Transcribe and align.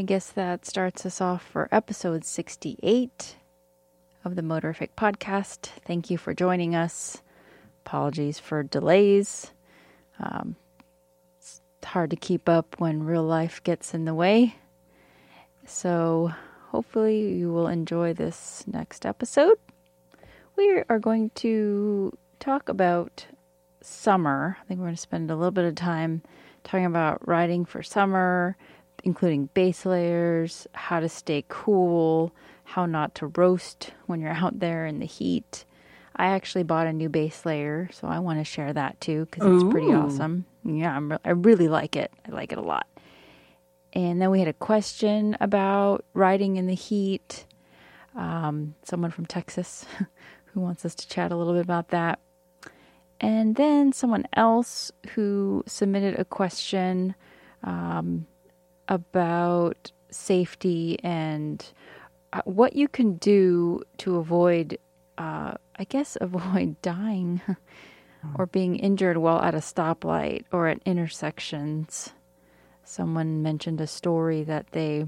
I 0.00 0.02
guess 0.02 0.30
that 0.30 0.64
starts 0.64 1.04
us 1.04 1.20
off 1.20 1.42
for 1.42 1.68
episode 1.70 2.24
68 2.24 3.36
of 4.24 4.34
the 4.34 4.40
Motorific 4.40 4.88
podcast. 4.96 5.66
Thank 5.84 6.08
you 6.08 6.16
for 6.16 6.32
joining 6.32 6.74
us. 6.74 7.20
Apologies 7.84 8.38
for 8.38 8.62
delays. 8.62 9.50
Um, 10.18 10.56
it's 11.36 11.60
hard 11.84 12.08
to 12.12 12.16
keep 12.16 12.48
up 12.48 12.76
when 12.78 13.02
real 13.02 13.24
life 13.24 13.62
gets 13.62 13.92
in 13.92 14.06
the 14.06 14.14
way. 14.14 14.54
So, 15.66 16.32
hopefully, 16.68 17.34
you 17.34 17.52
will 17.52 17.68
enjoy 17.68 18.14
this 18.14 18.64
next 18.66 19.04
episode. 19.04 19.58
We 20.56 20.82
are 20.88 20.98
going 20.98 21.28
to 21.34 22.16
talk 22.38 22.70
about 22.70 23.26
summer. 23.82 24.56
I 24.62 24.64
think 24.64 24.80
we're 24.80 24.86
going 24.86 24.96
to 24.96 25.02
spend 25.02 25.30
a 25.30 25.36
little 25.36 25.50
bit 25.50 25.66
of 25.66 25.74
time 25.74 26.22
talking 26.64 26.86
about 26.86 27.28
riding 27.28 27.66
for 27.66 27.82
summer, 27.82 28.56
including 29.04 29.46
base 29.54 29.86
layers, 29.86 30.66
how 30.74 31.00
to 31.00 31.08
stay 31.08 31.44
cool, 31.48 32.32
how 32.64 32.86
not 32.86 33.14
to 33.16 33.26
roast 33.28 33.92
when 34.06 34.20
you're 34.20 34.30
out 34.30 34.60
there 34.60 34.86
in 34.86 35.00
the 35.00 35.06
heat. 35.06 35.64
I 36.16 36.26
actually 36.26 36.64
bought 36.64 36.86
a 36.86 36.92
new 36.92 37.08
base 37.08 37.46
layer, 37.46 37.88
so 37.92 38.06
I 38.06 38.18
want 38.18 38.38
to 38.38 38.44
share 38.44 38.72
that 38.72 39.00
too 39.00 39.26
because 39.30 39.46
it's 39.62 39.70
pretty 39.70 39.92
awesome. 39.92 40.44
Yeah, 40.64 40.94
I'm, 40.94 41.12
re- 41.12 41.18
I 41.24 41.30
really 41.30 41.68
like 41.68 41.96
it. 41.96 42.12
I 42.28 42.32
like 42.32 42.52
it 42.52 42.58
a 42.58 42.62
lot. 42.62 42.86
And 43.92 44.20
then 44.20 44.30
we 44.30 44.38
had 44.38 44.48
a 44.48 44.52
question 44.52 45.36
about 45.40 46.04
riding 46.14 46.56
in 46.56 46.66
the 46.66 46.74
heat. 46.74 47.46
Um, 48.14 48.74
someone 48.82 49.10
from 49.10 49.26
Texas 49.26 49.86
who 50.46 50.60
wants 50.60 50.84
us 50.84 50.94
to 50.96 51.08
chat 51.08 51.32
a 51.32 51.36
little 51.36 51.54
bit 51.54 51.62
about 51.62 51.88
that. 51.88 52.18
And 53.20 53.56
then 53.56 53.92
someone 53.92 54.26
else 54.34 54.90
who 55.14 55.62
submitted 55.66 56.18
a 56.18 56.24
question 56.24 57.14
um, 57.62 58.26
about 58.90 59.92
safety 60.10 60.98
and 61.02 61.64
uh, 62.32 62.42
what 62.44 62.76
you 62.76 62.88
can 62.88 63.14
do 63.14 63.80
to 63.98 64.16
avoid, 64.16 64.76
uh, 65.16 65.54
I 65.76 65.84
guess, 65.88 66.18
avoid 66.20 66.80
dying 66.82 67.40
or 68.34 68.46
being 68.46 68.76
injured 68.76 69.16
while 69.16 69.40
at 69.40 69.54
a 69.54 69.58
stoplight 69.58 70.44
or 70.52 70.68
at 70.68 70.82
intersections. 70.84 72.10
Someone 72.84 73.42
mentioned 73.42 73.80
a 73.80 73.86
story 73.86 74.42
that 74.42 74.72
they 74.72 75.06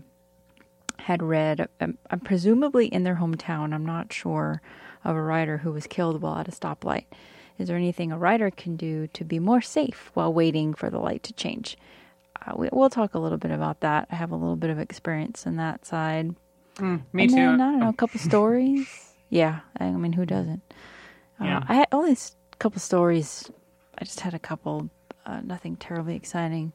had 0.98 1.22
read, 1.22 1.69
um, 1.80 1.98
uh, 2.10 2.16
presumably 2.16 2.86
in 2.86 3.03
their 3.03 3.16
hometown. 3.16 3.75
I'm 3.75 3.84
not 3.84 4.12
sure 4.12 4.62
of 5.05 5.16
a 5.16 5.22
rider 5.22 5.58
who 5.58 5.72
was 5.72 5.86
killed 5.86 6.22
while 6.22 6.38
at 6.38 6.48
a 6.48 6.53
stoplight. 6.53 7.06
Is 7.58 7.69
there 7.69 7.77
anything 7.77 8.12
a 8.12 8.19
rider 8.19 8.50
can 8.50 8.77
do 8.77 9.08
to 9.08 9.25
be 9.25 9.38
more 9.38 9.60
safe 9.60 10.10
while 10.14 10.33
waiting 10.33 10.75
for 10.75 10.91
the 10.91 10.98
light 10.98 11.22
to 11.25 11.33
change? 11.33 11.77
Uh, 12.45 12.53
we, 12.57 12.69
we'll 12.73 12.91
talk 12.91 13.15
a 13.15 13.19
little 13.19 13.39
bit 13.39 13.51
about 13.51 13.81
that. 13.81 14.09
I 14.11 14.17
have 14.17 14.31
a 14.33 14.37
little 14.37 14.57
bit 14.57 14.71
of 14.71 14.79
experience 14.79 15.47
in 15.47 15.57
that 15.57 15.85
side. 15.87 16.35
Mm, 16.77 17.03
me 17.12 17.23
and 17.25 17.31
too. 17.31 17.37
Then, 17.37 17.61
I 17.61 17.71
don't 17.71 17.81
know, 17.81 17.89
a 17.89 17.93
couple 17.93 18.19
stories. 18.31 18.89
Yeah, 19.31 19.61
I 19.79 19.91
mean, 19.91 20.12
who 20.12 20.27
doesn't? 20.27 20.62
Uh, 21.41 21.61
I 21.69 21.75
had 21.75 21.89
only 21.93 22.12
a 22.12 22.57
couple 22.59 22.81
stories. 22.81 23.51
I 23.99 24.05
just 24.05 24.21
had 24.21 24.34
a 24.34 24.39
couple, 24.39 24.91
uh, 25.27 25.41
nothing 25.41 25.77
terribly 25.77 26.17
exciting. 26.17 26.73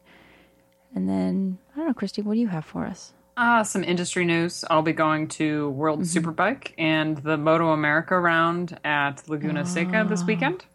And 0.95 1.07
then 1.09 1.57
I 1.73 1.77
don't 1.77 1.87
know, 1.87 1.93
Christy, 1.93 2.21
what 2.21 2.33
do 2.33 2.39
you 2.39 2.47
have 2.47 2.65
for 2.65 2.85
us? 2.85 3.13
Uh, 3.35 3.63
some 3.63 3.83
industry 3.83 4.25
news. 4.25 4.65
I'll 4.69 4.81
be 4.81 4.93
going 4.93 5.27
to 5.29 5.69
World 5.69 6.01
Mm-hmm. 6.01 6.29
Superbike 6.29 6.71
and 6.77 7.17
the 7.17 7.37
Moto 7.37 7.69
America 7.71 8.19
round 8.19 8.79
at 8.83 9.27
Laguna 9.29 9.65
Seca 9.65 10.05
this 10.09 10.21
Ah. 10.21 10.25
weekend. 10.25 10.65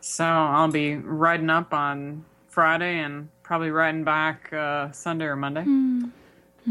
So 0.00 0.24
I'll 0.24 0.70
be 0.70 0.94
riding 0.96 1.50
up 1.50 1.72
on 1.74 2.24
Friday 2.48 2.98
and 3.00 3.28
probably 3.52 3.70
riding 3.70 4.02
back 4.02 4.50
uh, 4.50 4.90
Sunday 4.92 5.26
or 5.26 5.36
Monday. 5.36 5.64
Hmm. 5.64 6.04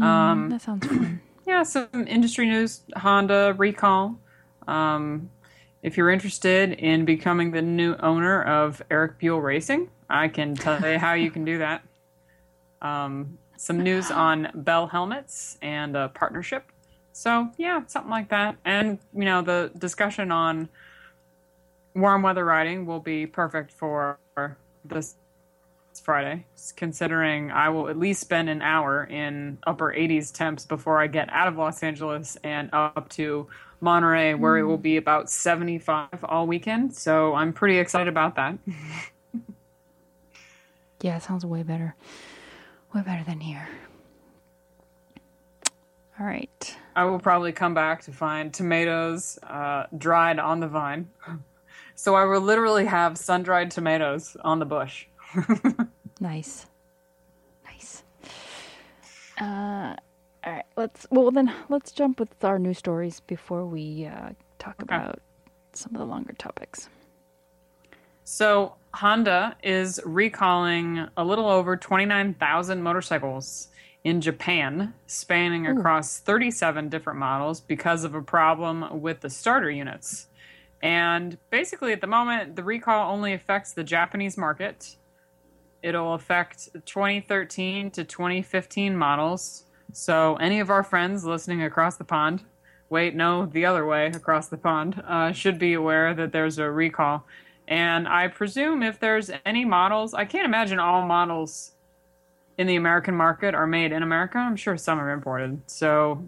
Um, 0.02 0.50
that 0.50 0.62
sounds 0.62 0.84
fun. 0.84 1.20
yeah, 1.46 1.62
some 1.62 2.08
industry 2.08 2.48
news. 2.48 2.80
Honda 2.96 3.54
recall. 3.56 4.18
Um, 4.66 5.30
if 5.84 5.96
you're 5.96 6.10
interested 6.10 6.72
in 6.72 7.04
becoming 7.04 7.52
the 7.52 7.62
new 7.62 7.94
owner 8.00 8.42
of 8.42 8.82
Eric 8.90 9.20
Buell 9.20 9.40
Racing, 9.40 9.90
I 10.10 10.26
can 10.26 10.56
tell 10.56 10.80
you 10.80 10.98
how 10.98 11.12
you 11.12 11.30
can 11.30 11.44
do 11.44 11.58
that. 11.58 11.84
Um, 12.80 13.38
some 13.56 13.80
news 13.80 14.10
on 14.10 14.50
Bell 14.52 14.88
helmets 14.88 15.58
and 15.62 15.94
a 15.94 16.08
partnership. 16.08 16.64
So 17.12 17.48
yeah, 17.58 17.82
something 17.86 18.10
like 18.10 18.30
that. 18.30 18.56
And 18.64 18.98
you 19.14 19.24
know, 19.24 19.40
the 19.40 19.70
discussion 19.78 20.32
on 20.32 20.68
warm 21.94 22.22
weather 22.22 22.44
riding 22.44 22.86
will 22.86 22.98
be 22.98 23.24
perfect 23.24 23.70
for 23.70 24.18
this 24.84 25.14
Friday, 26.02 26.44
considering 26.76 27.50
I 27.50 27.68
will 27.68 27.88
at 27.88 27.98
least 27.98 28.20
spend 28.20 28.48
an 28.48 28.62
hour 28.62 29.04
in 29.04 29.58
upper 29.66 29.92
80s 29.92 30.32
temps 30.32 30.66
before 30.66 31.00
I 31.00 31.06
get 31.06 31.32
out 31.32 31.48
of 31.48 31.56
Los 31.56 31.82
Angeles 31.82 32.36
and 32.44 32.68
up 32.72 33.08
to 33.10 33.46
Monterey, 33.80 34.34
where 34.34 34.58
it 34.58 34.64
will 34.64 34.78
be 34.78 34.96
about 34.96 35.30
75 35.30 36.08
all 36.24 36.46
weekend. 36.46 36.94
So 36.94 37.34
I'm 37.34 37.52
pretty 37.52 37.78
excited 37.78 38.08
about 38.08 38.36
that. 38.36 38.58
Yeah, 41.02 41.16
it 41.16 41.24
sounds 41.24 41.44
way 41.44 41.64
better. 41.64 41.96
Way 42.94 43.02
better 43.02 43.24
than 43.24 43.40
here. 43.40 43.68
All 46.18 46.26
right. 46.26 46.76
I 46.94 47.04
will 47.04 47.18
probably 47.18 47.50
come 47.50 47.74
back 47.74 48.02
to 48.02 48.12
find 48.12 48.54
tomatoes 48.54 49.36
uh, 49.42 49.86
dried 49.98 50.38
on 50.38 50.60
the 50.60 50.68
vine. 50.68 51.10
So 51.94 52.14
I 52.16 52.24
will 52.24 52.40
literally 52.40 52.86
have 52.86 53.18
sun 53.18 53.42
dried 53.42 53.70
tomatoes 53.70 54.36
on 54.42 54.58
the 54.58 54.64
bush. 54.64 55.06
Nice. 56.22 56.66
Nice. 57.64 58.04
Uh, 59.40 59.96
all 60.44 60.52
right. 60.52 60.64
Let's 60.76 61.04
well 61.10 61.32
then 61.32 61.52
let's 61.68 61.90
jump 61.90 62.20
with 62.20 62.44
our 62.44 62.60
news 62.60 62.78
stories 62.78 63.18
before 63.20 63.66
we 63.66 64.06
uh, 64.06 64.30
talk 64.60 64.76
Okay. 64.84 64.94
about 64.94 65.18
some 65.72 65.92
of 65.96 65.98
the 65.98 66.06
longer 66.06 66.32
topics. 66.34 66.88
So 68.24 68.76
Honda 68.94 69.56
is 69.64 70.00
recalling 70.04 71.08
a 71.16 71.24
little 71.24 71.48
over 71.48 71.76
29,000 71.76 72.82
motorcycles 72.82 73.68
in 74.04 74.20
Japan, 74.20 74.94
spanning 75.06 75.66
across 75.66 76.20
37 76.20 76.88
different 76.88 77.18
models 77.18 77.60
because 77.60 78.04
of 78.04 78.14
a 78.14 78.22
problem 78.22 79.00
with 79.00 79.20
the 79.20 79.30
starter 79.30 79.70
units. 79.70 80.28
And 80.82 81.36
basically, 81.50 81.92
at 81.92 82.00
the 82.00 82.06
moment, 82.06 82.56
the 82.56 82.64
recall 82.64 83.12
only 83.12 83.32
affects 83.32 83.72
the 83.72 83.84
Japanese 83.84 84.36
market. 84.36 84.96
It'll 85.82 86.14
affect 86.14 86.68
2013 86.86 87.90
to 87.92 88.04
2015 88.04 88.96
models. 88.96 89.64
So, 89.92 90.36
any 90.36 90.60
of 90.60 90.70
our 90.70 90.82
friends 90.82 91.24
listening 91.24 91.62
across 91.62 91.96
the 91.96 92.04
pond, 92.04 92.44
wait, 92.88 93.14
no, 93.14 93.46
the 93.46 93.66
other 93.66 93.84
way 93.84 94.06
across 94.06 94.48
the 94.48 94.56
pond, 94.56 95.02
uh, 95.06 95.32
should 95.32 95.58
be 95.58 95.74
aware 95.74 96.14
that 96.14 96.32
there's 96.32 96.58
a 96.58 96.70
recall. 96.70 97.26
And 97.68 98.08
I 98.08 98.28
presume 98.28 98.82
if 98.82 99.00
there's 99.00 99.30
any 99.44 99.64
models, 99.64 100.14
I 100.14 100.24
can't 100.24 100.44
imagine 100.44 100.78
all 100.78 101.06
models 101.06 101.72
in 102.58 102.66
the 102.66 102.76
American 102.76 103.14
market 103.14 103.54
are 103.54 103.66
made 103.66 103.92
in 103.92 104.02
America. 104.02 104.38
I'm 104.38 104.56
sure 104.56 104.76
some 104.76 105.00
are 105.00 105.10
imported. 105.10 105.60
So 105.66 106.22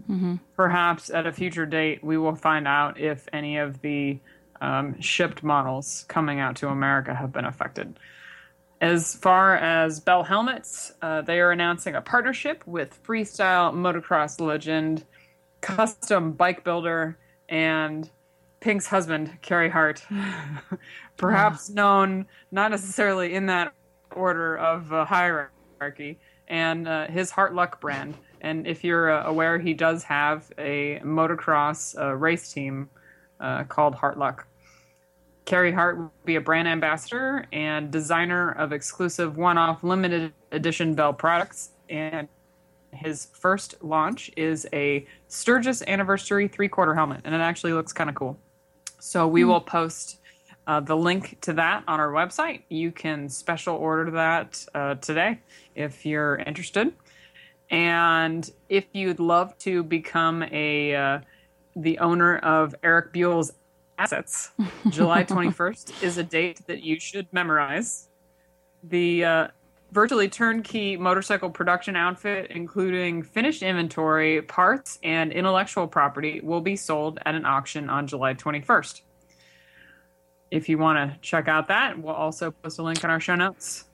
perhaps 0.57 1.11
at 1.11 1.27
a 1.27 1.33
future 1.33 1.67
date, 1.67 2.03
we 2.03 2.17
will 2.17 2.35
find 2.35 2.67
out 2.67 2.99
if 2.99 3.29
any 3.33 3.59
of 3.59 3.81
the 3.83 4.19
um, 4.61 5.01
shipped 5.01 5.43
models 5.43 6.05
coming 6.09 6.41
out 6.41 6.57
to 6.57 6.69
America 6.69 7.15
have 7.15 7.33
been 7.33 7.45
affected. 7.45 7.99
As 8.85 9.15
far 9.15 9.57
as 9.57 9.99
Bell 9.99 10.25
helmets, 10.25 10.93
uh, 11.01 11.23
they 11.23 11.41
are 11.41 11.51
announcing 11.51 11.95
a 11.95 12.03
partnership 12.03 12.63
with 12.67 13.03
freestyle 13.03 13.73
motocross 13.73 14.39
legend, 14.39 15.07
custom 15.63 16.33
bike 16.33 16.65
builder, 16.65 17.17
and 17.49 18.11
Pink's 18.61 18.87
husband, 18.87 19.39
Carey 19.41 19.71
Hart. 19.71 20.05
Perhaps 21.17 21.71
known 21.75 22.27
not 22.51 22.71
necessarily 22.71 23.33
in 23.33 23.47
that 23.47 23.73
order 24.11 24.59
of 24.59 24.93
uh, 24.93 25.07
hierarchy, 25.07 26.19
and 26.47 26.87
uh, 26.87 27.07
his 27.07 27.31
Hart 27.31 27.55
Luck 27.55 27.81
brand. 27.81 28.15
And 28.43 28.67
if 28.67 28.85
you're 28.85 29.11
uh, 29.11 29.27
aware, 29.27 29.59
he 29.59 29.73
does 29.73 30.03
have 30.03 30.53
a 30.59 31.01
motocross 31.03 31.99
uh, 31.99 32.13
race 32.15 32.53
team 32.53 32.91
uh, 33.41 33.65
called 33.65 33.95
Hart 33.95 34.19
Luck. 34.19 34.47
Carey 35.45 35.73
Hart 35.73 35.99
will 35.99 36.13
be 36.25 36.37
a 36.37 36.41
brand 36.41 36.69
ambassador 36.69 37.47
and 37.53 37.91
designer 37.91 38.53
of 38.53 38.73
exclusive 38.73 39.37
one 39.37 39.59
off 39.59 39.85
limited 39.85 40.33
edition 40.53 40.95
Bell 40.95 41.13
products. 41.13 41.71
And 41.91 42.29
his 42.93 43.29
first 43.35 43.75
launch 43.83 44.31
is 44.37 44.67
a 44.73 45.07
Sturgis 45.29 45.83
anniversary 45.83 46.49
three 46.49 46.69
quarter 46.69 46.95
helmet, 46.95 47.21
and 47.25 47.35
it 47.35 47.41
actually 47.41 47.73
looks 47.73 47.93
kind 47.93 48.09
of 48.09 48.17
cool. 48.17 48.39
So 49.01 49.29
we 49.29 49.45
will 49.45 49.61
post 49.61 50.21
uh, 50.67 50.81
the 50.81 50.97
link 50.97 51.39
to 51.43 51.53
that 51.55 51.85
on 51.87 52.01
our 52.01 52.11
website. 52.11 52.63
You 52.71 52.91
can 52.91 53.29
special 53.29 53.77
order 53.77 54.11
that 54.13 54.65
uh, 54.75 54.95
today 54.95 55.41
if 55.75 56.07
you're 56.07 56.37
interested. 56.37 56.93
And 57.71 58.51
if 58.69 58.87
you'd 58.93 59.21
love 59.21 59.59
to 59.59 59.83
become 59.83 60.43
a 60.51 60.95
uh, 60.95 61.19
the 61.77 61.99
owner 61.99 62.39
of 62.39 62.75
Eric 62.83 63.13
Buell's 63.13 63.53
assets, 63.99 64.51
July 64.89 65.25
21st 65.25 66.03
is 66.03 66.19
a 66.19 66.23
date 66.23 66.61
that 66.67 66.83
you 66.83 66.99
should 66.99 67.27
memorize. 67.33 68.09
The 68.83 69.25
uh, 69.25 69.49
virtually 69.93 70.29
turnkey 70.29 70.97
motorcycle 70.97 71.49
production 71.49 71.97
outfit, 71.97 72.51
including 72.51 73.23
finished 73.23 73.63
inventory, 73.63 74.43
parts, 74.43 74.99
and 75.03 75.33
intellectual 75.33 75.87
property, 75.87 76.41
will 76.43 76.61
be 76.61 76.77
sold 76.77 77.19
at 77.25 77.35
an 77.35 77.47
auction 77.47 77.89
on 77.89 78.07
July 78.07 78.35
21st. 78.35 79.03
If 80.51 80.69
you 80.69 80.79
want 80.79 80.99
to 80.99 81.19
check 81.21 81.49
out 81.49 81.69
that, 81.69 81.99
we'll 81.99 82.15
also 82.15 82.51
post 82.51 82.79
a 82.79 82.83
link 82.83 83.03
in 83.03 83.11
our 83.11 83.21
show 83.21 83.37
notes. 83.37 83.85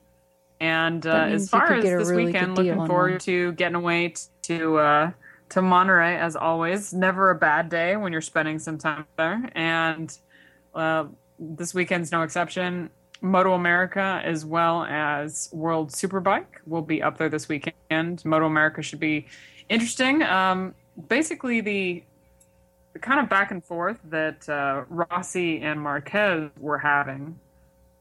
And 0.58 1.06
uh, 1.06 1.28
as 1.30 1.48
far 1.48 1.72
as 1.72 1.84
this 1.84 2.08
really 2.08 2.26
weekend, 2.26 2.56
looking 2.56 2.86
forward 2.86 3.20
to 3.20 3.52
getting 3.52 3.76
away 3.76 4.14
to 4.42 4.76
uh, 4.76 5.10
to 5.50 5.62
Monterey 5.62 6.16
as 6.18 6.36
always. 6.36 6.92
Never 6.92 7.30
a 7.30 7.34
bad 7.34 7.68
day 7.68 7.96
when 7.96 8.12
you're 8.12 8.20
spending 8.20 8.58
some 8.58 8.78
time 8.78 9.06
there. 9.16 9.48
And 9.54 10.16
uh, 10.74 11.04
this 11.38 11.74
weekend's 11.74 12.10
no 12.10 12.22
exception. 12.22 12.90
Moto 13.20 13.52
America 13.52 14.22
as 14.24 14.44
well 14.46 14.84
as 14.84 15.50
World 15.52 15.90
Superbike 15.90 16.46
will 16.66 16.82
be 16.82 17.02
up 17.02 17.18
there 17.18 17.28
this 17.28 17.48
weekend. 17.48 18.24
Moto 18.24 18.46
America 18.46 18.80
should 18.82 19.00
be 19.00 19.26
interesting. 19.68 20.22
Um, 20.22 20.74
basically, 21.08 21.60
the, 21.60 22.02
the 22.94 22.98
kind 22.98 23.20
of 23.20 23.28
back 23.28 23.50
and 23.50 23.62
forth 23.62 23.98
that 24.08 24.48
uh, 24.48 24.84
Rossi 24.88 25.60
and 25.60 25.80
Marquez 25.80 26.50
were 26.58 26.78
having 26.78 27.38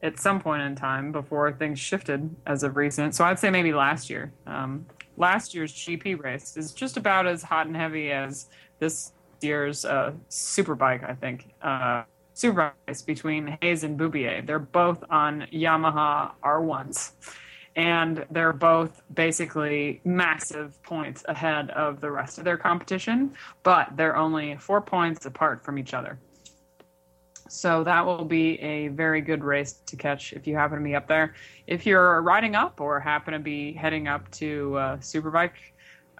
at 0.02 0.18
some 0.18 0.40
point 0.40 0.62
in 0.62 0.74
time 0.74 1.12
before 1.12 1.52
things 1.52 1.78
shifted 1.78 2.34
as 2.46 2.62
of 2.62 2.76
recent. 2.76 3.14
So 3.14 3.24
I'd 3.24 3.38
say 3.38 3.50
maybe 3.50 3.72
last 3.72 4.08
year. 4.08 4.32
Um, 4.46 4.86
last 5.20 5.54
year's 5.54 5.72
GP 5.72 6.22
race 6.22 6.56
is 6.56 6.72
just 6.72 6.96
about 6.96 7.26
as 7.26 7.42
hot 7.42 7.66
and 7.66 7.76
heavy 7.76 8.10
as 8.10 8.46
this 8.78 9.12
year's 9.42 9.84
uh, 9.84 10.12
Superbike, 10.30 11.08
I 11.08 11.14
think. 11.14 11.52
Uh, 11.62 12.04
super 12.32 12.72
race 12.88 13.02
between 13.02 13.58
Hayes 13.60 13.84
and 13.84 13.98
Beaubier. 13.98 14.44
They're 14.46 14.58
both 14.58 15.04
on 15.10 15.46
Yamaha 15.52 16.32
R1s. 16.42 17.12
And 17.76 18.26
they're 18.30 18.52
both 18.52 19.00
basically 19.14 20.00
massive 20.04 20.82
points 20.82 21.24
ahead 21.28 21.70
of 21.70 22.00
the 22.00 22.10
rest 22.10 22.38
of 22.38 22.44
their 22.44 22.56
competition, 22.56 23.32
but 23.62 23.96
they're 23.96 24.16
only 24.16 24.56
four 24.56 24.80
points 24.80 25.24
apart 25.24 25.64
from 25.64 25.78
each 25.78 25.94
other. 25.94 26.18
So 27.50 27.82
that 27.82 28.06
will 28.06 28.24
be 28.24 28.60
a 28.60 28.88
very 28.88 29.20
good 29.20 29.42
race 29.42 29.80
to 29.86 29.96
catch 29.96 30.32
if 30.32 30.46
you 30.46 30.54
happen 30.54 30.78
to 30.78 30.84
be 30.84 30.94
up 30.94 31.08
there. 31.08 31.34
If 31.66 31.84
you're 31.84 32.22
riding 32.22 32.54
up 32.54 32.80
or 32.80 33.00
happen 33.00 33.32
to 33.32 33.40
be 33.40 33.72
heading 33.72 34.06
up 34.06 34.30
to 34.32 34.76
uh, 34.76 34.96
Superbike, 34.98 35.50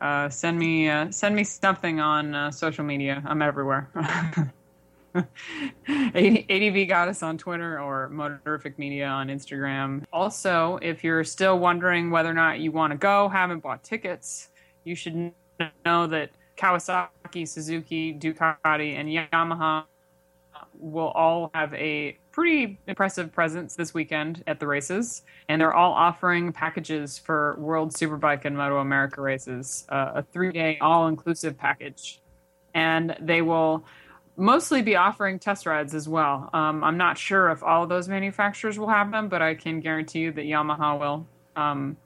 uh, 0.01 0.29
send 0.29 0.59
me 0.59 0.89
uh, 0.89 1.11
send 1.13 1.37
me 1.37 1.45
something 1.45 2.01
on 2.01 2.35
uh, 2.35 2.51
social 2.51 2.85
media. 2.85 3.23
I'm 3.25 3.43
everywhere. 3.43 3.89
ADV 5.15 6.89
Goddess 6.89 7.23
on 7.23 7.39
Twitter 7.39 7.79
or 7.79 8.11
Motorific 8.13 8.77
Media 8.77 9.07
on 9.07 9.29
Instagram. 9.29 10.03
Also, 10.13 10.79
if 10.83 11.05
you're 11.05 11.23
still 11.23 11.61
wondering 11.61 12.11
whether 12.11 12.31
or 12.31 12.35
not 12.35 12.59
you 12.59 12.73
want 12.73 12.93
to 12.93 12.97
go, 12.97 13.29
haven't 13.29 13.61
bought 13.61 13.85
tickets, 13.85 14.49
you 14.83 14.97
should 14.97 15.33
know 15.85 16.07
that 16.07 16.31
Kawasaki, 16.57 17.47
Suzuki, 17.47 18.15
Ducati, 18.15 18.95
and 18.95 19.09
Yamaha 19.09 19.85
will 20.81 21.09
all 21.09 21.51
have 21.55 21.73
a 21.75 22.19
pretty 22.33 22.79
impressive 22.87 23.33
presence 23.33 23.77
this 23.77 23.93
weekend 23.93 24.43
at 24.47 24.59
the 24.59 24.67
races, 24.67 25.23
and 25.49 25.61
they're 25.61 25.75
all 25.75 25.93
offering 25.93 26.53
packages 26.53 27.19
for 27.19 27.57
World 27.59 27.93
Superbike 27.93 28.45
and 28.45 28.57
Moto 28.57 28.79
America 28.79 29.21
races, 29.21 29.85
uh, 29.91 30.13
a 30.17 30.23
three-day 30.23 30.79
all-inclusive 30.81 31.59
package, 31.59 32.21
and 32.75 33.17
they 33.21 33.43
will 33.43 33.85
mostly 34.37 34.81
be 34.81 34.97
offering 34.97 35.39
test 35.39 35.67
rides 35.67 35.95
as 35.95 36.09
well. 36.09 36.49
Um, 36.55 36.83
I'm 36.83 36.97
not 36.97 37.19
sure 37.19 37.51
if 37.51 37.63
all 37.63 37.83
of 37.83 37.89
those 37.89 38.09
manufacturers 38.09 38.79
will 38.79 38.89
have 38.89 39.11
them, 39.11 39.29
but 39.29 39.43
I 39.43 39.55
can 39.55 39.81
guarantee 39.81 40.21
you 40.21 40.33
that 40.33 40.45
Yamaha 40.45 40.99
will. 40.99 41.27
Um, 41.57 41.97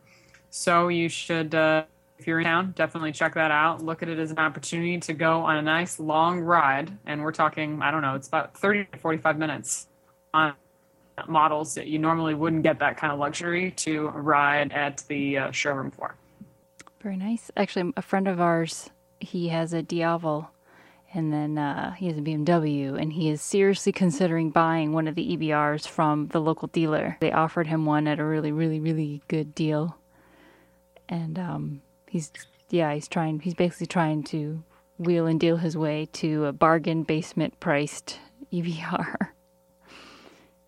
so 0.50 0.88
you 0.88 1.08
should, 1.08 1.54
uh, 1.54 1.84
if 2.24 2.28
you're 2.28 2.40
in 2.40 2.46
town, 2.46 2.72
definitely 2.74 3.12
check 3.12 3.34
that 3.34 3.50
out. 3.50 3.84
Look 3.84 4.02
at 4.02 4.08
it 4.08 4.18
as 4.18 4.30
an 4.30 4.38
opportunity 4.38 4.98
to 4.98 5.12
go 5.12 5.42
on 5.42 5.58
a 5.58 5.62
nice 5.62 6.00
long 6.00 6.40
ride. 6.40 6.90
And 7.04 7.22
we're 7.22 7.32
talking, 7.32 7.82
I 7.82 7.90
don't 7.90 8.00
know, 8.00 8.14
it's 8.14 8.28
about 8.28 8.56
30 8.56 8.86
to 8.92 8.98
45 8.98 9.38
minutes 9.38 9.88
on 10.32 10.54
models 11.28 11.74
that 11.74 11.86
you 11.86 11.98
normally 11.98 12.32
wouldn't 12.32 12.62
get 12.62 12.78
that 12.78 12.96
kind 12.96 13.12
of 13.12 13.18
luxury 13.18 13.72
to 13.72 14.08
ride 14.08 14.72
at 14.72 15.04
the 15.06 15.36
uh, 15.36 15.50
showroom 15.50 15.90
for. 15.90 16.14
Very 17.02 17.18
nice. 17.18 17.50
Actually, 17.58 17.92
a 17.94 18.00
friend 18.00 18.26
of 18.26 18.40
ours, 18.40 18.88
he 19.20 19.48
has 19.48 19.74
a 19.74 19.82
Diavel 19.82 20.48
and 21.12 21.30
then 21.30 21.58
uh, 21.58 21.92
he 21.92 22.08
has 22.08 22.16
a 22.16 22.22
BMW, 22.22 23.00
and 23.00 23.12
he 23.12 23.28
is 23.28 23.40
seriously 23.40 23.92
considering 23.92 24.50
buying 24.50 24.92
one 24.92 25.06
of 25.06 25.14
the 25.14 25.36
EBRs 25.36 25.86
from 25.86 26.26
the 26.28 26.40
local 26.40 26.66
dealer. 26.66 27.18
They 27.20 27.30
offered 27.30 27.68
him 27.68 27.86
one 27.86 28.08
at 28.08 28.18
a 28.18 28.24
really, 28.24 28.50
really, 28.50 28.80
really 28.80 29.22
good 29.28 29.54
deal, 29.54 29.96
and 31.08 31.38
um, 31.38 31.82
he's 32.14 32.30
yeah, 32.70 32.94
he's 32.94 33.08
trying. 33.08 33.40
He's 33.40 33.54
basically 33.54 33.88
trying 33.88 34.22
to 34.24 34.62
wheel 34.98 35.26
and 35.26 35.38
deal 35.40 35.56
his 35.56 35.76
way 35.76 36.06
to 36.12 36.46
a 36.46 36.52
bargain 36.52 37.02
basement 37.02 37.58
priced 37.60 38.20
EBR. 38.52 39.16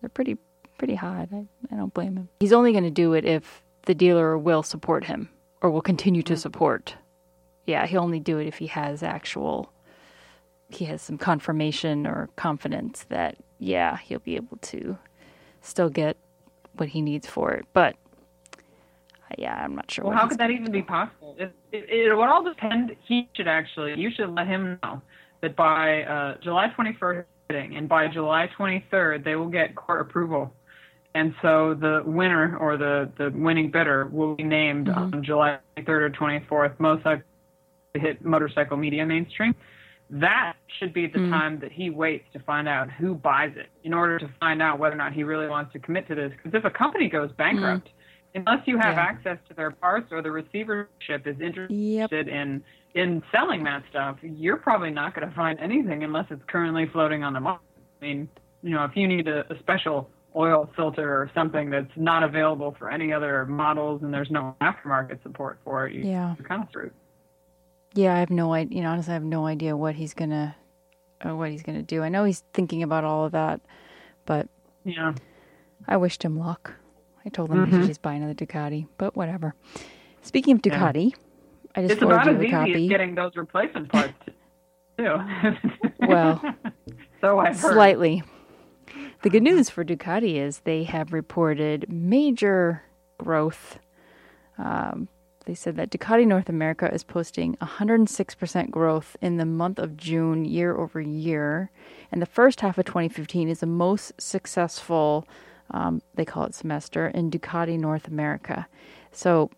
They're 0.01 0.09
pretty 0.13 0.37
pretty 0.77 0.95
hot. 0.95 1.29
I, 1.33 1.45
I 1.71 1.75
don't 1.75 1.93
blame 1.93 2.17
him. 2.17 2.29
He's 2.39 2.53
only 2.53 2.71
going 2.71 2.83
to 2.83 2.91
do 2.91 3.13
it 3.13 3.25
if 3.25 3.63
the 3.85 3.95
dealer 3.95 4.37
will 4.37 4.61
support 4.61 5.05
him 5.05 5.29
or 5.61 5.71
will 5.71 5.81
continue 5.81 6.21
to 6.23 6.33
mm. 6.33 6.37
support. 6.37 6.95
Yeah, 7.65 7.87
he'll 7.87 8.03
only 8.03 8.19
do 8.19 8.37
it 8.37 8.47
if 8.47 8.57
he 8.57 8.67
has 8.67 9.01
actual 9.01 9.71
he 10.69 10.83
has 10.85 11.01
some 11.01 11.17
confirmation 11.17 12.05
or 12.05 12.29
confidence 12.35 13.05
that 13.07 13.37
yeah 13.57 13.97
he'll 13.97 14.19
be 14.19 14.35
able 14.35 14.57
to 14.57 14.97
still 15.61 15.89
get 15.89 16.17
what 16.73 16.89
he 16.89 17.01
needs 17.01 17.25
for 17.25 17.53
it 17.53 17.65
but 17.71 17.95
yeah 19.37 19.55
i'm 19.63 19.75
not 19.75 19.89
sure 19.89 20.05
well 20.05 20.15
how 20.15 20.27
could 20.27 20.37
that 20.37 20.49
even 20.49 20.71
be 20.71 20.81
possible 20.81 21.35
it, 21.37 21.53
it, 21.71 21.89
it 21.89 22.15
would 22.15 22.29
all 22.29 22.43
depend 22.43 22.95
he 23.05 23.29
should 23.35 23.47
actually 23.47 23.93
you 23.99 24.09
should 24.15 24.29
let 24.29 24.47
him 24.47 24.79
know 24.83 25.01
that 25.41 25.55
by 25.55 26.03
uh, 26.03 26.37
july 26.41 26.67
21st 26.77 27.25
and 27.49 27.87
by 27.87 28.07
july 28.07 28.49
23rd 28.57 29.23
they 29.23 29.35
will 29.35 29.49
get 29.49 29.75
court 29.75 30.01
approval 30.01 30.53
and 31.15 31.33
so 31.41 31.73
the 31.73 32.03
winner 32.05 32.57
or 32.57 32.77
the, 32.77 33.09
the 33.17 33.31
winning 33.33 33.71
bidder 33.71 34.05
will 34.11 34.35
be 34.35 34.43
named 34.43 34.85
mm-hmm. 34.85 35.15
on 35.15 35.23
July 35.23 35.57
3rd 35.77 35.87
or 35.89 36.09
24th, 36.11 36.79
most 36.79 37.03
likely 37.05 37.23
hit 37.95 38.23
motorcycle 38.23 38.77
media 38.77 39.03
mainstream 39.03 39.55
that 40.09 40.53
should 40.79 40.93
be 40.93 41.07
the 41.07 41.19
mm. 41.19 41.29
time 41.29 41.59
that 41.59 41.71
he 41.71 41.89
waits 41.89 42.25
to 42.33 42.39
find 42.39 42.67
out 42.67 42.89
who 42.89 43.13
buys 43.13 43.51
it 43.55 43.67
in 43.83 43.93
order 43.93 44.17
to 44.17 44.29
find 44.39 44.61
out 44.61 44.79
whether 44.79 44.95
or 44.95 44.97
not 44.97 45.13
he 45.13 45.23
really 45.23 45.47
wants 45.47 45.73
to 45.73 45.79
commit 45.79 46.07
to 46.07 46.15
this. 46.15 46.31
Because 46.31 46.57
if 46.57 46.63
a 46.63 46.69
company 46.69 47.09
goes 47.09 47.29
bankrupt, 47.37 47.87
mm. 47.87 47.91
Unless 48.45 48.67
you 48.67 48.77
have 48.77 48.95
yeah. 48.95 49.03
access 49.03 49.37
to 49.47 49.53
their 49.53 49.71
parts 49.71 50.11
or 50.11 50.21
the 50.21 50.31
receivership 50.31 51.25
is 51.25 51.39
interested 51.41 51.71
yep. 51.71 52.11
in 52.11 52.63
in 52.93 53.21
selling 53.31 53.63
that 53.63 53.83
stuff, 53.89 54.17
you're 54.21 54.57
probably 54.57 54.89
not 54.89 55.13
going 55.13 55.27
to 55.27 55.35
find 55.35 55.59
anything 55.59 56.03
unless 56.03 56.25
it's 56.29 56.41
currently 56.47 56.87
floating 56.91 57.23
on 57.23 57.33
the 57.33 57.39
market. 57.39 57.65
I 58.01 58.05
mean, 58.05 58.29
you 58.63 58.71
know, 58.71 58.85
if 58.85 58.95
you 58.95 59.07
need 59.07 59.27
a, 59.27 59.41
a 59.51 59.59
special 59.59 60.09
oil 60.35 60.69
filter 60.75 61.09
or 61.09 61.29
something 61.33 61.69
that's 61.69 61.91
not 61.95 62.23
available 62.23 62.75
for 62.77 62.89
any 62.89 63.13
other 63.13 63.45
models 63.45 64.01
and 64.03 64.13
there's 64.13 64.31
no 64.31 64.55
aftermarket 64.61 65.21
support 65.23 65.59
for 65.63 65.87
it, 65.87 65.93
you, 65.93 66.03
yeah. 66.03 66.35
you're 66.37 66.47
kind 66.47 66.63
of 66.63 66.69
screwed. 66.69 66.93
Yeah, 67.93 68.15
I 68.15 68.19
have 68.19 68.29
no 68.29 68.53
idea. 68.53 68.77
You 68.77 68.83
know, 68.83 68.89
honestly, 68.89 69.11
I 69.11 69.13
have 69.15 69.23
no 69.23 69.45
idea 69.45 69.75
what 69.77 69.95
he's 69.95 70.13
gonna, 70.13 70.55
uh, 71.21 71.35
what 71.35 71.51
he's 71.51 71.63
gonna 71.63 71.83
do. 71.83 72.01
I 72.01 72.09
know 72.09 72.23
he's 72.23 72.43
thinking 72.53 72.83
about 72.83 73.03
all 73.03 73.25
of 73.25 73.31
that, 73.31 73.61
but 74.25 74.47
yeah, 74.83 75.13
I 75.87 75.97
wished 75.97 76.23
him 76.23 76.37
luck. 76.37 76.73
I 77.27 77.29
told 77.29 77.51
him 77.51 77.65
mm-hmm. 77.65 77.81
should 77.81 77.87
just 77.87 78.01
buy 78.01 78.13
another 78.13 78.33
Ducati, 78.33 78.87
but 78.97 79.15
whatever. 79.15 79.53
Speaking 80.21 80.55
of 80.55 80.61
Ducati, 80.61 81.11
yeah. 81.11 81.17
I 81.75 81.81
just 81.81 81.93
it's 81.93 82.01
about 82.01 82.27
as 82.27 82.37
easy 82.37 82.49
copy. 82.49 82.83
as 82.85 82.89
getting 82.89 83.15
those 83.15 83.35
replacement 83.35 83.91
parts 83.91 84.13
too. 84.97 85.17
well, 86.07 86.41
so 87.21 87.39
I've 87.39 87.59
heard. 87.59 87.73
Slightly. 87.73 88.23
The 89.23 89.29
good 89.29 89.43
news 89.43 89.69
for 89.69 89.83
Ducati 89.83 90.35
is 90.35 90.59
they 90.59 90.83
have 90.85 91.11
reported 91.11 91.91
major 91.91 92.83
growth 93.17 93.77
um, 94.57 95.07
they 95.47 95.55
said 95.55 95.77
that 95.77 95.91
Ducati 95.91 96.27
North 96.27 96.49
America 96.49 96.93
is 96.93 97.05
posting 97.05 97.55
106% 97.61 98.69
growth 98.69 99.15
in 99.21 99.37
the 99.37 99.45
month 99.45 99.79
of 99.79 99.95
June 99.95 100.43
year 100.43 100.75
over 100.75 100.99
year. 100.99 101.71
And 102.11 102.21
the 102.21 102.25
first 102.25 102.59
half 102.59 102.77
of 102.77 102.83
2015 102.83 103.47
is 103.47 103.61
the 103.61 103.65
most 103.65 104.11
successful, 104.19 105.25
um, 105.71 106.01
they 106.15 106.25
call 106.25 106.45
it 106.45 106.55
semester, 106.55 107.07
in 107.07 107.29
Ducati 107.29 107.77
North 107.77 108.07
America. 108.07 108.67
So 109.11 109.49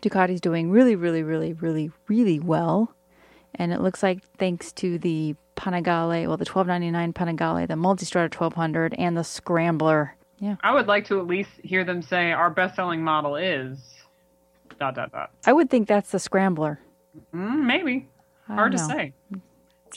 Ducati's 0.00 0.40
doing 0.40 0.70
really, 0.70 0.96
really, 0.96 1.22
really, 1.22 1.52
really, 1.52 1.90
really 2.08 2.38
well. 2.38 2.94
And 3.54 3.72
it 3.72 3.80
looks 3.80 4.02
like 4.02 4.22
thanks 4.36 4.72
to 4.72 4.98
the 4.98 5.34
Panigale, 5.56 6.26
well, 6.28 6.36
the 6.36 6.44
1299 6.44 7.12
Panigale, 7.12 7.66
the 7.66 7.74
Multistrada 7.74 8.32
1200, 8.32 8.94
and 8.94 9.16
the 9.16 9.24
Scrambler. 9.24 10.14
Yeah. 10.38 10.56
I 10.62 10.72
would 10.72 10.86
like 10.86 11.06
to 11.06 11.18
at 11.18 11.26
least 11.26 11.50
hear 11.64 11.84
them 11.84 12.00
say 12.02 12.30
our 12.30 12.50
best 12.50 12.76
selling 12.76 13.02
model 13.02 13.34
is 13.34 13.78
dot 14.78 14.94
dot 14.94 15.10
dot. 15.10 15.30
I 15.44 15.52
would 15.52 15.68
think 15.68 15.88
that's 15.88 16.10
the 16.10 16.20
scrambler. 16.20 16.78
Mm, 17.34 17.64
maybe. 17.64 18.08
Hard 18.46 18.72
to 18.72 18.78
say. 18.78 19.12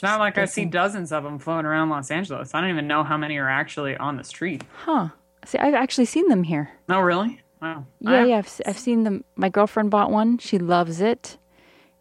It's 0.02 0.10
not 0.10 0.18
like 0.18 0.36
I 0.36 0.46
see 0.46 0.64
dozens 0.64 1.12
of 1.12 1.22
them 1.22 1.38
floating 1.38 1.64
around 1.64 1.88
Los 1.90 2.10
Angeles. 2.10 2.56
I 2.56 2.60
don't 2.60 2.70
even 2.70 2.88
know 2.88 3.04
how 3.04 3.16
many 3.16 3.36
are 3.36 3.48
actually 3.48 3.96
on 3.96 4.16
the 4.16 4.24
street. 4.24 4.64
Huh. 4.84 5.10
See, 5.44 5.58
I've 5.58 5.74
actually 5.74 6.06
seen 6.06 6.26
them 6.26 6.42
here. 6.42 6.70
Oh, 6.88 6.98
really? 6.98 7.40
Wow. 7.60 7.86
Yeah, 8.00 8.24
yeah. 8.24 8.38
I've, 8.38 8.60
I've 8.66 8.78
seen 8.78 9.04
them. 9.04 9.22
My 9.36 9.48
girlfriend 9.48 9.92
bought 9.92 10.10
one. 10.10 10.38
She 10.38 10.58
loves 10.58 11.00
it, 11.00 11.38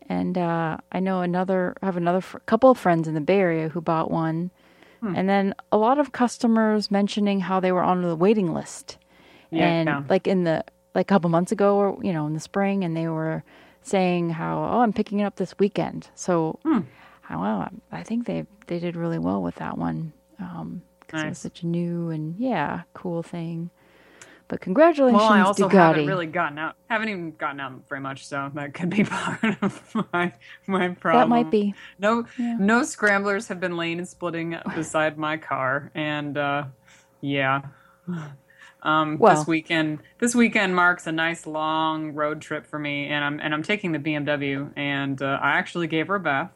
and 0.10 0.36
uh, 0.36 0.77
I 0.91 1.00
know 1.00 1.22
another. 1.22 1.75
I 1.84 1.86
have 1.86 1.96
another 1.96 2.22
fr- 2.22 2.39
couple 2.39 2.72
of 2.72 2.79
friends 2.79 3.08
in 3.08 3.13
the 3.13 3.22
Bay 3.22 3.38
Area 3.38 3.70
who 3.70 3.81
bought 3.81 4.10
one, 4.10 4.50
Hmm. 5.01 5.15
and 5.15 5.29
then 5.29 5.53
a 5.72 5.77
lot 5.77 6.00
of 6.00 6.12
customers 6.12 6.89
mentioning 6.89 7.41
how 7.41 7.60
they 7.60 7.72
were 7.72 7.84
on 7.84 8.01
the 8.01 8.15
waiting 8.15 8.51
list, 8.51 8.98
Yeah. 9.51 9.67
and 9.67 10.10
like 10.10 10.25
in 10.25 10.43
the 10.43 10.63
like 10.96 11.05
a 11.05 11.13
couple 11.13 11.29
months 11.29 11.51
ago, 11.51 11.75
or 11.75 12.00
you 12.03 12.13
know, 12.13 12.25
in 12.25 12.34
the 12.34 12.39
spring, 12.39 12.84
and 12.84 12.98
they 12.98 13.08
were 13.08 13.43
saying 13.84 14.31
how 14.31 14.58
oh, 14.63 14.81
I'm 14.81 14.91
picking 14.93 15.20
it 15.20 15.25
up 15.25 15.36
this 15.36 15.53
weekend. 15.60 16.10
So, 16.15 16.58
Hmm. 16.63 16.79
Well, 17.38 17.70
I 17.92 18.04
think 18.04 18.26
they 18.26 18.46
they 18.68 18.80
did 18.80 18.96
really 18.96 19.20
well 19.20 19.42
with 19.42 19.56
that 19.56 19.78
one 19.78 20.14
because 20.38 21.24
it 21.24 21.30
was 21.30 21.38
such 21.38 21.64
a 21.64 21.68
new 21.68 22.10
and 22.10 22.36
yeah, 22.40 22.82
cool 22.94 23.24
thing. 23.24 23.70
But 24.48 24.60
congratulations, 24.60 25.18
Well, 25.22 25.32
I 25.32 25.40
also 25.42 25.70
Ducati. 25.70 25.72
haven't 25.74 26.08
really 26.08 26.26
gotten 26.26 26.58
out. 26.58 26.76
Haven't 26.90 27.08
even 27.08 27.32
gotten 27.32 27.62
out 27.62 27.88
very 27.88 28.02
much, 28.02 28.28
so 28.28 28.52
that 28.54 28.74
could 28.74 28.90
be 28.90 29.04
part 29.06 29.56
of 29.62 29.96
my 30.12 30.34
my 30.68 30.90
problem. 30.90 31.22
That 31.22 31.30
might 31.30 31.50
be. 31.52 31.74
No, 32.00 32.26
Yeah. 32.38 32.58
no 32.60 32.84
scramblers 32.84 33.48
have 33.48 33.62
been 33.62 33.78
laying 33.78 34.00
and 34.00 34.08
splitting 34.08 34.58
beside 34.76 35.18
my 35.18 35.38
car, 35.38 35.90
and 35.96 36.38
uh, 36.38 36.66
yeah. 37.22 37.62
Um, 38.84 39.20
Well- 39.20 39.36
this 39.36 39.46
weekend, 39.46 40.00
this 40.20 40.34
weekend 40.34 40.76
marks 40.76 41.06
a 41.06 41.12
nice 41.12 41.46
long 41.46 42.14
road 42.14 42.42
trip 42.42 42.66
for 42.66 42.80
me, 42.80 43.08
and 43.10 43.24
I'm 43.24 43.40
and 43.40 43.54
I'm 43.54 43.62
taking 43.62 43.92
the 43.92 44.00
BMW, 44.00 44.72
and 44.76 45.22
uh, 45.22 45.38
I 45.40 45.52
actually 45.52 45.86
gave 45.86 46.08
her 46.08 46.16
a 46.16 46.20
bath. 46.20 46.52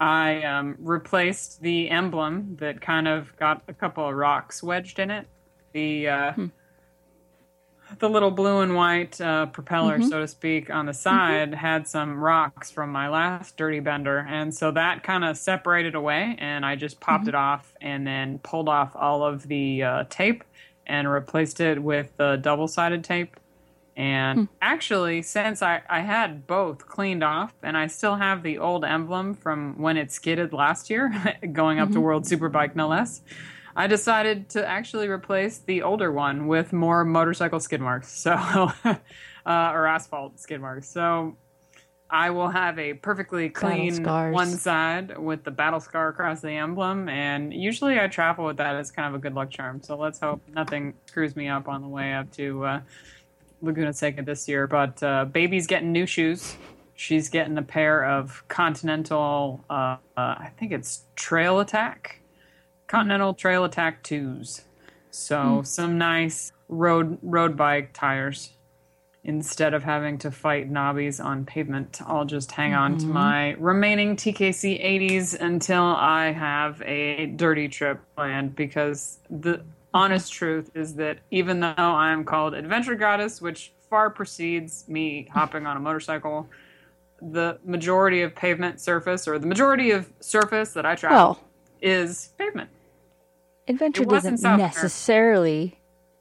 I 0.00 0.42
um, 0.44 0.76
replaced 0.78 1.60
the 1.60 1.90
emblem 1.90 2.56
that 2.58 2.80
kind 2.80 3.06
of 3.06 3.36
got 3.36 3.62
a 3.68 3.74
couple 3.74 4.08
of 4.08 4.14
rocks 4.14 4.62
wedged 4.62 4.98
in 4.98 5.10
it. 5.10 5.26
The 5.72 6.08
uh, 6.08 6.32
the 7.98 8.08
little 8.08 8.30
blue 8.30 8.60
and 8.60 8.74
white 8.74 9.20
uh, 9.20 9.46
propeller, 9.46 10.00
so 10.00 10.20
to 10.20 10.28
speak, 10.28 10.70
on 10.70 10.86
the 10.86 10.94
side 10.94 11.54
had 11.54 11.88
some 11.88 12.18
rocks 12.18 12.70
from 12.70 12.90
my 12.90 13.08
last 13.08 13.56
dirty 13.56 13.80
bender, 13.80 14.26
and 14.28 14.54
so 14.54 14.70
that 14.70 15.02
kind 15.02 15.24
of 15.24 15.36
separated 15.36 15.94
away, 15.94 16.36
and 16.38 16.64
I 16.64 16.76
just 16.76 17.00
popped 17.00 17.26
it 17.28 17.34
off 17.34 17.74
and 17.80 18.06
then 18.06 18.38
pulled 18.38 18.68
off 18.68 18.94
all 18.94 19.24
of 19.24 19.48
the 19.48 19.82
uh, 19.82 20.04
tape 20.08 20.44
and 20.86 21.10
replaced 21.10 21.60
it 21.60 21.82
with 21.82 22.16
the 22.16 22.36
double 22.36 22.68
sided 22.68 23.02
tape. 23.02 23.39
And 24.00 24.48
actually, 24.62 25.20
since 25.20 25.60
I, 25.60 25.82
I 25.86 26.00
had 26.00 26.46
both 26.46 26.86
cleaned 26.86 27.22
off, 27.22 27.52
and 27.62 27.76
I 27.76 27.86
still 27.88 28.16
have 28.16 28.42
the 28.42 28.56
old 28.56 28.82
emblem 28.82 29.34
from 29.34 29.78
when 29.78 29.98
it 29.98 30.10
skidded 30.10 30.54
last 30.54 30.88
year, 30.88 31.12
going 31.52 31.78
up 31.78 31.90
to 31.90 32.00
World 32.00 32.24
Superbike 32.24 32.74
no 32.74 32.88
less, 32.88 33.20
I 33.76 33.88
decided 33.88 34.48
to 34.50 34.66
actually 34.66 35.08
replace 35.08 35.58
the 35.58 35.82
older 35.82 36.10
one 36.10 36.46
with 36.46 36.72
more 36.72 37.04
motorcycle 37.04 37.60
skid 37.60 37.82
marks, 37.82 38.10
so 38.10 38.30
uh, 38.84 38.96
or 39.44 39.86
asphalt 39.86 40.40
skid 40.40 40.62
marks. 40.62 40.88
So 40.88 41.36
I 42.08 42.30
will 42.30 42.48
have 42.48 42.78
a 42.78 42.94
perfectly 42.94 43.50
clean 43.50 44.02
one 44.32 44.48
side 44.48 45.18
with 45.18 45.44
the 45.44 45.50
battle 45.50 45.78
scar 45.78 46.08
across 46.08 46.40
the 46.40 46.52
emblem, 46.52 47.10
and 47.10 47.52
usually 47.52 48.00
I 48.00 48.06
travel 48.06 48.46
with 48.46 48.56
that 48.56 48.76
as 48.76 48.90
kind 48.90 49.08
of 49.08 49.14
a 49.14 49.18
good 49.18 49.34
luck 49.34 49.50
charm. 49.50 49.82
So 49.82 49.94
let's 49.98 50.20
hope 50.20 50.40
nothing 50.48 50.94
screws 51.04 51.36
me 51.36 51.48
up 51.48 51.68
on 51.68 51.82
the 51.82 51.88
way 51.88 52.14
up 52.14 52.32
to 52.32 52.64
uh, 52.64 52.80
Laguna 53.62 53.92
Seca 53.92 54.22
this 54.22 54.48
year. 54.48 54.66
But 54.66 55.02
uh, 55.02 55.26
baby's 55.26 55.66
getting 55.66 55.92
new 55.92 56.06
shoes. 56.06 56.56
She's 56.94 57.30
getting 57.30 57.56
a 57.56 57.62
pair 57.62 58.04
of 58.04 58.44
Continental, 58.48 59.64
uh, 59.70 59.72
uh, 59.72 59.96
I 60.16 60.52
think 60.58 60.72
it's 60.72 61.04
Trail 61.16 61.60
Attack, 61.60 62.20
Continental 62.88 63.32
Trail 63.32 63.64
Attack 63.64 64.02
twos. 64.02 64.62
So 65.10 65.62
some 65.64 65.96
nice 65.96 66.52
road 66.68 67.18
road 67.22 67.56
bike 67.56 67.92
tires. 67.94 68.50
Instead 69.22 69.74
of 69.74 69.82
having 69.82 70.16
to 70.18 70.30
fight 70.30 70.72
knobbies 70.72 71.22
on 71.22 71.44
pavement, 71.44 72.00
I'll 72.06 72.24
just 72.24 72.52
hang 72.52 72.72
on 72.74 72.96
to 72.98 73.06
my 73.06 73.50
remaining 73.52 74.16
TKC 74.16 74.82
80s 74.82 75.38
until 75.38 75.82
I 75.82 76.32
have 76.32 76.80
a 76.82 77.26
dirty 77.26 77.68
trip 77.68 78.00
planned. 78.16 78.56
Because 78.56 79.18
the 79.28 79.62
honest 79.92 80.32
truth 80.32 80.70
is 80.74 80.94
that 80.96 81.18
even 81.30 81.60
though 81.60 81.74
I'm 81.76 82.24
called 82.24 82.54
Adventure 82.54 82.94
Goddess, 82.94 83.40
which 83.40 83.72
far 83.88 84.10
precedes 84.10 84.84
me 84.88 85.28
hopping 85.32 85.66
on 85.66 85.76
a 85.76 85.80
motorcycle, 85.80 86.48
the 87.20 87.58
majority 87.64 88.22
of 88.22 88.34
pavement 88.34 88.80
surface 88.80 89.26
or 89.28 89.38
the 89.38 89.46
majority 89.46 89.90
of 89.90 90.10
surface 90.20 90.72
that 90.72 90.86
I 90.86 90.94
travel 90.94 91.16
Well, 91.16 91.44
is 91.82 92.30
pavement. 92.38 92.70
adventure 93.68 94.04
doesn't 94.04 94.40
necessarily, 94.42 95.78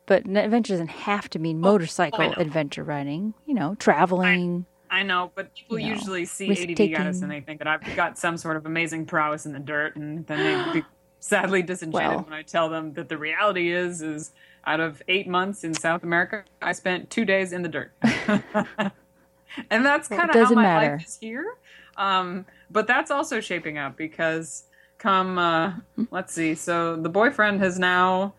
but 0.07 0.25
adventure 0.25 0.73
doesn't 0.73 0.89
have 0.89 1.29
to 1.31 1.39
mean 1.39 1.57
oh, 1.57 1.71
motorcycle 1.71 2.19
know. 2.29 2.33
adventure 2.37 2.83
riding. 2.83 3.33
You 3.45 3.53
know, 3.53 3.75
traveling. 3.75 4.65
I 4.91 5.03
know, 5.03 5.31
but 5.35 5.53
people 5.53 5.77
You 5.77 5.89
know, 5.89 5.93
usually 5.95 6.25
see 6.25 6.49
ADD 6.51 6.75
taking. 6.75 6.91
goddess 6.93 7.21
and 7.21 7.31
they 7.31 7.41
think 7.41 7.59
that 7.59 7.67
I've 7.67 7.95
got 7.95 8.17
some 8.17 8.37
sort 8.37 8.57
of 8.57 8.65
amazing 8.65 9.05
prowess 9.05 9.45
in 9.45 9.53
the 9.53 9.59
dirt, 9.59 9.95
and 9.95 10.25
then 10.25 10.73
they 10.73 10.81
sadly 11.19 11.61
disenchanted 11.61 12.09
Well. 12.15 12.23
when 12.23 12.33
I 12.33 12.41
tell 12.43 12.69
them 12.69 12.93
that 12.93 13.09
the 13.09 13.17
reality 13.17 13.71
is, 13.71 14.01
is 14.01 14.31
out 14.65 14.79
of 14.79 15.01
eight 15.07 15.27
months 15.27 15.63
in 15.63 15.73
South 15.73 16.03
America, 16.03 16.43
I 16.61 16.73
spent 16.73 17.09
two 17.09 17.25
days 17.25 17.53
in 17.53 17.61
the 17.61 17.69
dirt, 17.69 17.91
and 18.01 19.85
that's 19.85 20.07
kind 20.07 20.29
of 20.29 20.35
how 20.35 20.53
my 20.53 20.61
matter. 20.61 20.91
life 20.93 21.05
is 21.07 21.17
here. 21.19 21.55
Um, 21.97 22.45
but 22.69 22.87
that's 22.87 23.11
also 23.11 23.39
shaping 23.41 23.77
up 23.77 23.97
because 23.97 24.63
come, 24.97 25.37
uh, 25.37 25.73
let's 26.11 26.33
see, 26.33 26.55
so 26.55 26.95
the 26.95 27.09
boyfriend 27.09 27.59
has 27.61 27.79
now 27.79 28.33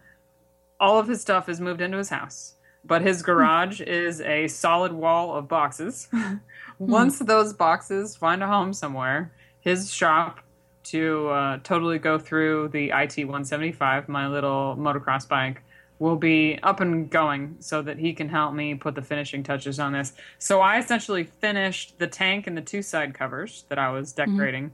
all 0.78 0.98
of 0.98 1.08
his 1.08 1.20
stuff 1.20 1.46
has 1.46 1.60
moved 1.60 1.80
into 1.80 1.98
his 1.98 2.08
house, 2.08 2.54
but 2.84 3.02
his 3.02 3.22
garage 3.22 3.80
is 3.82 4.20
a 4.22 4.48
solid 4.48 4.92
wall 4.92 5.34
of 5.36 5.48
boxes. 5.48 6.08
Once 6.78 7.18
those 7.18 7.52
boxes 7.52 8.16
find 8.16 8.42
a 8.42 8.46
home 8.46 8.72
somewhere, 8.72 9.30
his 9.60 9.92
shop 9.92 10.40
to 10.90 11.28
uh, 11.28 11.58
totally 11.62 11.98
go 11.98 12.18
through 12.18 12.68
the 12.68 12.90
IT 12.90 13.16
175, 13.18 14.08
my 14.08 14.26
little 14.26 14.76
motocross 14.78 15.28
bike, 15.28 15.62
will 15.98 16.16
be 16.16 16.58
up 16.62 16.80
and 16.80 17.10
going 17.10 17.56
so 17.60 17.82
that 17.82 17.98
he 17.98 18.12
can 18.12 18.28
help 18.28 18.54
me 18.54 18.74
put 18.74 18.94
the 18.94 19.02
finishing 19.02 19.42
touches 19.42 19.78
on 19.78 19.92
this. 19.92 20.14
So 20.38 20.60
I 20.60 20.78
essentially 20.78 21.24
finished 21.24 21.98
the 21.98 22.06
tank 22.06 22.46
and 22.46 22.56
the 22.56 22.62
two 22.62 22.82
side 22.82 23.14
covers 23.14 23.64
that 23.68 23.78
I 23.78 23.90
was 23.90 24.12
decorating. 24.12 24.72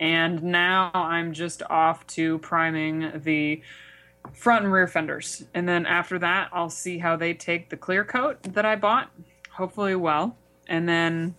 And 0.00 0.42
now 0.42 0.90
I'm 0.92 1.32
just 1.32 1.62
off 1.70 2.06
to 2.08 2.38
priming 2.38 3.12
the 3.24 3.62
front 4.32 4.64
and 4.64 4.72
rear 4.72 4.86
fenders. 4.86 5.44
And 5.54 5.68
then 5.68 5.86
after 5.86 6.18
that, 6.18 6.50
I'll 6.52 6.70
see 6.70 6.98
how 6.98 7.16
they 7.16 7.34
take 7.34 7.70
the 7.70 7.76
clear 7.76 8.04
coat 8.04 8.42
that 8.42 8.64
I 8.64 8.76
bought, 8.76 9.10
hopefully 9.50 9.94
well. 9.94 10.36
And 10.68 10.88
then 10.88 11.34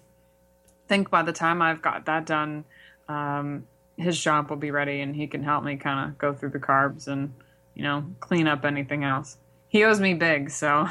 think 0.88 1.10
by 1.10 1.22
the 1.24 1.32
time 1.32 1.62
I've 1.62 1.82
got 1.82 2.06
that 2.06 2.26
done, 2.26 2.66
um, 3.08 3.66
his 4.00 4.18
shop 4.18 4.50
will 4.50 4.58
be 4.58 4.72
ready 4.72 5.02
and 5.02 5.16
he 5.16 5.28
can 5.28 5.44
help 5.44 5.64
me 5.64 5.76
kind 5.76 6.10
of 6.10 6.18
go 6.18 6.34
through 6.34 6.50
the 6.50 6.60
carbs 6.60 7.08
and, 7.08 7.34
you 7.76 7.84
know, 7.84 8.06
clean 8.20 8.48
up 8.48 8.66
anything 8.66 9.04
else. 9.04 9.38
He 9.68 9.84
owes 9.84 10.00
me 10.00 10.14
big, 10.14 10.50
so 10.50 10.88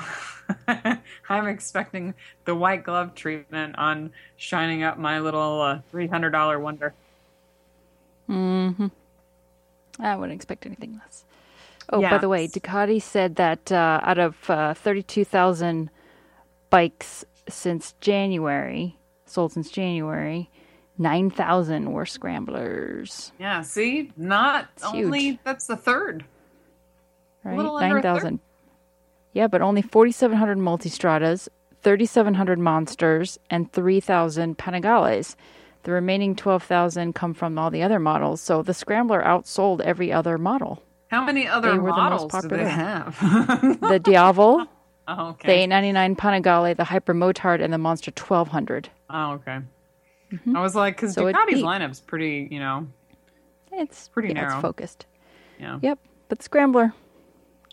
I'm 1.29 1.49
expecting 1.49 2.15
the 2.45 2.55
white 2.55 2.85
glove 2.85 3.15
treatment 3.15 3.77
on 3.79 4.13
shining 4.37 4.83
up 4.83 4.99
my 4.99 5.21
little 5.21 5.61
uh, 5.61 5.81
$300 5.93 6.61
wonder. 6.61 6.95
Hmm. 8.27 8.87
I 9.99 10.15
wouldn't 10.15 10.37
expect 10.37 10.67
anything 10.67 11.01
less. 11.03 11.25
Oh, 11.91 12.03
by 12.03 12.19
the 12.19 12.29
way, 12.29 12.47
Ducati 12.47 13.01
said 13.01 13.37
that 13.37 13.73
uh, 13.73 14.01
out 14.03 14.19
of 14.19 14.51
uh, 14.51 14.75
32,000 14.75 15.91
bikes 16.69 17.25
since 17.49 17.95
January, 18.01 18.97
sold 19.25 19.53
since 19.53 19.71
January, 19.71 20.51
9,000 20.99 21.93
were 21.93 22.07
scramblers, 22.07 23.33
Yeah, 23.39 23.63
see? 23.63 24.13
Not 24.17 24.69
It's 24.77 24.91
huge. 24.91 25.05
only, 25.07 25.41
that's 25.45 25.67
the 25.67 25.77
third. 25.77 26.25
right? 27.45 27.59
a 27.59 27.63
9,000. 27.63 28.41
Yeah, 29.33 29.47
but 29.47 29.63
only 29.63 29.83
4,700 29.83 30.59
multistradas, 30.59 31.49
3,700 31.83 32.59
monsters, 32.59 33.39
and 33.51 33.71
3,000 33.73 34.59
Panigales. 34.59 35.37
The 35.85 35.93
remaining 35.93 36.35
12,000 36.35 37.15
come 37.15 37.35
from 37.35 37.57
all 37.59 37.71
the 37.71 37.83
other 37.83 38.01
models. 38.01 38.41
So 38.41 38.63
the 38.63 38.75
Scrambler 38.75 39.23
outsold 39.23 39.81
every 39.81 40.13
other 40.13 40.37
model. 40.39 40.83
How 41.11 41.25
many 41.25 41.47
other 41.47 41.73
They 41.73 41.79
were 41.79 41.91
the 41.93 41.97
most 41.97 42.33
models 42.33 42.33
do 42.43 42.49
they 42.49 42.65
popular. 42.65 42.69
have? 42.69 43.81
The 43.81 43.99
Diavel, 44.01 44.67
oh, 45.09 45.15
the 45.17 45.23
okay. 45.31 45.63
899 45.63 46.17
Panigale, 46.17 46.77
the 46.77 46.85
Hyper 46.85 47.15
Motard, 47.15 47.63
and 47.63 47.73
the 47.73 47.79
Monster 47.79 48.11
1200. 48.11 48.91
Oh, 49.09 49.31
okay. 49.35 49.61
I 50.55 50.61
was 50.61 50.75
like, 50.75 50.97
because 50.97 51.17
Mm-hmm. 51.17 51.31
So 51.31 51.33
Ducati's 51.33 51.63
lineup's 51.63 52.01
pretty, 52.01 52.49
you 52.51 52.59
know, 52.61 52.87
It's 53.73 54.09
Pretty 54.09 54.29
yeah, 54.29 54.35
narrow. 54.35 54.55
It's 54.55 54.63
focused. 54.63 55.07
yeah. 55.59 55.79
Yep, 55.83 55.99
but 56.29 56.43
Scrambler, 56.43 56.93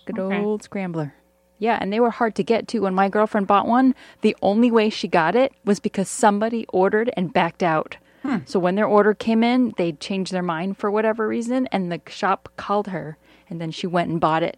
good 0.05 0.19
Okay. 0.19 0.39
old 0.39 0.63
Scrambler. 0.63 1.13
Yeah, 1.57 1.77
and 1.79 1.91
they 1.91 1.99
were 2.01 2.09
hard 2.11 2.35
to 2.35 2.43
get 2.43 2.67
too. 2.67 2.81
When 2.81 2.93
my 2.93 3.07
girlfriend 3.09 3.47
bought 3.47 3.65
one, 3.67 3.95
the 4.21 4.35
only 4.41 4.69
way 4.71 4.89
she 4.89 5.07
got 5.07 5.35
it 5.35 5.53
was 5.63 5.79
because 5.79 6.09
somebody 6.09 6.65
ordered 6.73 7.09
and 7.15 7.31
backed 7.31 7.63
out. 7.63 7.95
Hmm. 8.23 8.37
So 8.45 8.59
when 8.59 8.75
their 8.75 8.85
order 8.87 9.13
came 9.13 9.41
in, 9.43 9.73
they 9.77 9.93
changed 9.93 10.33
their 10.33 10.41
mind 10.43 10.77
for 10.77 10.91
whatever 10.91 11.27
reason, 11.27 11.67
and 11.71 11.91
the 11.91 12.01
shop 12.09 12.49
called 12.57 12.87
her, 12.87 13.17
and 13.49 13.61
then 13.61 13.71
she 13.71 13.87
went 13.87 14.09
and 14.09 14.19
bought 14.19 14.43
it. 14.43 14.57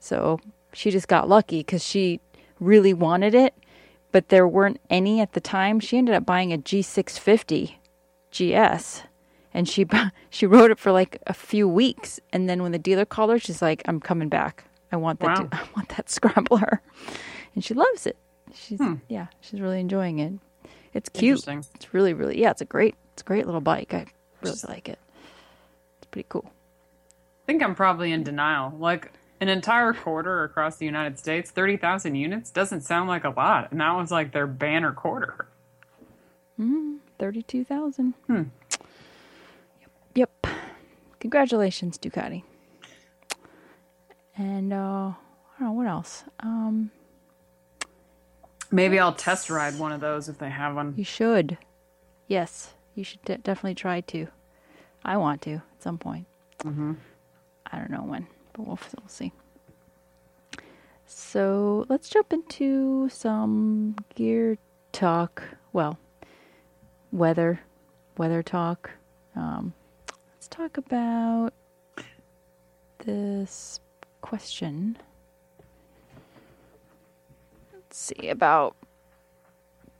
So 0.00 0.40
she 0.72 0.90
just 0.90 1.08
got 1.08 1.28
lucky 1.28 1.58
because 1.60 1.84
she 1.84 2.20
really 2.60 2.94
wanted 2.94 3.34
it, 3.34 3.54
but 4.14 4.28
there 4.28 4.46
weren't 4.46 4.80
any 4.88 5.20
at 5.20 5.32
the 5.32 5.40
time. 5.40 5.80
She 5.80 5.98
ended 5.98 6.14
up 6.14 6.24
buying 6.24 6.52
a 6.52 6.56
G650 6.56 7.72
GS, 8.30 9.02
and 9.52 9.68
she 9.68 9.84
she 10.30 10.46
rode 10.46 10.70
it 10.70 10.78
for 10.78 10.92
like 10.92 11.20
a 11.26 11.34
few 11.34 11.68
weeks, 11.68 12.20
and 12.32 12.48
then 12.48 12.62
when 12.62 12.70
the 12.70 12.78
dealer 12.78 13.04
called 13.04 13.30
her, 13.30 13.40
she's 13.40 13.60
like, 13.60 13.82
"I'm 13.86 13.98
coming 13.98 14.28
back. 14.28 14.64
I 14.92 14.96
want 14.96 15.18
that. 15.18 15.40
Wow. 15.40 15.48
I 15.52 15.66
want 15.74 15.88
that 15.96 16.08
scrambler," 16.08 16.80
and 17.56 17.64
she 17.64 17.74
loves 17.74 18.06
it. 18.06 18.16
She's 18.54 18.78
Hmm. 18.78 18.94
yeah, 19.08 19.26
she's 19.40 19.60
really 19.60 19.80
enjoying 19.80 20.20
it. 20.20 20.34
It's 20.92 21.08
cute. 21.08 21.44
It's 21.48 21.92
really 21.92 22.14
really 22.14 22.40
yeah. 22.40 22.52
It's 22.52 22.60
a 22.60 22.64
great 22.64 22.94
it's 23.14 23.22
a 23.22 23.24
great 23.24 23.46
little 23.46 23.60
bike. 23.60 23.92
I 23.92 24.06
really 24.42 24.52
Just- 24.54 24.68
like 24.68 24.88
it. 24.88 25.00
It's 25.98 26.06
pretty 26.12 26.26
cool. 26.28 26.44
I 26.46 27.46
think 27.46 27.64
I'm 27.64 27.74
probably 27.74 28.12
in 28.12 28.22
denial. 28.22 28.72
Like 28.78 29.10
an 29.44 29.50
entire 29.50 29.92
quarter 29.92 30.42
across 30.44 30.76
the 30.76 30.86
United 30.86 31.18
States, 31.18 31.50
30,000 31.50 32.14
units 32.14 32.50
doesn't 32.50 32.80
sound 32.80 33.08
like 33.08 33.24
a 33.24 33.28
lot. 33.28 33.70
And 33.70 33.80
that 33.80 33.92
was 33.94 34.10
like 34.10 34.32
their 34.32 34.46
banner 34.46 34.92
quarter. 34.92 35.46
Thirty-two 37.18 37.64
thousand. 37.64 38.14
Hmm. 38.26 38.42
Yep. 39.80 39.90
Yep. 40.14 40.46
Congratulations, 41.20 41.96
Ducati. 41.98 42.42
And 44.36 44.72
uh, 44.72 44.76
I 44.76 45.14
don't 45.60 45.68
know 45.68 45.72
what 45.72 45.86
else. 45.86 46.24
Um, 46.40 46.90
Maybe 48.70 48.98
I'll 48.98 49.12
test 49.14 49.50
ride 49.50 49.78
one 49.78 49.92
of 49.92 50.00
those 50.00 50.28
if 50.28 50.38
they 50.38 50.50
have 50.50 50.74
one. 50.74 50.94
you 50.96 51.04
should. 51.04 51.56
Yes, 52.26 52.74
you 52.94 53.04
should 53.04 53.22
de- 53.22 53.38
definitely 53.38 53.74
try 53.76 54.00
to. 54.00 54.26
I 55.04 55.16
want 55.16 55.42
to 55.42 55.54
at 55.54 55.82
some 55.82 55.98
point. 55.98 56.26
Mm-hmm. 56.64 56.94
I 57.70 57.78
don't 57.78 57.90
know 57.90 58.02
when, 58.04 58.26
but 58.54 58.66
we'll, 58.66 58.78
we'll 58.98 59.08
see. 59.08 59.32
So 61.06 61.84
let's 61.88 62.08
jump 62.08 62.32
into 62.32 63.08
some 63.10 63.96
gear 64.14 64.56
talk. 64.92 65.42
Well, 65.72 65.98
weather, 67.12 67.60
weather 68.16 68.42
talk. 68.42 68.90
Um, 69.36 69.74
let's 70.32 70.48
talk 70.48 70.78
about 70.78 71.52
this 73.04 73.80
question. 74.22 74.96
Let's 77.72 77.98
see 77.98 78.28
about 78.28 78.76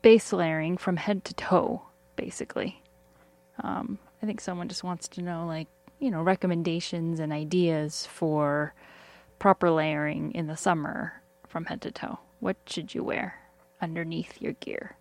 base 0.02 0.32
layering 0.32 0.76
from 0.76 0.96
head 0.96 1.24
to 1.26 1.34
toe, 1.34 1.82
basically. 2.16 2.82
Um, 3.62 3.98
I 4.22 4.26
think 4.26 4.40
someone 4.40 4.68
just 4.68 4.84
wants 4.84 5.06
to 5.08 5.22
know, 5.22 5.46
like, 5.46 5.68
you 6.04 6.10
know, 6.10 6.20
recommendations 6.20 7.18
and 7.18 7.32
ideas 7.32 8.06
for 8.06 8.74
proper 9.38 9.70
layering 9.70 10.32
in 10.32 10.46
the 10.48 10.56
summer 10.56 11.22
from 11.48 11.64
head 11.64 11.80
to 11.80 11.90
toe. 11.90 12.18
What 12.40 12.58
should 12.66 12.94
you 12.94 13.02
wear 13.02 13.40
underneath 13.80 14.40
your 14.40 14.52
gear, 14.52 14.96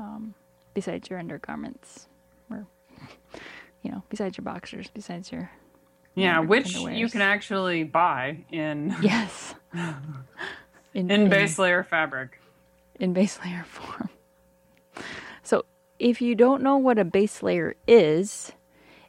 um, 0.00 0.34
besides 0.74 1.08
your 1.08 1.20
undergarments, 1.20 2.08
or 2.50 2.66
you 3.82 3.92
know, 3.92 4.02
besides 4.08 4.36
your 4.36 4.42
boxers, 4.42 4.88
besides 4.92 5.30
your 5.30 5.50
Yeah, 6.16 6.40
which 6.40 6.74
you 6.74 7.08
can 7.08 7.20
actually 7.20 7.84
buy 7.84 8.44
in 8.50 8.92
yes, 9.02 9.54
in, 10.92 11.10
in 11.12 11.28
base 11.28 11.60
layer 11.60 11.84
fabric. 11.84 12.40
in 12.98 13.12
base 13.12 13.38
layer 13.44 13.64
form. 13.68 14.08
So, 15.44 15.64
if 16.00 16.20
you 16.20 16.34
don't 16.34 16.60
know 16.60 16.76
what 16.76 16.98
a 16.98 17.04
base 17.04 17.40
layer 17.40 17.76
is, 17.86 18.50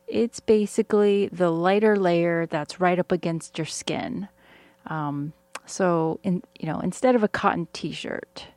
it's 0.07 0.39
basically 0.39 1.27
the 1.31 1.51
lighter 1.51 1.95
layer 1.95 2.45
that's 2.45 2.79
right 2.79 2.99
up 2.99 3.11
against 3.11 3.57
your 3.57 3.65
skin. 3.65 4.27
Um, 4.87 5.33
so, 5.65 6.19
in 6.23 6.43
you 6.59 6.67
know, 6.67 6.79
instead 6.79 7.15
of 7.15 7.23
a 7.23 7.27
cotton 7.27 7.67
T-shirt, 7.73 8.47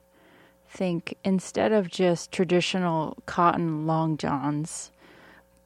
think 0.68 1.16
instead 1.24 1.72
of 1.72 1.88
just 1.88 2.30
traditional 2.30 3.16
cotton 3.26 3.86
long 3.86 4.16
johns, 4.16 4.90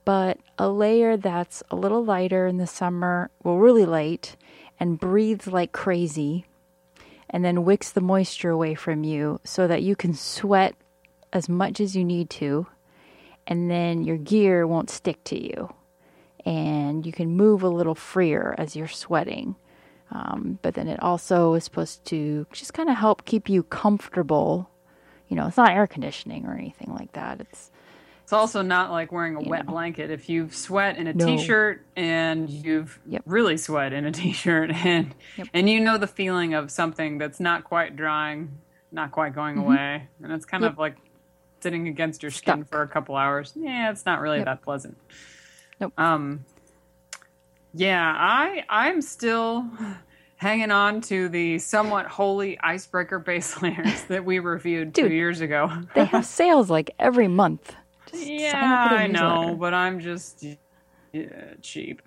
but 0.05 0.38
a 0.59 0.68
layer 0.68 1.16
that's 1.16 1.62
a 1.71 1.77
little 1.77 2.05
lighter 2.05 2.47
in 2.47 2.59
the 2.59 2.66
summer, 2.66 3.31
well, 3.42 3.57
really 3.57 3.85
light, 3.85 4.37
and 4.79 5.01
breathes 5.01 5.47
like 5.47 5.73
crazy 5.73 6.47
and 7.31 7.45
then 7.45 7.64
wicks 7.64 7.90
the 7.90 8.01
moisture 8.01 8.51
away 8.51 8.75
from 8.75 9.05
you 9.05 9.40
so 9.42 9.66
that 9.66 9.83
you 9.83 9.97
can 9.97 10.14
sweat 10.14 10.75
as 11.33 11.49
much 11.49 11.81
as 11.81 11.97
you 11.97 12.05
need 12.05 12.29
to 12.29 12.66
and 13.47 13.71
then 13.71 14.05
your 14.05 14.17
gear 14.17 14.67
won't 14.67 14.91
stick 14.91 15.23
to 15.25 15.43
you 15.43 15.73
and 16.45 17.07
you 17.07 17.13
can 17.13 17.29
move 17.37 17.63
a 17.63 17.69
little 17.69 17.95
freer 17.95 18.55
as 18.59 18.75
you're 18.77 18.89
sweating 18.89 19.57
um, 20.11 20.59
but 20.63 20.75
then 20.75 20.89
it 20.89 21.01
also 21.03 21.55
is 21.55 21.65
supposed 21.65 22.05
to 22.05 22.47
just 22.53 22.75
kind 22.75 22.91
of 22.91 22.97
help 22.97 23.25
keep 23.25 23.49
you 23.49 23.63
comfortable 23.63 24.69
you 25.29 25.37
know 25.37 25.47
it's 25.47 25.57
not 25.57 25.71
air 25.73 25.87
conditioning 25.87 26.47
or 26.47 26.55
anything 26.55 26.93
like 26.95 27.13
that 27.13 27.41
it's 27.41 27.71
It's 28.25 28.33
also 28.33 28.63
not 28.63 28.91
like 28.91 29.11
wearing 29.13 29.37
a 29.37 29.41
wet 29.41 29.67
know. 29.67 29.73
blanket. 29.73 30.11
If 30.11 30.29
you've 30.29 30.55
sweat 30.55 30.97
in 30.97 31.07
a 31.07 31.13
No. 31.15 31.37
shirt 31.37 31.85
and 31.97 32.49
you've 32.49 32.99
Yep. 33.07 33.23
really 33.27 33.57
sweat 33.57 33.93
in 33.93 34.05
a 34.05 34.13
t-shirt 34.21 34.71
and 34.71 35.15
Yep. 35.37 35.49
and 35.53 35.69
you 35.69 35.81
know 35.81 35.99
the 35.99 36.07
feeling 36.07 36.55
of 36.55 36.71
something 36.71 37.19
that's 37.19 37.41
not 37.41 37.65
quite 37.65 37.97
drying, 37.97 38.51
not 38.91 39.11
quite 39.11 39.35
going 39.35 39.59
away, 39.59 40.09
and 40.23 40.33
it's 40.33 40.45
kind 40.47 40.63
Mm-hmm. 40.63 40.65
Yep. 40.65 40.73
of 40.73 40.79
like 40.79 40.97
sitting 41.62 41.88
against 41.88 42.22
your 42.22 42.31
skin 42.31 42.64
Stuck. 42.64 42.68
for 42.68 42.83
a 42.83 42.88
couple 42.88 43.16
hours. 43.16 43.53
Yeah, 43.57 43.90
it's 43.90 44.05
not 44.07 44.20
really 44.20 44.38
Yep. 44.38 44.46
that 44.46 44.62
pleasant. 44.62 44.96
Nope. 45.81 45.92
Um 45.98 46.44
yeah, 47.75 48.14
I 48.16 48.64
I'm 48.68 49.01
still 49.01 49.64
hanging 50.37 50.70
on 50.70 51.01
to 51.03 51.29
the 51.29 51.59
somewhat 51.59 52.07
holy 52.07 52.59
icebreaker 52.61 53.18
base 53.18 53.61
layers 53.62 54.05
that 54.09 54.25
we 54.25 54.38
reviewed 54.40 54.94
two 54.94 55.11
years 55.11 55.40
ago. 55.40 55.70
they 55.94 56.05
have 56.05 56.25
sales 56.27 56.70
like 56.70 56.90
every 56.98 57.29
month 57.29 57.75
Just 58.07 58.22
Yeah, 58.27 58.55
up 58.55 58.83
for 58.83 58.88
their 58.88 58.98
I 58.98 59.07
know, 59.07 59.57
but 59.59 59.72
I'm 59.75 60.01
just 60.01 60.44
yeah, 61.12 61.55
cheap. 61.62 62.03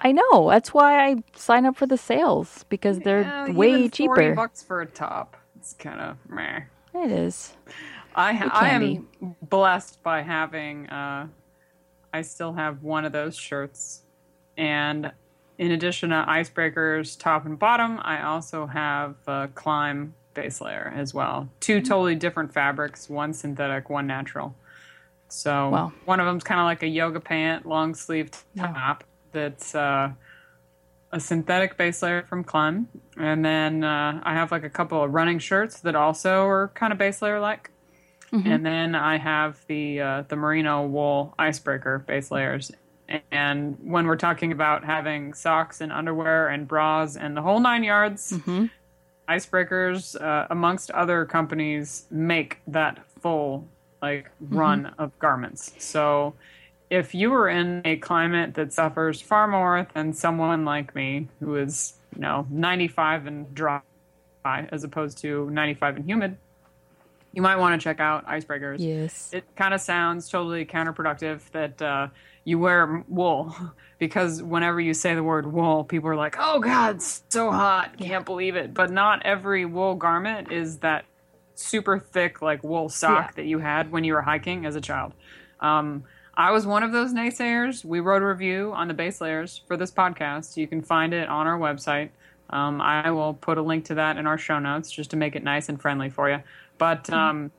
i 0.00 0.10
know 0.12 0.48
that's 0.50 0.74
why 0.74 1.06
i 1.08 1.16
sign 1.36 1.64
up 1.66 1.76
for 1.76 1.86
the 1.86 1.96
sales 1.96 2.64
because 2.68 3.00
they're 3.00 3.24
Yeah, 3.24 3.46
way 3.46 3.70
even 3.74 3.90
40 3.90 4.30
cheaper 4.30 4.34
bucks 4.34 4.62
for 4.62 4.80
a 4.80 4.86
top. 4.86 5.36
It's 5.56 5.74
kind 5.74 6.00
of 6.00 6.16
meh. 6.28 6.62
it 6.94 7.10
is 7.10 7.54
I 8.14 8.48
I 8.52 8.68
am 8.70 9.06
blessed 9.48 10.02
by 10.02 10.22
having. 10.22 10.88
Uh, 10.88 11.28
I 12.12 12.22
still 12.22 12.52
have 12.52 12.82
one 12.82 13.04
of 13.04 13.12
those 13.12 13.36
shirts, 13.36 14.02
and 14.56 15.12
in 15.58 15.70
addition 15.70 16.10
to 16.10 16.24
icebreakers 16.28 17.18
top 17.18 17.46
and 17.46 17.58
bottom, 17.58 17.98
I 18.02 18.22
also 18.22 18.66
have 18.66 19.16
a 19.26 19.48
Klim 19.54 20.14
base 20.34 20.60
layer 20.60 20.92
as 20.96 21.14
well. 21.14 21.48
Two 21.60 21.76
Mm-hmm. 21.78 21.84
totally 21.88 22.14
different 22.14 22.52
fabrics, 22.52 23.08
one 23.08 23.32
synthetic, 23.32 23.88
one 23.90 24.06
natural. 24.06 24.54
So 25.28 25.70
Wow. 25.70 25.92
one 26.04 26.20
of 26.20 26.26
them's 26.26 26.44
kind 26.44 26.60
of 26.60 26.64
like 26.66 26.82
a 26.82 26.86
yoga 26.88 27.20
pant, 27.20 27.66
long 27.66 27.94
sleeved 27.94 28.36
top 28.56 29.04
that's 29.32 29.74
uh, 29.74 30.10
a 31.12 31.20
synthetic 31.20 31.76
base 31.78 32.02
layer 32.02 32.22
from 32.22 32.44
Klim, 32.44 32.88
and 33.18 33.42
then 33.44 33.84
uh, 33.84 34.20
I 34.22 34.34
have 34.34 34.52
like 34.52 34.64
a 34.64 34.70
couple 34.70 35.02
of 35.02 35.12
running 35.12 35.38
shirts 35.38 35.80
that 35.80 35.94
also 35.94 36.44
are 36.46 36.68
kind 36.74 36.92
of 36.92 36.98
base 36.98 37.22
layer 37.22 37.40
like. 37.40 37.70
And 38.32 38.64
then 38.64 38.94
I 38.94 39.18
have 39.18 39.62
the 39.66 40.00
uh, 40.00 40.22
the 40.28 40.36
merino 40.36 40.86
wool 40.86 41.34
icebreaker 41.38 41.98
base 41.98 42.30
layers. 42.30 42.72
And 43.30 43.76
when 43.82 44.06
we're 44.06 44.16
talking 44.16 44.52
about 44.52 44.84
having 44.84 45.34
socks 45.34 45.82
and 45.82 45.92
underwear 45.92 46.48
and 46.48 46.66
bras 46.66 47.16
and 47.16 47.36
the 47.36 47.42
whole 47.42 47.60
nine 47.60 47.84
yards, 47.84 48.32
Mhm. 48.32 48.70
icebreakers, 49.28 50.20
uh, 50.20 50.46
amongst 50.50 50.90
other 50.92 51.24
companies, 51.26 52.06
make 52.10 52.60
that 52.66 52.98
full 53.20 53.68
like 54.00 54.30
run 54.40 54.86
of 54.98 55.16
garments. 55.18 55.74
So 55.78 56.34
if 56.90 57.14
you 57.14 57.30
were 57.30 57.48
in 57.48 57.82
a 57.84 57.96
climate 57.96 58.54
that 58.54 58.72
suffers 58.72 59.20
far 59.20 59.46
more 59.46 59.86
than 59.94 60.12
someone 60.12 60.64
like 60.64 60.94
me, 60.94 61.28
who 61.40 61.56
is 61.56 61.98
you 62.14 62.22
know 62.22 62.46
95 62.50 63.26
and 63.26 63.54
dry, 63.54 63.80
as 64.44 64.84
opposed 64.84 65.18
to 65.18 65.48
95 65.50 65.96
and 65.96 66.04
humid, 66.04 66.36
you 67.32 67.42
might 67.42 67.56
want 67.56 67.80
to 67.80 67.82
check 67.82 68.00
out 68.00 68.26
icebreakers. 68.26 68.76
yes 68.78 69.30
It 69.32 69.44
kind 69.56 69.72
of 69.74 69.80
sounds 69.80 70.28
totally 70.28 70.64
counterproductive 70.66 71.40
that 71.52 71.80
uh, 71.82 72.08
you 72.44 72.58
wear 72.58 73.04
wool 73.08 73.54
because 73.98 74.42
whenever 74.42 74.80
you 74.80 74.94
say 74.94 75.14
the 75.14 75.22
word 75.22 75.50
wool, 75.52 75.84
people 75.84 76.08
are 76.10 76.16
like, 76.16 76.36
"Oh 76.38 76.58
God, 76.60 76.96
it's 76.96 77.22
so 77.28 77.50
hot! 77.50 77.96
Can't 77.98 78.24
believe 78.26 78.56
it." 78.56 78.74
But 78.74 78.90
not 78.90 79.24
every 79.24 79.64
wool 79.64 79.94
garment 79.94 80.50
is 80.52 80.78
that 80.78 81.04
super 81.54 81.98
thick 81.98 82.42
like 82.42 82.64
wool 82.64 82.88
sock 82.88 83.26
Yeah. 83.28 83.30
that 83.36 83.44
you 83.44 83.58
had 83.60 83.92
when 83.92 84.04
you 84.04 84.14
were 84.14 84.22
hiking 84.22 84.66
as 84.66 84.74
a 84.74 84.80
child. 84.80 85.12
Um, 85.60 86.04
I 86.34 86.50
was 86.50 86.66
one 86.66 86.82
of 86.82 86.92
those 86.92 87.12
naysayers. 87.12 87.84
We 87.84 88.00
wrote 88.00 88.22
a 88.22 88.26
review 88.26 88.72
on 88.74 88.88
the 88.88 88.94
base 88.94 89.20
layers 89.20 89.60
for 89.68 89.76
this 89.76 89.90
podcast. 89.92 90.56
You 90.56 90.66
can 90.66 90.82
find 90.82 91.12
it 91.14 91.28
on 91.28 91.46
our 91.46 91.58
website. 91.58 92.08
Um, 92.50 92.80
I 92.80 93.10
will 93.10 93.34
put 93.34 93.56
a 93.58 93.62
link 93.62 93.84
to 93.86 93.94
that 93.94 94.16
in 94.16 94.26
our 94.26 94.38
show 94.38 94.58
notes 94.58 94.90
just 94.90 95.10
to 95.10 95.16
make 95.16 95.36
it 95.36 95.44
nice 95.44 95.68
and 95.68 95.80
friendly 95.80 96.10
for 96.10 96.28
you. 96.30 96.38
But 96.82 97.10
um, 97.10 97.52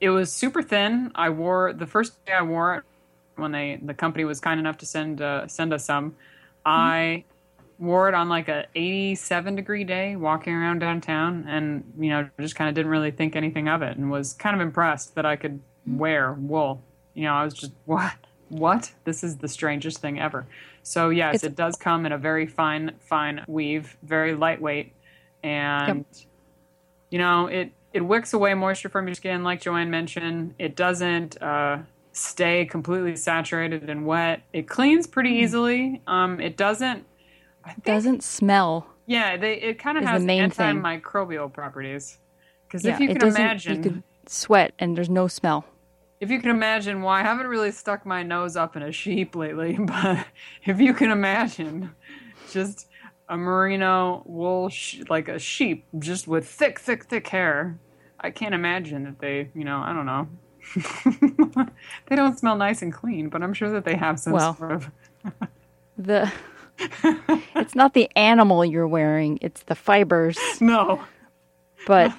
it 0.00 0.08
was 0.08 0.32
super 0.32 0.62
thin. 0.62 1.12
I 1.14 1.28
wore 1.28 1.74
the 1.74 1.86
first 1.86 2.24
day 2.24 2.32
I 2.32 2.42
wore 2.42 2.76
it 2.76 2.84
when 3.36 3.52
they 3.52 3.78
the 3.82 3.92
company 3.92 4.24
was 4.24 4.40
kind 4.40 4.58
enough 4.58 4.78
to 4.78 4.86
send 4.86 5.20
uh, 5.20 5.46
send 5.46 5.74
us 5.74 5.84
some. 5.84 6.16
I 6.64 7.24
wore 7.78 8.08
it 8.08 8.14
on 8.14 8.28
like 8.30 8.48
a 8.48 8.64
87 8.74 9.56
degree 9.56 9.84
day 9.84 10.16
walking 10.16 10.54
around 10.54 10.78
downtown 10.78 11.44
and 11.48 11.84
you 11.98 12.08
know 12.10 12.28
just 12.40 12.54
kind 12.54 12.68
of 12.68 12.74
didn't 12.74 12.90
really 12.90 13.10
think 13.10 13.36
anything 13.36 13.68
of 13.68 13.82
it 13.82 13.96
and 13.98 14.10
was 14.10 14.32
kind 14.34 14.54
of 14.54 14.60
impressed 14.62 15.16
that 15.16 15.26
i 15.26 15.34
could 15.34 15.58
wear 15.86 16.32
wool. 16.34 16.80
You 17.14 17.24
know 17.24 17.34
i 17.34 17.44
was 17.44 17.54
just 17.54 17.72
what 17.86 18.12
what? 18.48 18.92
This 19.04 19.24
is 19.24 19.38
the 19.38 19.48
strangest 19.48 19.98
thing 19.98 20.20
ever. 20.20 20.46
So 20.82 21.08
yes 21.08 21.36
It's- 21.36 21.50
it 21.50 21.56
does 21.56 21.76
come 21.76 22.06
in 22.06 22.12
a 22.12 22.18
very 22.18 22.46
fine 22.46 22.92
fine 23.00 23.44
weave 23.48 23.96
very 24.02 24.34
lightweight 24.34 24.92
and 25.42 26.04
you 27.10 27.18
know 27.18 27.46
it 27.48 27.72
it 27.92 28.00
wicks 28.02 28.32
away 28.32 28.54
moisture 28.54 28.88
from 28.88 29.06
your 29.06 29.14
skin 29.14 29.42
like 29.44 29.60
joanne 29.60 29.90
mentioned 29.90 30.54
it 30.58 30.74
doesn't 30.76 31.40
uh, 31.42 31.78
stay 32.12 32.64
completely 32.66 33.16
saturated 33.16 33.88
and 33.90 34.06
wet 34.06 34.42
it 34.52 34.68
cleans 34.68 35.06
pretty 35.06 35.30
easily 35.30 36.00
um, 36.06 36.40
it 36.40 36.56
doesn't 36.56 37.04
I 37.64 37.70
think, 37.74 37.84
Doesn't 37.84 38.22
smell. 38.24 38.86
yeah 39.06 39.36
they 39.36 39.54
it 39.54 39.78
kind 39.78 39.96
of 39.98 40.04
has 40.04 40.22
main 40.22 40.50
thing. 40.50 40.82
antimicrobial 40.82 41.52
properties 41.52 42.18
because 42.66 42.84
Yeah, 42.84 42.94
if 42.94 43.00
you 43.00 43.08
can 43.08 43.22
imagine 43.28 43.76
you 43.76 43.82
could 43.82 44.02
sweat 44.26 44.72
and 44.78 44.96
there's 44.96 45.08
no 45.10 45.28
smell. 45.28 45.64
if 46.20 46.30
you 46.30 46.40
can 46.40 46.50
imagine 46.50 47.02
why 47.02 47.20
I 47.20 47.22
haven't 47.24 47.46
really 47.46 47.70
stuck 47.72 48.04
my 48.06 48.22
nose 48.22 48.56
up 48.56 48.76
in 48.76 48.82
a 48.82 48.92
sheep 48.92 49.34
lately, 49.36 49.76
but 49.80 50.24
if 50.64 50.80
you 50.80 50.92
can 50.94 51.10
imagine 51.10 51.90
just 52.50 52.88
a 53.32 53.36
merino 53.36 54.22
wool, 54.26 54.68
sh- 54.68 55.00
like 55.08 55.26
a 55.28 55.38
sheep, 55.38 55.86
just 55.98 56.28
with 56.28 56.46
thick, 56.46 56.78
thick, 56.78 57.04
thick 57.06 57.26
hair, 57.28 57.78
I 58.20 58.30
can't 58.30 58.54
imagine 58.54 59.04
that 59.04 59.20
they, 59.20 59.48
you 59.54 59.64
know, 59.64 59.78
I 59.78 59.94
don't 59.94 60.04
know. 60.04 60.28
they 62.08 62.14
don't 62.14 62.38
smell 62.38 62.56
nice 62.56 62.82
and 62.82 62.92
clean, 62.92 63.30
but 63.30 63.42
I'm 63.42 63.54
sure 63.54 63.70
that 63.70 63.86
they 63.86 63.96
have 63.96 64.20
some 64.20 64.34
Well. 64.34 64.56
sort 64.56 64.72
of. 64.72 64.90
The 65.98 66.32
it's 67.54 67.74
not 67.74 67.92
the 67.92 68.10
animal 68.16 68.64
you're 68.64 68.88
wearing; 68.88 69.38
it's 69.42 69.62
the 69.64 69.74
fibers. 69.74 70.38
No. 70.58 71.02
But 71.86 72.12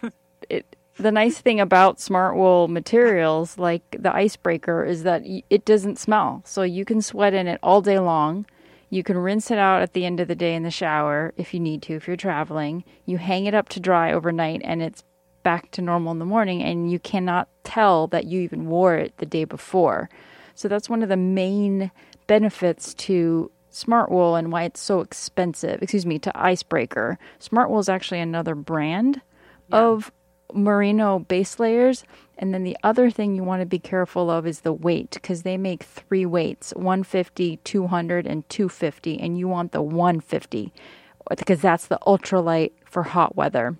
it, 0.47 0.75
the 0.97 1.11
nice 1.11 1.39
thing 1.39 1.59
about 1.59 1.99
smart 1.99 2.35
wool 2.35 2.67
materials, 2.67 3.57
like 3.57 3.83
the 3.99 4.15
icebreaker, 4.15 4.85
is 4.85 5.03
that 5.03 5.23
it 5.25 5.65
doesn't 5.65 5.97
smell. 5.97 6.43
So 6.45 6.61
you 6.61 6.85
can 6.85 7.01
sweat 7.01 7.33
in 7.33 7.47
it 7.47 7.59
all 7.63 7.81
day 7.81 7.97
long. 7.97 8.45
You 8.93 9.01
can 9.01 9.17
rinse 9.17 9.49
it 9.49 9.57
out 9.57 9.81
at 9.81 9.93
the 9.93 10.05
end 10.05 10.19
of 10.19 10.27
the 10.27 10.35
day 10.35 10.53
in 10.53 10.61
the 10.61 10.69
shower 10.69 11.33
if 11.35 11.51
you 11.51 11.59
need 11.59 11.81
to, 11.83 11.95
if 11.95 12.07
you're 12.07 12.15
traveling. 12.15 12.83
You 13.07 13.17
hang 13.17 13.47
it 13.47 13.55
up 13.55 13.67
to 13.69 13.79
dry 13.79 14.13
overnight 14.13 14.61
and 14.63 14.83
it's 14.83 15.03
back 15.41 15.71
to 15.71 15.81
normal 15.81 16.11
in 16.11 16.19
the 16.19 16.25
morning, 16.25 16.61
and 16.61 16.91
you 16.91 16.99
cannot 16.99 17.49
tell 17.63 18.05
that 18.07 18.25
you 18.25 18.41
even 18.41 18.67
wore 18.67 18.95
it 18.95 19.17
the 19.17 19.25
day 19.25 19.45
before. 19.45 20.11
So 20.53 20.67
that's 20.67 20.91
one 20.91 21.01
of 21.01 21.09
the 21.09 21.17
main 21.17 21.89
benefits 22.27 22.93
to 22.93 23.51
Smart 23.71 24.11
Wool 24.11 24.35
and 24.35 24.51
why 24.51 24.63
it's 24.63 24.79
so 24.79 25.01
expensive. 25.01 25.81
Excuse 25.81 26.05
me, 26.05 26.19
to 26.19 26.31
Icebreaker. 26.37 27.17
Smart 27.39 27.71
Wool 27.71 27.79
is 27.79 27.89
actually 27.89 28.19
another 28.19 28.53
brand 28.53 29.21
of 29.71 30.11
merino 30.53 31.17
base 31.17 31.59
layers. 31.59 32.03
And 32.37 32.53
then 32.53 32.63
the 32.63 32.77
other 32.83 33.09
thing 33.11 33.35
you 33.35 33.43
want 33.43 33.61
to 33.61 33.65
be 33.65 33.79
careful 33.79 34.29
of 34.31 34.47
is 34.47 34.61
the 34.61 34.73
weight 34.73 35.11
because 35.11 35.43
they 35.43 35.57
make 35.57 35.83
three 35.83 36.25
weights 36.25 36.71
150, 36.71 37.57
200, 37.57 38.25
and 38.27 38.47
250. 38.49 39.19
And 39.19 39.37
you 39.37 39.47
want 39.47 39.71
the 39.71 39.81
150 39.81 40.73
because 41.37 41.61
that's 41.61 41.87
the 41.87 41.99
ultralight 42.05 42.71
for 42.85 43.03
hot 43.03 43.35
weather. 43.35 43.77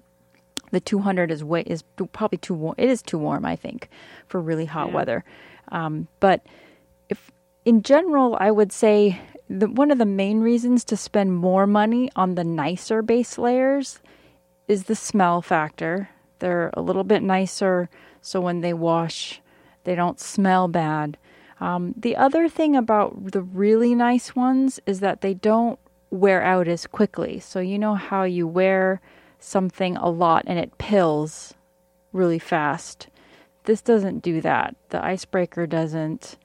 The 0.72 0.80
200 0.80 1.30
is 1.32 1.44
way 1.44 1.62
is 1.62 1.84
probably 2.13 2.38
too 2.38 2.54
warm. 2.54 2.76
It 2.78 2.89
is 2.89 3.02
too 3.02 3.18
warm, 3.18 3.46
I 3.46 3.56
think, 3.56 3.89
for 4.28 4.39
really 4.42 4.66
hot 4.66 4.89
Yeah. 4.89 4.96
weather. 4.96 5.24
Um, 5.72 6.08
but 6.20 6.46
if 7.10 7.32
in 7.66 7.82
general, 7.82 8.38
I 8.39 8.52
would 8.52 8.72
say 8.72 9.20
the, 9.50 9.68
one 9.68 9.92
of 9.92 9.98
the 9.98 10.06
main 10.06 10.42
reasons 10.42 10.84
to 10.86 10.98
spend 10.98 11.36
more 11.36 11.68
money 11.68 12.10
on 12.16 12.36
the 12.36 12.44
nicer 12.44 13.02
base 13.02 13.38
layers 13.38 14.00
is 14.68 14.86
the 14.86 14.96
smell 14.96 15.42
factor. 15.42 16.10
They're 16.43 16.71
a 16.73 16.82
little 16.82 17.06
bit 17.06 17.23
nicer, 17.23 17.89
so 18.21 18.41
when 18.41 18.60
they 18.60 18.73
wash, 18.73 19.39
they 19.86 19.95
don't 19.95 20.19
smell 20.19 20.67
bad. 20.67 21.17
Um, 21.62 21.93
the 21.95 22.17
other 22.17 22.49
thing 22.49 22.75
about 22.75 23.32
the 23.32 23.41
really 23.41 23.95
nice 23.95 24.36
ones 24.36 24.77
is 24.86 24.99
that 24.99 25.21
they 25.21 25.34
don't 25.34 25.79
wear 26.10 26.43
out 26.43 26.67
as 26.67 26.86
quickly. 26.86 27.39
So, 27.39 27.62
you 27.62 27.79
know 27.79 27.95
how 27.95 28.23
you 28.23 28.45
wear 28.45 28.99
something 29.39 29.95
a 29.95 30.10
lot 30.10 30.43
and 30.45 30.60
it 30.60 30.77
pills 30.77 31.53
really 32.12 32.39
fast. 32.39 33.08
This 33.63 33.82
doesn't 33.82 34.21
do 34.21 34.41
that. 34.41 34.75
The 34.89 35.01
icebreaker 35.01 35.65
doesn't. 35.65 36.36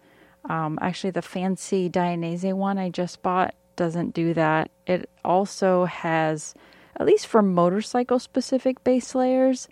Um, 0.48 0.78
actually, 0.80 1.10
the 1.10 1.22
fancy 1.22 1.90
Dainese 1.90 2.52
one 2.52 2.78
I 2.78 2.88
just 2.88 3.20
bought 3.20 3.52
doesn't 3.74 4.14
do 4.14 4.32
that. 4.34 4.70
It 4.86 5.10
also 5.24 5.86
has, 5.86 6.54
at 6.94 7.06
least 7.06 7.26
for 7.26 7.42
motorcycle 7.42 8.20
specific 8.20 8.84
base 8.84 9.16
layers, 9.16 9.66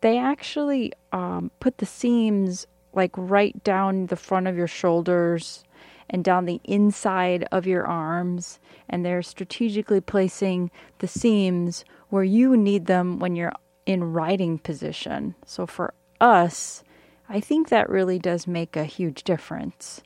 they 0.00 0.18
actually 0.18 0.92
um, 1.12 1.50
put 1.60 1.78
the 1.78 1.86
seams 1.86 2.66
like 2.92 3.12
right 3.16 3.62
down 3.62 4.06
the 4.06 4.16
front 4.16 4.46
of 4.46 4.56
your 4.56 4.66
shoulders 4.66 5.64
and 6.08 6.24
down 6.24 6.44
the 6.44 6.60
inside 6.64 7.46
of 7.52 7.66
your 7.66 7.86
arms. 7.86 8.58
And 8.88 9.04
they're 9.04 9.22
strategically 9.22 10.00
placing 10.00 10.70
the 10.98 11.06
seams 11.06 11.84
where 12.08 12.24
you 12.24 12.56
need 12.56 12.86
them 12.86 13.18
when 13.18 13.36
you're 13.36 13.52
in 13.86 14.12
riding 14.12 14.58
position. 14.58 15.34
So 15.46 15.66
for 15.66 15.94
us, 16.20 16.82
I 17.28 17.40
think 17.40 17.68
that 17.68 17.88
really 17.88 18.18
does 18.18 18.46
make 18.46 18.76
a 18.76 18.84
huge 18.84 19.22
difference. 19.22 20.02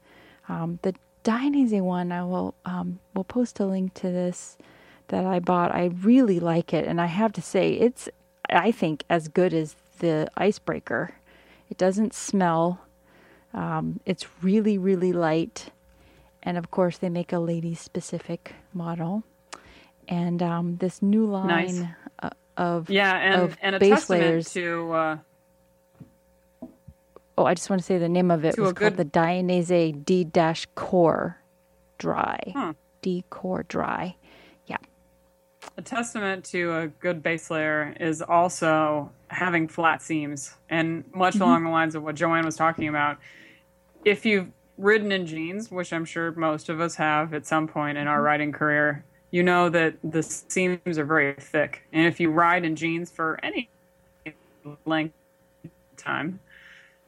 Um, 0.49 0.79
the 0.83 0.95
Dainese 1.25 1.81
one, 1.81 2.13
I 2.13 2.23
will 2.23 2.55
um, 2.67 3.01
will 3.15 3.25
post 3.25 3.59
a 3.61 3.65
link 3.65 3.95
to 3.95 4.11
this 4.11 4.59
that 5.09 5.25
I 5.25 5.39
bought. 5.39 5.75
I 5.75 5.87
really 6.03 6.39
like 6.39 6.75
it, 6.75 6.87
and 6.87 7.01
I 7.01 7.07
have 7.07 7.33
to 7.33 7.43
say, 7.43 7.73
it's 7.73 8.11
I 8.51 8.71
think 8.71 9.05
as 9.09 9.29
good 9.29 9.55
as 9.55 9.75
the 9.99 10.29
icebreaker. 10.37 11.15
It 11.71 11.79
doesn't 11.79 12.15
smell. 12.15 12.81
Um, 13.53 14.01
it's 14.05 14.27
really 14.43 14.79
really 14.79 15.13
light, 15.13 15.71
and 16.43 16.57
of 16.59 16.71
course 16.71 16.99
they 16.99 17.09
make 17.09 17.33
a 17.33 17.39
lady 17.39 17.75
specific 17.75 18.55
model. 18.73 19.23
And 20.09 20.43
um, 20.43 20.77
this 20.77 21.01
new 21.01 21.25
line 21.27 21.47
Nice. 21.49 21.83
uh, 22.23 22.31
of 22.59 22.91
Yeah, 22.91 23.17
and, 23.17 23.41
of 23.43 23.57
and 23.63 23.75
a 23.77 23.79
base 23.79 23.91
testament 23.91 24.23
layers. 24.23 24.53
to. 24.53 24.93
Uh, 24.93 25.17
Oh, 27.37 27.45
I 27.45 27.55
just 27.55 27.69
want 27.69 27.81
to 27.81 27.85
say 27.87 27.99
the 27.99 28.09
name 28.09 28.31
of 28.31 28.45
it 28.45 28.57
was 28.57 28.73
called 28.73 28.77
good- 28.77 28.97
the 28.97 29.05
Dainese 29.05 30.05
D 30.05 30.23
dash 30.23 30.67
Core 30.77 31.39
Dry. 31.99 32.39
Hmm. 32.55 32.71
D 33.03 33.25
Core 33.29 33.65
Dry. 33.67 34.15
A 35.77 35.83
testament 35.83 36.45
to 36.47 36.73
a 36.77 36.87
good 36.87 37.23
base 37.23 37.51
layer 37.51 37.97
is 37.99 38.23
also 38.23 39.11
having 39.29 39.67
flat 39.67 40.03
seams, 40.03 40.55
and 40.71 41.05
much 41.13 41.35
mm-hmm. 41.35 41.43
along 41.43 41.65
the 41.65 41.71
lines 41.71 41.97
of 41.97 42.05
what 42.05 42.15
Joanne 42.15 42.45
was 42.45 42.57
talking 42.57 42.87
about. 42.87 43.19
If 44.05 44.25
you've 44.25 44.49
ridden 44.79 45.11
in 45.11 45.27
jeans, 45.27 45.73
which 45.73 45.93
I'm 45.93 46.05
sure 46.05 46.31
most 46.33 46.69
of 46.69 46.81
us 46.81 46.95
have 46.97 47.35
at 47.35 47.45
some 47.45 47.67
point 47.67 47.99
in 47.99 48.07
our 48.07 48.19
mm-hmm. 48.19 48.27
riding 48.27 48.53
career, 48.53 49.05
you 49.33 49.43
know 49.43 49.69
that 49.71 49.97
the 50.05 50.23
seams 50.23 50.97
are 50.97 51.05
very 51.05 51.35
thick, 51.35 51.83
and 51.93 52.07
if 52.07 52.21
you 52.21 52.31
ride 52.31 52.65
in 52.65 52.77
jeans 52.77 53.11
for 53.11 53.41
any 53.43 53.69
length 54.85 55.15
of 55.65 55.71
time, 55.97 56.39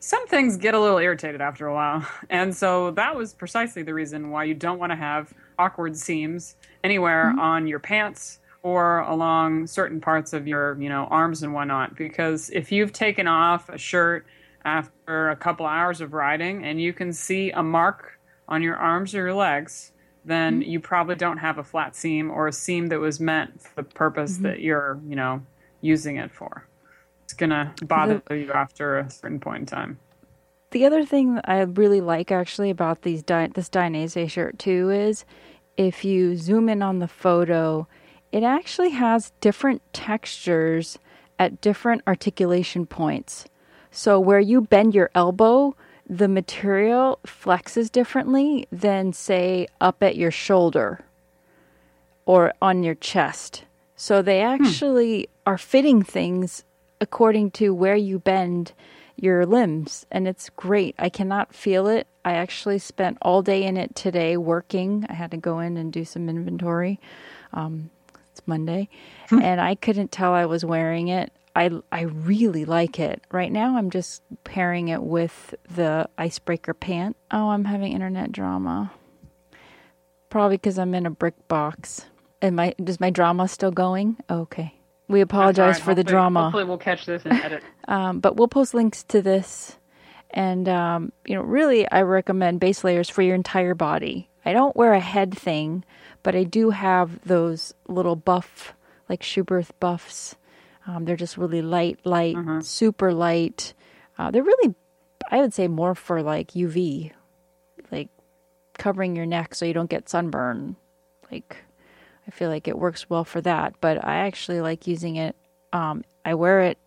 some 0.00 0.26
things 0.26 0.56
get 0.56 0.74
a 0.74 0.80
little 0.80 0.98
irritated 0.98 1.40
after 1.40 1.68
a 1.68 1.74
while. 1.74 2.06
And 2.30 2.54
so 2.54 2.90
that 2.92 3.14
was 3.14 3.32
precisely 3.32 3.84
the 3.84 3.94
reason 3.94 4.30
why 4.30 4.44
you 4.44 4.54
don't 4.54 4.78
want 4.78 4.90
to 4.90 4.96
have 4.96 5.32
awkward 5.56 5.96
seams 5.96 6.56
anywhere 6.82 7.26
mm-hmm. 7.26 7.38
on 7.38 7.66
your 7.68 7.78
pants 7.78 8.40
or 8.66 8.98
along 9.02 9.64
certain 9.64 10.00
parts 10.00 10.32
of 10.32 10.48
your, 10.48 10.76
you 10.82 10.88
know, 10.88 11.04
arms 11.04 11.44
and 11.44 11.54
whatnot. 11.54 11.94
Because 11.94 12.50
if 12.50 12.72
you've 12.72 12.92
taken 12.92 13.28
off 13.28 13.68
a 13.68 13.78
shirt 13.78 14.26
after 14.64 15.30
a 15.30 15.36
couple 15.36 15.64
hours 15.64 16.00
of 16.00 16.12
riding 16.12 16.64
and 16.64 16.80
you 16.80 16.92
can 16.92 17.12
see 17.12 17.52
a 17.52 17.62
mark 17.62 18.18
on 18.48 18.62
your 18.62 18.74
arms 18.74 19.14
or 19.14 19.18
your 19.18 19.34
legs, 19.34 19.92
then 20.24 20.60
mm-hmm. 20.60 20.68
you 20.68 20.80
probably 20.80 21.14
don't 21.14 21.36
have 21.36 21.58
a 21.58 21.62
flat 21.62 21.94
seam 21.94 22.28
or 22.28 22.48
a 22.48 22.52
seam 22.52 22.88
that 22.88 22.98
was 22.98 23.20
meant 23.20 23.62
for 23.62 23.70
the 23.76 23.84
purpose 23.84 24.32
mm-hmm. 24.32 24.42
that 24.42 24.60
you're, 24.60 24.98
you 25.06 25.14
know, 25.14 25.40
using 25.80 26.16
it 26.16 26.32
for. 26.32 26.66
It's 27.22 27.34
gonna 27.34 27.72
bother 27.84 28.20
you 28.30 28.50
after 28.50 28.98
a 28.98 29.08
certain 29.08 29.38
point 29.38 29.60
in 29.60 29.66
time. 29.66 29.98
The 30.72 30.86
other 30.86 31.04
thing 31.04 31.36
that 31.36 31.48
I 31.48 31.60
really 31.60 32.00
like 32.00 32.32
actually 32.32 32.70
about 32.70 33.02
these 33.02 33.22
Di- 33.22 33.52
this 33.54 33.68
Dainese 33.68 34.28
shirt 34.28 34.58
too 34.58 34.90
is 34.90 35.24
if 35.76 36.04
you 36.04 36.36
zoom 36.36 36.68
in 36.68 36.82
on 36.82 36.98
the 36.98 37.06
photo, 37.06 37.86
it 38.32 38.42
actually 38.42 38.90
has 38.90 39.32
different 39.40 39.82
textures 39.92 40.98
at 41.38 41.60
different 41.60 42.02
articulation 42.06 42.86
points. 42.86 43.46
So 43.90 44.20
where 44.20 44.40
you 44.40 44.60
bend 44.60 44.94
your 44.94 45.10
elbow, 45.14 45.74
the 46.08 46.28
material 46.28 47.18
flexes 47.26 47.90
differently 47.90 48.66
than 48.70 49.12
say 49.12 49.66
up 49.80 50.02
at 50.02 50.16
your 50.16 50.30
shoulder 50.30 51.00
or 52.24 52.52
on 52.60 52.82
your 52.82 52.94
chest. 52.94 53.64
So 53.96 54.22
they 54.22 54.42
actually 54.42 55.28
are 55.46 55.58
fitting 55.58 56.02
things 56.02 56.64
according 57.00 57.50
to 57.52 57.74
where 57.74 57.96
you 57.96 58.18
bend 58.18 58.72
your 59.16 59.46
limbs 59.46 60.04
and 60.10 60.28
it's 60.28 60.50
great. 60.50 60.94
I 60.98 61.08
cannot 61.08 61.54
feel 61.54 61.86
it. 61.86 62.06
I 62.24 62.34
actually 62.34 62.78
spent 62.78 63.18
all 63.22 63.40
day 63.42 63.64
in 63.64 63.76
it 63.76 63.94
today 63.94 64.36
working. 64.36 65.06
I 65.08 65.14
had 65.14 65.30
to 65.30 65.36
go 65.36 65.60
in 65.60 65.76
and 65.76 65.92
do 65.92 66.04
some 66.04 66.28
inventory. 66.28 67.00
Um, 67.54 67.90
Monday, 68.46 68.88
and 69.30 69.60
I 69.60 69.74
couldn't 69.74 70.12
tell 70.12 70.32
I 70.32 70.46
was 70.46 70.64
wearing 70.64 71.08
it. 71.08 71.32
I 71.54 71.70
I 71.90 72.02
really 72.02 72.64
like 72.64 72.98
it. 72.98 73.22
Right 73.30 73.50
now, 73.50 73.76
I'm 73.76 73.90
just 73.90 74.22
pairing 74.44 74.88
it 74.88 75.02
with 75.02 75.54
the 75.74 76.08
icebreaker 76.18 76.74
pant. 76.74 77.16
Oh, 77.30 77.50
I'm 77.50 77.64
having 77.64 77.92
internet 77.92 78.32
drama. 78.32 78.92
Probably 80.28 80.56
because 80.56 80.78
I'm 80.78 80.94
in 80.94 81.06
a 81.06 81.10
brick 81.10 81.48
box. 81.48 82.06
And 82.42 82.56
my 82.56 82.74
does 82.82 83.00
my 83.00 83.10
drama 83.10 83.48
still 83.48 83.70
going? 83.70 84.18
okay. 84.30 84.74
We 85.08 85.20
apologize 85.20 85.76
right. 85.76 85.84
for 85.84 85.94
the 85.94 86.02
drama. 86.02 86.44
Hopefully, 86.44 86.64
we'll 86.64 86.78
catch 86.78 87.06
this 87.06 87.22
and 87.24 87.34
edit. 87.34 87.62
Um, 87.88 88.18
but 88.18 88.36
we'll 88.36 88.48
post 88.48 88.74
links 88.74 89.04
to 89.04 89.22
this. 89.22 89.78
And, 90.30 90.68
um, 90.68 91.12
you 91.24 91.36
know, 91.36 91.42
really, 91.42 91.88
I 91.88 92.02
recommend 92.02 92.58
base 92.58 92.82
layers 92.82 93.08
for 93.08 93.22
your 93.22 93.36
entire 93.36 93.76
body. 93.76 94.28
I 94.44 94.52
don't 94.52 94.74
wear 94.74 94.92
a 94.92 94.98
head 94.98 95.36
thing, 95.38 95.84
but 96.26 96.34
I 96.34 96.42
do 96.42 96.70
have 96.70 97.20
those 97.24 97.72
little 97.86 98.16
buff, 98.16 98.74
like 99.08 99.22
Schuberth 99.22 99.70
buffs. 99.78 100.34
Um, 100.84 101.04
they're 101.04 101.14
just 101.14 101.38
really 101.38 101.62
light, 101.62 102.00
light, 102.02 102.34
super 102.64 103.12
light. 103.12 103.74
Uh, 104.18 104.32
they're 104.32 104.42
really, 104.42 104.74
I 105.30 105.38
would 105.38 105.54
say, 105.54 105.68
more 105.68 105.94
for 105.94 106.24
like 106.24 106.48
UV, 106.50 107.12
like 107.92 108.08
covering 108.76 109.14
your 109.14 109.24
neck 109.24 109.54
so 109.54 109.66
you 109.66 109.72
don't 109.72 109.88
get 109.88 110.08
sunburn. 110.08 110.74
Like, 111.30 111.58
I 112.26 112.32
feel 112.32 112.50
like 112.50 112.66
it 112.66 112.76
works 112.76 113.08
well 113.08 113.22
for 113.22 113.40
that. 113.42 113.74
But 113.80 114.04
I 114.04 114.16
actually 114.26 114.60
like 114.60 114.88
using 114.88 115.14
it. 115.14 115.36
Um, 115.72 116.02
I 116.24 116.34
wear 116.34 116.60
it 116.62 116.78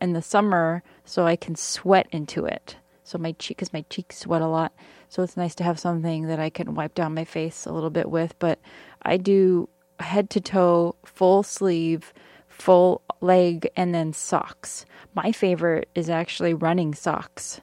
in 0.00 0.14
the 0.14 0.22
summer 0.22 0.82
so 1.04 1.28
I 1.28 1.36
can 1.36 1.54
sweat 1.54 2.08
into 2.10 2.44
it. 2.44 2.74
So 3.04 3.18
my 3.18 3.32
cheek, 3.38 3.58
because 3.58 3.72
my 3.72 3.84
cheeks 3.88 4.18
sweat 4.18 4.42
a 4.42 4.48
lot. 4.48 4.72
So 5.10 5.22
it's 5.22 5.36
nice 5.36 5.54
to 5.56 5.64
have 5.64 5.78
something 5.78 6.28
that 6.28 6.38
I 6.38 6.50
can 6.50 6.74
wipe 6.74 6.94
down 6.94 7.14
my 7.14 7.24
face 7.24 7.66
a 7.66 7.72
little 7.72 7.90
bit 7.90 8.10
with. 8.10 8.38
But 8.38 8.60
I 9.02 9.16
do 9.16 9.68
head 9.98 10.30
to 10.30 10.40
toe, 10.40 10.94
full 11.04 11.42
sleeve, 11.42 12.14
full 12.48 13.02
leg, 13.20 13.68
and 13.76 13.94
then 13.94 14.12
socks. 14.12 14.86
My 15.14 15.32
favorite 15.32 15.88
is 15.94 16.08
actually 16.08 16.54
running 16.54 16.94
socks. 16.94 17.60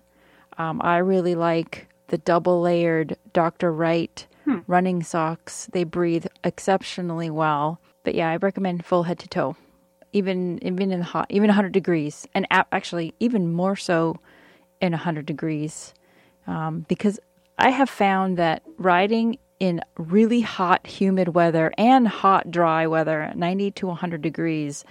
Um, 0.57 0.81
I 0.83 0.97
really 0.97 1.35
like 1.35 1.87
the 2.07 2.17
double 2.17 2.61
layered 2.61 3.17
Dr. 3.33 3.71
Wright 3.71 4.27
running 4.67 5.03
socks. 5.03 5.69
They 5.71 5.83
breathe 5.83 6.25
exceptionally 6.43 7.29
well. 7.29 7.79
But 8.03 8.15
yeah, 8.15 8.29
I 8.29 8.37
recommend 8.37 8.85
full 8.85 9.03
head 9.03 9.19
to 9.19 9.27
toe, 9.27 9.55
even 10.13 10.59
even 10.63 10.91
in 10.91 11.01
hot, 11.01 11.27
even 11.29 11.47
100 11.47 11.71
degrees, 11.71 12.27
and 12.33 12.47
actually 12.49 13.13
even 13.19 13.51
more 13.51 13.75
so 13.75 14.17
in 14.81 14.91
100 14.93 15.25
degrees, 15.25 15.93
um, 16.45 16.85
because 16.87 17.19
I 17.57 17.69
have 17.69 17.89
found 17.89 18.37
that 18.37 18.63
riding 18.77 19.39
in 19.59 19.81
really 19.97 20.41
hot, 20.41 20.85
humid 20.85 21.29
weather 21.29 21.71
and 21.77 22.07
hot, 22.07 22.51
dry 22.51 22.85
weather, 22.85 23.31
90 23.35 23.71
to 23.71 23.87
100 23.87 24.21
degrees, 24.21 24.85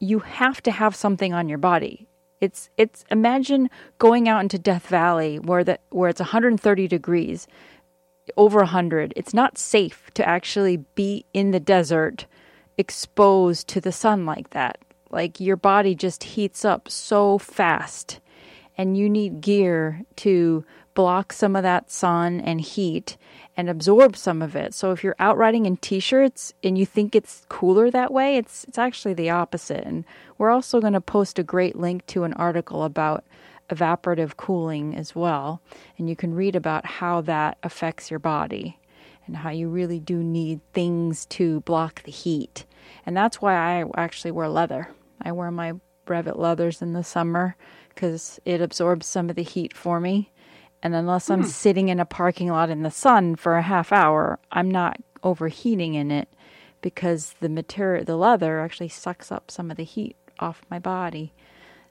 you 0.00 0.18
have 0.18 0.62
to 0.62 0.70
have 0.70 0.96
something 0.96 1.32
on 1.32 1.48
your 1.48 1.58
body. 1.58 2.08
It's 2.40 2.68
it's 2.76 3.04
imagine 3.10 3.70
going 3.98 4.28
out 4.28 4.42
into 4.42 4.58
Death 4.58 4.88
Valley 4.88 5.38
where 5.38 5.64
the 5.64 5.78
where 5.90 6.10
it's 6.10 6.20
130 6.20 6.88
degrees, 6.88 7.46
over 8.36 8.58
100. 8.58 9.12
It's 9.16 9.32
not 9.32 9.56
safe 9.56 10.10
to 10.14 10.28
actually 10.28 10.78
be 10.78 11.24
in 11.32 11.52
the 11.52 11.60
desert 11.60 12.26
exposed 12.76 13.68
to 13.68 13.80
the 13.80 13.92
sun 13.92 14.26
like 14.26 14.50
that. 14.50 14.78
Like 15.10 15.38
your 15.38 15.56
body 15.56 15.94
just 15.94 16.24
heats 16.24 16.64
up 16.64 16.88
so 16.90 17.38
fast 17.38 18.20
and 18.76 18.96
you 18.96 19.08
need 19.08 19.40
gear 19.40 20.02
to 20.16 20.64
block 20.94 21.32
some 21.32 21.56
of 21.56 21.62
that 21.62 21.90
sun 21.90 22.40
and 22.40 22.60
heat 22.60 23.16
and 23.56 23.68
absorb 23.68 24.16
some 24.16 24.42
of 24.42 24.56
it. 24.56 24.74
So 24.74 24.92
if 24.92 25.04
you're 25.04 25.16
out 25.18 25.36
riding 25.36 25.66
in 25.66 25.76
t-shirts 25.76 26.52
and 26.62 26.78
you 26.78 26.86
think 26.86 27.14
it's 27.14 27.44
cooler 27.48 27.90
that 27.90 28.12
way, 28.12 28.36
it's 28.36 28.64
it's 28.64 28.78
actually 28.78 29.14
the 29.14 29.30
opposite. 29.30 29.84
And 29.84 30.04
we're 30.38 30.50
also 30.50 30.80
going 30.80 30.92
to 30.92 31.00
post 31.00 31.38
a 31.38 31.42
great 31.42 31.76
link 31.76 32.06
to 32.06 32.24
an 32.24 32.32
article 32.34 32.84
about 32.84 33.24
evaporative 33.70 34.36
cooling 34.36 34.94
as 34.94 35.14
well, 35.14 35.62
and 35.96 36.08
you 36.08 36.16
can 36.16 36.34
read 36.34 36.54
about 36.54 36.84
how 36.84 37.20
that 37.22 37.56
affects 37.62 38.10
your 38.10 38.20
body 38.20 38.78
and 39.26 39.36
how 39.38 39.50
you 39.50 39.68
really 39.68 39.98
do 39.98 40.22
need 40.22 40.60
things 40.72 41.24
to 41.26 41.60
block 41.60 42.02
the 42.02 42.12
heat. 42.12 42.66
And 43.06 43.16
that's 43.16 43.40
why 43.40 43.54
I 43.54 43.84
actually 43.96 44.32
wear 44.32 44.48
leather. 44.48 44.88
I 45.22 45.32
wear 45.32 45.50
my 45.50 45.74
brevet 46.04 46.38
leathers 46.38 46.82
in 46.82 46.92
the 46.92 47.02
summer 47.02 47.56
because 47.94 48.38
it 48.44 48.60
absorbs 48.60 49.06
some 49.06 49.30
of 49.30 49.36
the 49.36 49.42
heat 49.42 49.74
for 49.74 49.98
me. 49.98 50.30
And 50.84 50.94
unless 50.94 51.30
I'm 51.30 51.40
hmm. 51.40 51.48
sitting 51.48 51.88
in 51.88 51.98
a 51.98 52.04
parking 52.04 52.48
lot 52.48 52.68
in 52.68 52.82
the 52.82 52.90
sun 52.90 53.36
for 53.36 53.56
a 53.56 53.62
half 53.62 53.90
hour, 53.90 54.38
I'm 54.52 54.70
not 54.70 55.00
overheating 55.22 55.94
in 55.94 56.10
it 56.10 56.28
because 56.82 57.34
the 57.40 57.48
material, 57.48 58.04
the 58.04 58.16
leather 58.16 58.60
actually 58.60 58.90
sucks 58.90 59.32
up 59.32 59.50
some 59.50 59.70
of 59.70 59.78
the 59.78 59.84
heat 59.84 60.14
off 60.38 60.60
my 60.70 60.78
body. 60.78 61.32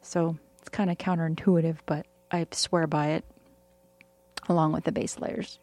So 0.03 0.37
it's 0.59 0.69
kind 0.69 0.91
of 0.91 0.99
counterintuitive, 0.99 1.77
but 1.87 2.05
I 2.31 2.45
swear 2.51 2.85
by 2.85 3.07
it 3.07 3.25
along 4.47 4.73
with 4.73 4.83
the 4.83 4.91
base 4.91 5.19
layers. 5.19 5.57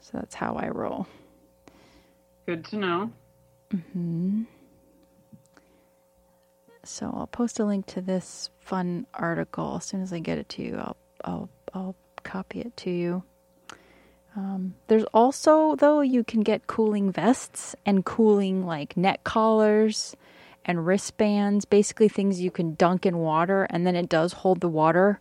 So 0.00 0.12
that's 0.14 0.34
how 0.34 0.54
I 0.54 0.68
roll. 0.68 1.06
Good 2.46 2.64
to 2.66 2.76
know. 2.76 3.10
Mm-hmm. 3.70 4.44
So 6.84 7.12
I'll 7.14 7.26
post 7.26 7.58
a 7.58 7.64
link 7.64 7.86
to 7.86 8.00
this 8.00 8.50
fun 8.60 9.06
article 9.14 9.76
as 9.76 9.84
soon 9.84 10.02
as 10.02 10.12
I 10.12 10.18
get 10.18 10.38
it 10.38 10.48
to 10.50 10.62
you. 10.62 10.76
I'll 10.76 10.96
I'll 11.24 11.48
I'll 11.72 11.96
copy 12.22 12.60
it 12.60 12.76
to 12.78 12.90
you. 12.90 13.22
Um, 14.36 14.74
there's 14.88 15.04
also 15.14 15.76
though 15.76 16.00
you 16.00 16.24
can 16.24 16.40
get 16.40 16.66
cooling 16.66 17.12
vests 17.12 17.76
and 17.86 18.04
cooling 18.04 18.66
like 18.66 18.96
neck 18.96 19.24
collars 19.24 20.16
and 20.64 20.86
wristbands, 20.86 21.64
basically 21.64 22.08
things 22.08 22.40
you 22.40 22.50
can 22.50 22.74
dunk 22.74 23.06
in 23.06 23.18
water 23.18 23.66
and 23.70 23.86
then 23.86 23.94
it 23.94 24.08
does 24.08 24.32
hold 24.32 24.60
the 24.60 24.68
water 24.68 25.20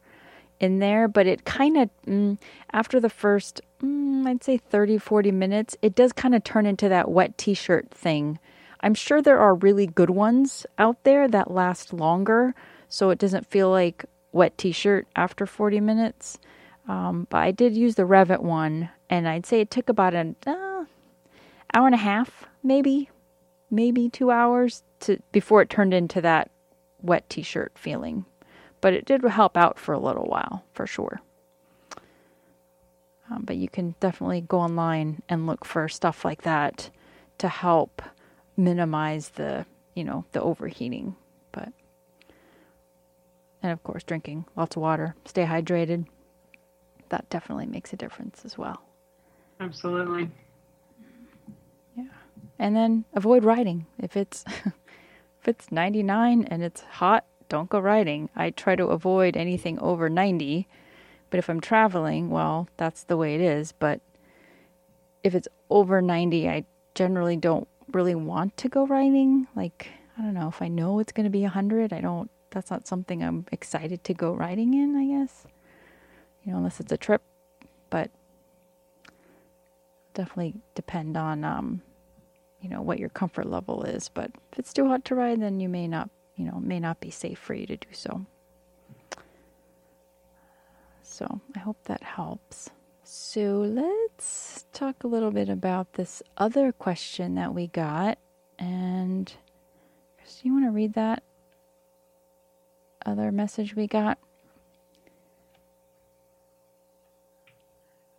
in 0.59 0.79
there, 0.79 1.07
but 1.07 1.27
it 1.27 1.43
kind 1.43 1.77
of 1.77 1.89
mm, 2.07 2.37
after 2.71 2.99
the 2.99 3.09
first 3.09 3.61
mm, 3.83 4.25
I'd 4.25 4.43
say 4.43 4.57
30 4.57 4.97
40 4.97 5.31
minutes, 5.31 5.77
it 5.81 5.95
does 5.95 6.13
kind 6.13 6.33
of 6.33 6.43
turn 6.43 6.65
into 6.65 6.89
that 6.89 7.09
wet 7.09 7.37
t-shirt 7.37 7.91
thing. 7.91 8.39
I'm 8.83 8.93
sure 8.93 9.21
there 9.21 9.39
are 9.39 9.55
really 9.55 9.87
good 9.87 10.09
ones 10.09 10.65
out 10.77 11.01
there 11.05 11.29
that 11.29 11.49
last 11.49 11.93
longer, 11.93 12.53
so 12.89 13.11
it 13.11 13.17
doesn't 13.17 13.49
feel 13.49 13.69
like 13.69 14.05
wet 14.33 14.57
t-shirt 14.57 15.07
after 15.15 15.45
40 15.45 15.79
minutes. 15.79 16.37
Um, 16.89 17.25
but 17.29 17.37
I 17.37 17.51
did 17.51 17.77
use 17.77 17.95
the 17.95 18.03
Revit 18.03 18.41
one, 18.41 18.89
and 19.09 19.25
I'd 19.25 19.45
say 19.45 19.61
it 19.61 19.71
took 19.71 19.87
about 19.87 20.13
an 20.13 20.35
uh, 20.45 20.83
hour 21.73 21.85
and 21.85 21.95
a 21.95 21.97
half, 21.97 22.45
maybe, 22.61 23.09
maybe 23.71 24.09
two 24.09 24.31
hours 24.31 24.83
to 24.99 25.17
before 25.31 25.61
it 25.61 25.69
turned 25.69 25.93
into 25.93 26.19
that 26.19 26.51
wet 27.01 27.29
t-shirt 27.29 27.71
feeling. 27.75 28.25
But 28.81 28.93
it 28.93 29.05
did 29.05 29.23
help 29.23 29.55
out 29.55 29.79
for 29.79 29.93
a 29.93 29.99
little 29.99 30.25
while, 30.25 30.65
for 30.73 30.85
sure. 30.85 31.21
Um, 33.31 33.43
but 33.45 33.55
you 33.55 33.69
can 33.69 33.95
definitely 34.01 34.41
go 34.41 34.59
online 34.59 35.21
and 35.29 35.47
look 35.47 35.63
for 35.63 35.87
stuff 35.87 36.25
like 36.25 36.41
that 36.41 36.89
to 37.37 37.47
help 37.47 38.01
minimize 38.57 39.29
the 39.29 39.65
you 39.95 40.03
know 40.03 40.25
the 40.31 40.41
overheating 40.41 41.15
but 41.51 41.71
and 43.61 43.71
of 43.71 43.81
course 43.83 44.03
drinking 44.03 44.45
lots 44.55 44.75
of 44.75 44.81
water 44.81 45.15
stay 45.25 45.45
hydrated. 45.45 46.05
That 47.09 47.29
definitely 47.29 47.67
makes 47.67 47.93
a 47.93 47.95
difference 47.95 48.43
as 48.43 48.57
well. 48.57 48.81
Absolutely. 49.59 50.31
yeah. 51.95 52.05
And 52.57 52.75
then 52.75 53.05
avoid 53.13 53.43
riding. 53.43 53.85
If 53.99 54.17
it's 54.17 54.43
if 54.65 55.47
it's 55.47 55.71
99 55.71 56.47
and 56.49 56.63
it's 56.63 56.81
hot 56.81 57.25
don't 57.49 57.69
go 57.69 57.79
riding. 57.79 58.29
I 58.35 58.49
try 58.49 58.75
to 58.75 58.87
avoid 58.87 59.37
anything 59.37 59.79
over 59.79 60.09
90 60.09 60.67
but 61.29 61.37
if 61.39 61.49
i'm 61.49 61.61
traveling 61.61 62.29
well 62.29 62.67
that's 62.77 63.03
the 63.03 63.17
way 63.17 63.35
it 63.35 63.41
is. 63.41 63.71
But 63.71 64.01
if 65.23 65.33
it's 65.33 65.47
over 65.69 66.01
90 66.01 66.49
i 66.49 66.65
generally 66.95 67.37
don't 67.37 67.67
really 67.93 68.15
want 68.15 68.55
to 68.57 68.69
go 68.69 68.85
riding 68.87 69.47
like 69.55 69.87
i 70.17 70.21
don't 70.21 70.33
know 70.33 70.47
if 70.47 70.61
i 70.61 70.67
know 70.67 70.99
it's 70.99 71.11
going 71.11 71.23
to 71.25 71.29
be 71.29 71.43
100 71.43 71.93
i 71.93 72.01
don't 72.01 72.29
that's 72.51 72.71
not 72.71 72.87
something 72.87 73.23
i'm 73.23 73.45
excited 73.51 74.03
to 74.03 74.13
go 74.13 74.33
riding 74.33 74.73
in 74.73 74.95
i 74.95 75.05
guess. 75.19 75.45
You 76.43 76.51
know 76.51 76.57
unless 76.57 76.79
it's 76.79 76.91
a 76.91 76.97
trip 76.97 77.21
but 77.89 78.09
definitely 80.13 80.55
depend 80.75 81.15
on 81.17 81.43
um 81.43 81.81
you 82.61 82.69
know 82.69 82.81
what 82.81 82.97
your 82.97 83.09
comfort 83.09 83.45
level 83.45 83.83
is. 83.83 84.09
But 84.09 84.31
if 84.51 84.59
it's 84.59 84.73
too 84.73 84.87
hot 84.87 85.05
to 85.05 85.15
ride 85.15 85.41
then 85.41 85.59
you 85.59 85.69
may 85.69 85.87
not 85.87 86.09
you 86.35 86.45
know 86.45 86.59
may 86.59 86.79
not 86.79 86.99
be 86.99 87.11
safe 87.11 87.37
for 87.39 87.53
you 87.53 87.65
to 87.67 87.77
do 87.77 87.87
so. 87.91 88.25
So 91.01 91.41
i 91.55 91.59
hope 91.59 91.77
that 91.85 92.03
helps. 92.03 92.69
So 93.03 93.59
let's 93.59 94.02
talk 94.73 95.03
a 95.03 95.07
little 95.07 95.31
bit 95.31 95.49
about 95.49 95.93
this 95.93 96.21
other 96.37 96.71
question 96.71 97.35
that 97.35 97.53
we 97.53 97.67
got. 97.67 98.17
And 98.59 99.31
Chris, 100.17 100.39
do 100.41 100.49
you 100.49 100.53
want 100.53 100.65
to 100.65 100.71
read 100.71 100.93
that 100.93 101.23
other 103.05 103.31
message 103.31 103.75
we 103.75 103.87
got? 103.87 104.17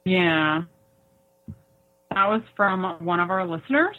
Yeah. 0.05 0.63
That 2.11 2.27
was 2.29 2.43
from 2.57 3.05
one 3.05 3.21
of 3.21 3.31
our 3.31 3.47
listeners 3.47 3.97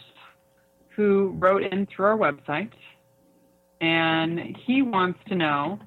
who 0.94 1.34
wrote 1.38 1.62
in 1.62 1.86
through 1.86 2.06
our 2.06 2.16
website. 2.16 2.70
And 3.80 4.56
he 4.64 4.80
wants 4.80 5.18
to 5.28 5.34
know 5.34 5.78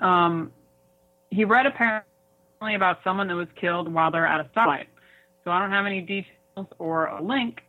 um, 0.00 0.52
he 1.30 1.44
read 1.44 1.66
apparently 2.64 2.74
about 2.76 2.98
someone 3.04 3.28
that 3.28 3.34
was 3.34 3.48
killed 3.60 3.92
while 3.92 4.10
they're 4.10 4.26
at 4.26 4.40
a 4.40 4.44
stoplight. 4.56 4.86
So 5.44 5.50
I 5.50 5.58
don't 5.58 5.70
have 5.70 5.86
any 5.86 6.00
details 6.00 6.66
or 6.78 7.06
a 7.06 7.22
link. 7.22 7.60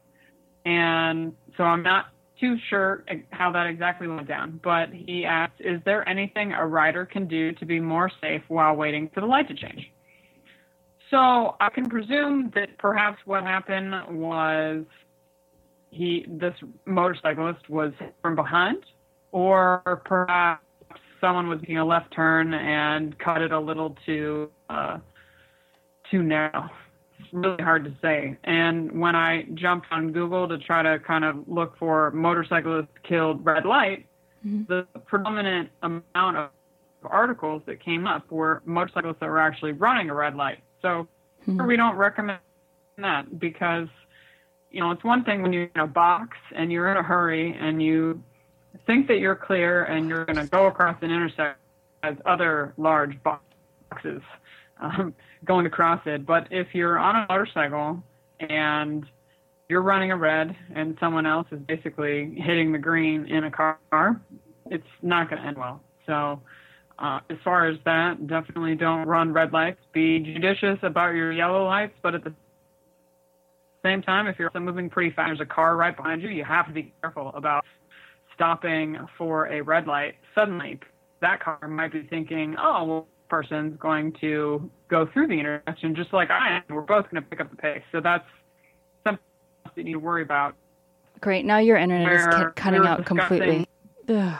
And 0.65 1.33
so 1.57 1.63
I'm 1.63 1.83
not 1.83 2.05
too 2.39 2.57
sure 2.69 3.03
how 3.31 3.51
that 3.51 3.67
exactly 3.67 4.07
went 4.07 4.27
down. 4.27 4.59
But 4.63 4.89
he 4.93 5.25
asked, 5.25 5.59
Is 5.59 5.81
there 5.85 6.07
anything 6.07 6.53
a 6.53 6.65
rider 6.65 7.05
can 7.05 7.27
do 7.27 7.51
to 7.53 7.65
be 7.65 7.79
more 7.79 8.09
safe 8.21 8.41
while 8.47 8.75
waiting 8.75 9.09
for 9.13 9.21
the 9.21 9.27
light 9.27 9.47
to 9.49 9.53
change? 9.53 9.91
So 11.11 11.55
I 11.59 11.69
can 11.73 11.87
presume 11.89 12.51
that 12.55 12.77
perhaps 12.77 13.19
what 13.25 13.43
happened 13.43 13.93
was 14.19 14.85
he 15.91 16.25
this 16.27 16.55
motorcyclist 16.85 17.69
was 17.69 17.93
from 18.21 18.35
behind, 18.35 18.83
or 19.31 20.01
perhaps 20.05 20.64
someone 21.25 21.49
was 21.49 21.59
making 21.61 21.77
a 21.77 21.85
left 21.85 22.13
turn 22.13 22.53
and 22.53 23.17
cut 23.17 23.41
it 23.41 23.51
a 23.51 23.59
little 23.59 23.97
too 24.05 24.49
uh, 24.69 24.99
too 26.11 26.21
narrow. 26.21 26.69
It's 27.19 27.29
really 27.33 27.63
hard 27.63 27.83
to 27.85 27.93
say. 28.01 28.37
And 28.43 28.99
when 28.99 29.15
I 29.15 29.45
jumped 29.55 29.87
on 29.89 30.11
Google 30.11 30.47
to 30.47 30.57
try 30.59 30.83
to 30.83 30.99
kind 30.99 31.25
of 31.25 31.47
look 31.47 31.77
for 31.79 32.11
motorcyclists 32.11 32.89
killed 33.07 33.43
red 33.43 33.65
light, 33.65 34.05
mm-hmm. 34.45 34.63
the 34.67 34.85
predominant 35.07 35.69
amount 35.81 36.37
of 36.37 36.49
articles 37.03 37.61
that 37.65 37.83
came 37.83 38.05
up 38.05 38.29
were 38.31 38.61
motorcyclists 38.65 39.17
that 39.19 39.29
were 39.29 39.39
actually 39.39 39.71
running 39.71 40.09
a 40.09 40.13
red 40.13 40.35
light. 40.35 40.59
So 40.81 41.07
mm-hmm. 41.47 41.65
we 41.65 41.75
don't 41.75 41.95
recommend 41.95 42.39
that 42.97 43.39
because 43.39 43.87
you 44.69 44.79
know 44.79 44.91
it's 44.91 45.03
one 45.03 45.23
thing 45.23 45.41
when 45.41 45.53
you're 45.53 45.69
in 45.73 45.81
a 45.81 45.87
box 45.87 46.37
and 46.55 46.71
you're 46.71 46.91
in 46.91 46.97
a 46.97 47.03
hurry 47.03 47.57
and 47.59 47.81
you 47.81 48.21
think 48.85 49.07
that 49.07 49.19
you're 49.19 49.35
clear 49.35 49.83
and 49.85 50.09
you're 50.09 50.25
going 50.25 50.37
to 50.37 50.47
go 50.47 50.67
across 50.67 50.97
an 51.01 51.11
intersection 51.11 51.55
as 52.03 52.15
other 52.25 52.73
large 52.77 53.17
boxes 53.23 54.21
um, 54.81 55.13
going 55.43 55.65
across 55.65 56.01
it. 56.05 56.25
But 56.25 56.47
if 56.51 56.67
you're 56.73 56.97
on 56.97 57.15
a 57.15 57.25
motorcycle 57.29 58.03
and 58.39 59.05
you're 59.69 59.81
running 59.81 60.11
a 60.11 60.17
red 60.17 60.55
and 60.73 60.97
someone 60.99 61.25
else 61.25 61.47
is 61.51 61.59
basically 61.67 62.35
hitting 62.37 62.71
the 62.71 62.77
green 62.77 63.25
in 63.25 63.45
a 63.45 63.51
car, 63.51 64.21
it's 64.67 64.83
not 65.01 65.29
going 65.29 65.41
to 65.41 65.47
end 65.47 65.57
well. 65.57 65.81
So 66.05 66.41
uh, 66.99 67.19
as 67.29 67.37
far 67.43 67.67
as 67.67 67.77
that, 67.85 68.27
definitely 68.27 68.75
don't 68.75 69.07
run 69.07 69.33
red 69.33 69.53
lights. 69.53 69.79
Be 69.91 70.19
judicious 70.19 70.77
about 70.83 71.15
your 71.15 71.31
yellow 71.31 71.65
lights, 71.65 71.93
but 72.01 72.15
at 72.15 72.23
the 72.23 72.33
same 73.83 74.01
time, 74.01 74.27
if 74.27 74.39
you're 74.39 74.51
moving 74.59 74.89
pretty 74.89 75.11
fast, 75.11 75.29
there's 75.29 75.41
a 75.41 75.45
car 75.45 75.75
right 75.75 75.95
behind 75.95 76.21
you, 76.21 76.29
you 76.29 76.43
have 76.43 76.67
to 76.67 76.73
be 76.73 76.91
careful 77.01 77.31
about 77.35 77.65
stopping 78.35 78.97
for 79.17 79.47
a 79.47 79.61
red 79.61 79.87
light. 79.87 80.15
Suddenly, 80.35 80.79
that 81.21 81.43
car 81.43 81.67
might 81.67 81.91
be 81.91 82.03
thinking, 82.03 82.55
oh, 82.61 82.83
well, 82.83 83.07
person's 83.29 83.77
going 83.79 84.13
to 84.21 84.69
go 84.87 85.07
through 85.11 85.27
the 85.27 85.39
intersection 85.39 85.95
just 85.95 86.13
like 86.13 86.29
I 86.29 86.57
am. 86.57 86.75
We're 86.75 86.81
both 86.81 87.09
going 87.09 87.23
to 87.23 87.29
pick 87.29 87.41
up 87.41 87.49
the 87.49 87.57
pace. 87.57 87.81
So 87.91 87.99
that's 87.99 88.25
something 89.03 89.23
that 89.63 89.77
you 89.77 89.83
need 89.83 89.93
to 89.93 89.99
worry 89.99 90.21
about. 90.21 90.55
Great. 91.21 91.45
Now 91.45 91.57
your 91.57 91.77
internet 91.77 92.11
is 92.11 92.45
cutting 92.55 92.81
we 92.81 92.87
out 92.87 93.05
completely. 93.05 93.67
Ugh 94.07 94.39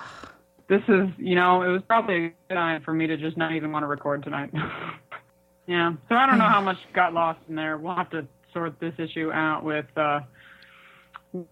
this 0.68 0.82
is, 0.88 1.10
you 1.18 1.36
know, 1.36 1.62
it 1.62 1.68
was 1.68 1.82
probably 1.88 2.16
a 2.16 2.20
good 2.50 2.56
time 2.56 2.82
for 2.82 2.94
me 2.94 3.08
to 3.08 3.18
just 3.18 3.38
not 3.38 3.54
even 3.54 3.72
want 3.72 3.84
to 3.84 3.88
record 3.88 4.24
tonight. 4.24 4.52
yeah. 5.68 5.94
So 6.10 6.16
I 6.16 6.26
don't 6.26 6.40
know 6.40 6.50
how 6.50 6.62
much 6.62 6.78
got 6.94 7.14
lost 7.14 7.40
in 7.48 7.56
there. 7.56 7.78
We'll 7.78 7.96
have 7.96 8.10
to 8.12 8.28
sort 8.54 8.80
this 8.80 8.94
issue 8.98 9.32
out 9.32 9.64
with 9.64 9.86
uh, 9.96 10.22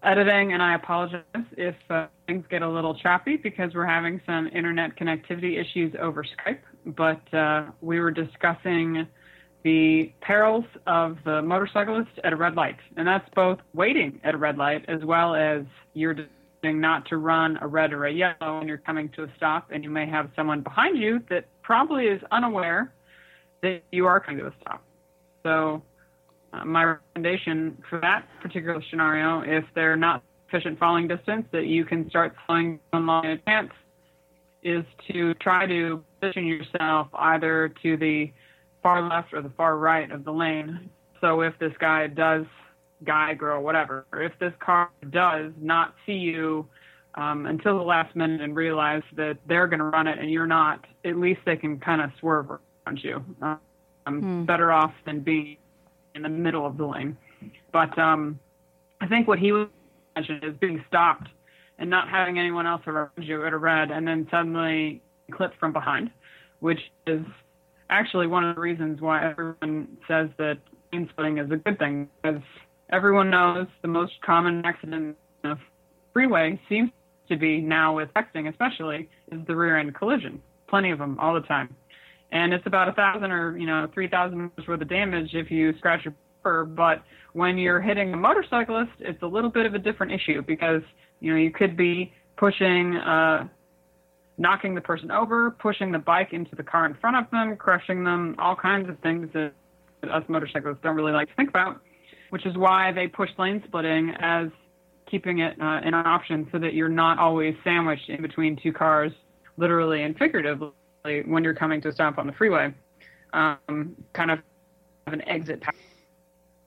editing, 0.02 0.52
and 0.52 0.62
I 0.62 0.74
apologize 0.74 1.22
if 1.56 1.74
uh, 1.90 2.06
things 2.26 2.44
get 2.50 2.62
a 2.62 2.68
little 2.68 2.94
choppy 2.94 3.36
because 3.36 3.74
we're 3.74 3.86
having 3.86 4.20
some 4.26 4.48
internet 4.48 4.96
connectivity 4.96 5.60
issues 5.60 5.94
over 6.00 6.24
Skype. 6.24 6.60
But 6.86 7.34
uh, 7.36 7.70
we 7.80 8.00
were 8.00 8.10
discussing 8.10 9.06
the 9.62 10.12
perils 10.20 10.64
of 10.86 11.16
the 11.24 11.42
motorcyclist 11.42 12.10
at 12.22 12.32
a 12.32 12.36
red 12.36 12.54
light, 12.54 12.76
and 12.96 13.08
that's 13.08 13.28
both 13.34 13.58
waiting 13.72 14.20
at 14.22 14.34
a 14.34 14.38
red 14.38 14.58
light 14.58 14.84
as 14.88 15.04
well 15.04 15.34
as 15.34 15.62
your 15.94 16.14
not 16.62 17.06
to 17.06 17.18
run 17.18 17.58
a 17.60 17.66
red 17.66 17.92
or 17.92 18.06
a 18.06 18.12
yellow 18.12 18.58
when 18.58 18.66
you're 18.66 18.78
coming 18.78 19.10
to 19.10 19.24
a 19.24 19.26
stop, 19.36 19.70
and 19.70 19.84
you 19.84 19.90
may 19.90 20.08
have 20.08 20.30
someone 20.34 20.62
behind 20.62 20.96
you 20.96 21.20
that 21.28 21.44
probably 21.62 22.06
is 22.06 22.22
unaware 22.30 22.90
that 23.62 23.82
you 23.92 24.06
are 24.06 24.18
coming 24.18 24.40
to 24.40 24.46
a 24.46 24.52
stop. 24.62 24.82
So, 25.42 25.82
uh, 26.54 26.64
my 26.64 26.84
recommendation 26.84 27.82
for 27.88 28.00
that 28.00 28.26
particular 28.40 28.82
scenario, 28.90 29.40
if 29.40 29.64
they're 29.74 29.96
not 29.96 30.22
sufficient 30.46 30.78
falling 30.78 31.08
distance 31.08 31.46
that 31.52 31.66
you 31.66 31.84
can 31.84 32.08
start 32.08 32.34
slowing 32.46 32.78
down 32.92 33.24
in 33.24 33.32
advance, 33.32 33.72
is 34.62 34.84
to 35.10 35.34
try 35.34 35.66
to 35.66 36.02
position 36.20 36.46
yourself 36.46 37.08
either 37.14 37.72
to 37.82 37.96
the 37.96 38.32
far 38.82 39.08
left 39.08 39.32
or 39.32 39.42
the 39.42 39.52
far 39.56 39.76
right 39.76 40.10
of 40.10 40.24
the 40.24 40.32
lane. 40.32 40.88
So 41.20 41.40
if 41.40 41.58
this 41.58 41.72
guy 41.78 42.06
does 42.06 42.46
guy, 43.04 43.34
girl, 43.34 43.62
whatever. 43.62 44.06
If 44.14 44.32
this 44.38 44.52
car 44.60 44.90
does 45.10 45.52
not 45.60 45.94
see 46.06 46.12
you 46.12 46.66
um, 47.14 47.46
until 47.46 47.78
the 47.78 47.84
last 47.84 48.14
minute 48.16 48.40
and 48.40 48.56
realize 48.56 49.02
that 49.16 49.38
they're 49.46 49.66
going 49.66 49.80
to 49.80 49.86
run 49.86 50.06
it 50.06 50.18
and 50.18 50.30
you're 50.30 50.46
not, 50.46 50.84
at 51.04 51.16
least 51.16 51.40
they 51.44 51.56
can 51.56 51.78
kind 51.78 52.00
of 52.00 52.10
swerve 52.20 52.50
around 52.50 53.02
you. 53.02 53.24
Um, 53.42 53.58
hmm. 54.06 54.44
Better 54.44 54.72
off 54.72 54.92
than 55.04 55.20
being 55.20 55.56
in 56.14 56.22
the 56.22 56.28
middle 56.28 56.66
of 56.66 56.76
the 56.76 56.86
lane. 56.86 57.16
But 57.72 57.98
um, 57.98 58.38
I 59.00 59.06
think 59.06 59.28
what 59.28 59.38
he 59.38 59.52
was 59.52 59.68
mentioning 60.14 60.42
is 60.44 60.56
being 60.60 60.84
stopped 60.88 61.28
and 61.78 61.90
not 61.90 62.08
having 62.08 62.38
anyone 62.38 62.66
else 62.66 62.82
around 62.86 63.10
you 63.16 63.44
at 63.46 63.52
a 63.52 63.58
red 63.58 63.90
and 63.90 64.06
then 64.06 64.26
suddenly 64.30 65.02
clipped 65.32 65.58
from 65.58 65.72
behind, 65.72 66.10
which 66.60 66.80
is 67.06 67.24
actually 67.90 68.26
one 68.26 68.44
of 68.44 68.54
the 68.54 68.60
reasons 68.60 69.00
why 69.00 69.28
everyone 69.28 69.88
says 70.08 70.28
that 70.38 70.58
lane 70.92 71.08
splitting 71.10 71.38
is 71.38 71.50
a 71.50 71.56
good 71.56 71.78
thing 71.78 72.08
because 72.22 72.40
everyone 72.90 73.30
knows 73.30 73.66
the 73.82 73.88
most 73.88 74.12
common 74.24 74.64
accident 74.64 75.16
in 75.42 75.50
a 75.50 75.58
freeway 76.12 76.58
seems 76.68 76.90
to 77.28 77.36
be 77.36 77.60
now 77.60 77.96
with 77.96 78.08
texting 78.14 78.48
especially 78.48 79.08
is 79.32 79.40
the 79.46 79.56
rear 79.56 79.78
end 79.78 79.94
collision 79.94 80.40
plenty 80.68 80.90
of 80.90 80.98
them 80.98 81.18
all 81.18 81.34
the 81.34 81.40
time 81.40 81.74
and 82.34 82.52
it's 82.52 82.66
about 82.66 82.88
a 82.88 82.92
thousand 82.92 83.30
or 83.30 83.56
you 83.56 83.66
know 83.66 83.88
three 83.94 84.08
thousand 84.08 84.50
worth 84.68 84.80
of 84.80 84.88
damage 84.88 85.30
if 85.32 85.50
you 85.50 85.72
scratch 85.78 86.04
your 86.04 86.14
bumper 86.42 86.64
but 86.64 87.02
when 87.32 87.56
you're 87.56 87.80
hitting 87.80 88.12
a 88.12 88.16
motorcyclist 88.16 88.92
it's 89.00 89.22
a 89.22 89.26
little 89.26 89.50
bit 89.50 89.64
of 89.64 89.74
a 89.74 89.78
different 89.78 90.12
issue 90.12 90.42
because 90.42 90.82
you 91.20 91.32
know 91.32 91.38
you 91.38 91.50
could 91.50 91.76
be 91.76 92.12
pushing 92.36 92.96
uh 92.96 93.48
knocking 94.36 94.74
the 94.74 94.80
person 94.80 95.10
over 95.10 95.52
pushing 95.52 95.90
the 95.90 95.98
bike 95.98 96.32
into 96.32 96.54
the 96.56 96.62
car 96.62 96.84
in 96.84 96.94
front 96.94 97.16
of 97.16 97.24
them 97.30 97.56
crushing 97.56 98.04
them 98.04 98.34
all 98.38 98.56
kinds 98.56 98.88
of 98.88 98.98
things 98.98 99.28
that 99.32 99.52
us 100.12 100.22
motorcyclists 100.28 100.78
don't 100.82 100.96
really 100.96 101.12
like 101.12 101.28
to 101.28 101.34
think 101.34 101.48
about 101.48 101.80
which 102.30 102.44
is 102.44 102.56
why 102.56 102.92
they 102.92 103.06
push 103.06 103.30
lane 103.38 103.62
splitting 103.66 104.12
as 104.20 104.48
keeping 105.10 105.38
it 105.38 105.54
uh, 105.60 105.80
an 105.84 105.94
option 105.94 106.48
so 106.50 106.58
that 106.58 106.74
you're 106.74 106.88
not 106.88 107.18
always 107.18 107.54
sandwiched 107.62 108.08
in 108.08 108.22
between 108.22 108.58
two 108.60 108.72
cars, 108.72 109.12
literally 109.56 110.02
and 110.02 110.16
figuratively, 110.16 110.72
when 111.04 111.44
you're 111.44 111.54
coming 111.54 111.80
to 111.82 111.92
stop 111.92 112.18
on 112.18 112.26
the 112.26 112.32
freeway. 112.32 112.72
Um, 113.32 113.94
kind 114.12 114.30
of 114.30 114.38
an 115.06 115.26
exit 115.28 115.62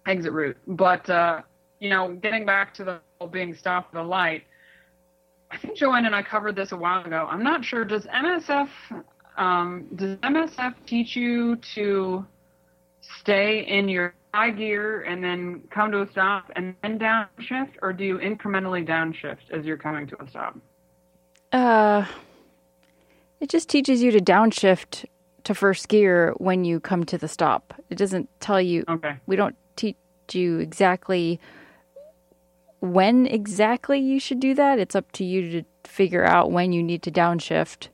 exit 0.05 0.31
route. 0.31 0.57
But 0.67 1.09
uh, 1.09 1.41
you 1.79 1.89
know, 1.89 2.13
getting 2.13 2.45
back 2.45 2.73
to 2.75 2.83
the 2.83 2.99
whole 3.19 3.29
being 3.29 3.55
stopped 3.55 3.95
at 3.95 4.01
the 4.01 4.07
light, 4.07 4.43
I 5.49 5.57
think 5.57 5.77
Joanne 5.77 6.05
and 6.05 6.15
I 6.15 6.21
covered 6.21 6.55
this 6.55 6.71
a 6.71 6.77
while 6.77 7.03
ago. 7.03 7.27
I'm 7.29 7.43
not 7.43 7.63
sure. 7.65 7.83
Does 7.83 8.05
MSF 8.05 8.69
um, 9.37 9.87
does 9.95 10.17
MSF 10.17 10.75
teach 10.85 11.15
you 11.15 11.55
to 11.75 12.25
stay 13.19 13.65
in 13.67 13.89
your 13.89 14.13
high 14.33 14.51
gear 14.51 15.03
and 15.03 15.23
then 15.23 15.63
come 15.71 15.91
to 15.91 16.01
a 16.01 16.11
stop 16.11 16.51
and 16.55 16.75
then 16.83 16.99
downshift, 16.99 17.73
or 17.81 17.93
do 17.93 18.03
you 18.03 18.17
incrementally 18.19 18.87
downshift 18.87 19.49
as 19.51 19.65
you're 19.65 19.77
coming 19.77 20.05
to 20.07 20.21
a 20.21 20.29
stop? 20.29 20.57
Uh, 21.53 22.05
it 23.39 23.49
just 23.49 23.69
teaches 23.69 24.01
you 24.01 24.11
to 24.11 24.19
downshift 24.19 25.05
to 25.43 25.53
first 25.53 25.87
gear 25.87 26.33
when 26.37 26.65
you 26.65 26.79
come 26.79 27.05
to 27.05 27.17
the 27.17 27.27
stop. 27.27 27.73
It 27.89 27.97
doesn't 27.97 28.29
tell 28.39 28.61
you. 28.61 28.83
Okay. 28.87 29.15
We 29.25 29.35
don't 29.35 29.55
teach 29.75 29.95
you 30.33 30.59
exactly 30.59 31.39
when 32.79 33.25
exactly 33.25 33.99
you 33.99 34.19
should 34.19 34.39
do 34.39 34.53
that. 34.55 34.79
It's 34.79 34.95
up 34.95 35.11
to 35.13 35.23
you 35.23 35.61
to 35.61 35.67
figure 35.83 36.25
out 36.25 36.51
when 36.51 36.73
you 36.73 36.83
need 36.83 37.01
to 37.03 37.11
downshift 37.11 37.87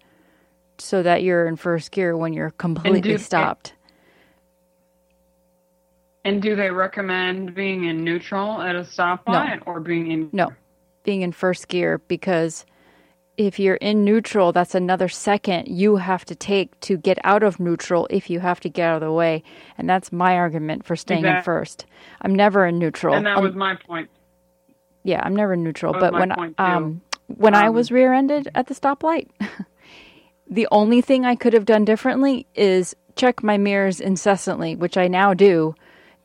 so 0.77 1.03
that 1.03 1.23
you're 1.23 1.47
in 1.47 1.55
first 1.55 1.91
gear 1.91 2.17
when 2.17 2.33
you're 2.33 2.51
completely 2.51 3.17
stopped. 3.17 3.73
And 6.25 6.41
do 6.41 6.55
they 6.55 6.71
recommend 6.71 7.53
being 7.53 7.83
in 7.83 8.03
neutral 8.03 8.61
at 8.61 8.75
a 8.75 8.81
stoplight 8.81 9.65
no. 9.65 9.71
or 9.71 9.79
being 9.79 10.11
in 10.11 10.29
No. 10.31 10.53
Being 11.03 11.21
in 11.21 11.33
first 11.33 11.67
gear 11.67 11.97
because 12.07 12.65
if 13.37 13.59
you're 13.59 13.75
in 13.75 14.03
neutral, 14.03 14.51
that's 14.51 14.75
another 14.75 15.09
second 15.09 15.67
you 15.67 15.95
have 15.95 16.23
to 16.25 16.35
take 16.35 16.79
to 16.81 16.97
get 16.97 17.17
out 17.23 17.43
of 17.43 17.59
neutral 17.59 18.07
if 18.09 18.29
you 18.29 18.39
have 18.39 18.59
to 18.59 18.69
get 18.69 18.87
out 18.87 18.95
of 18.95 19.01
the 19.01 19.11
way. 19.11 19.43
And 19.77 19.89
that's 19.89 20.11
my 20.11 20.35
argument 20.35 20.85
for 20.85 20.95
staying 20.95 21.21
exactly. 21.21 21.39
in 21.39 21.43
first. 21.43 21.85
I'm 22.21 22.35
never 22.35 22.65
in 22.65 22.77
neutral. 22.77 23.15
And 23.15 23.25
that 23.25 23.37
um, 23.37 23.43
was 23.43 23.55
my 23.55 23.75
point. 23.75 24.09
Yeah, 25.03 25.21
I'm 25.23 25.35
never 25.35 25.53
in 25.53 25.63
neutral. 25.63 25.93
But 25.93 26.13
when 26.13 26.31
um 26.57 27.01
when 27.27 27.55
um, 27.55 27.63
I 27.63 27.69
was 27.69 27.91
rear-ended 27.91 28.49
at 28.53 28.67
the 28.67 28.75
stoplight, 28.75 29.29
the 30.49 30.67
only 30.71 31.01
thing 31.01 31.25
I 31.25 31.35
could 31.35 31.53
have 31.53 31.65
done 31.65 31.85
differently 31.85 32.45
is 32.53 32.95
check 33.15 33.41
my 33.41 33.57
mirrors 33.57 33.99
incessantly, 33.99 34.75
which 34.75 34.97
I 34.97 35.07
now 35.07 35.33
do, 35.33 35.73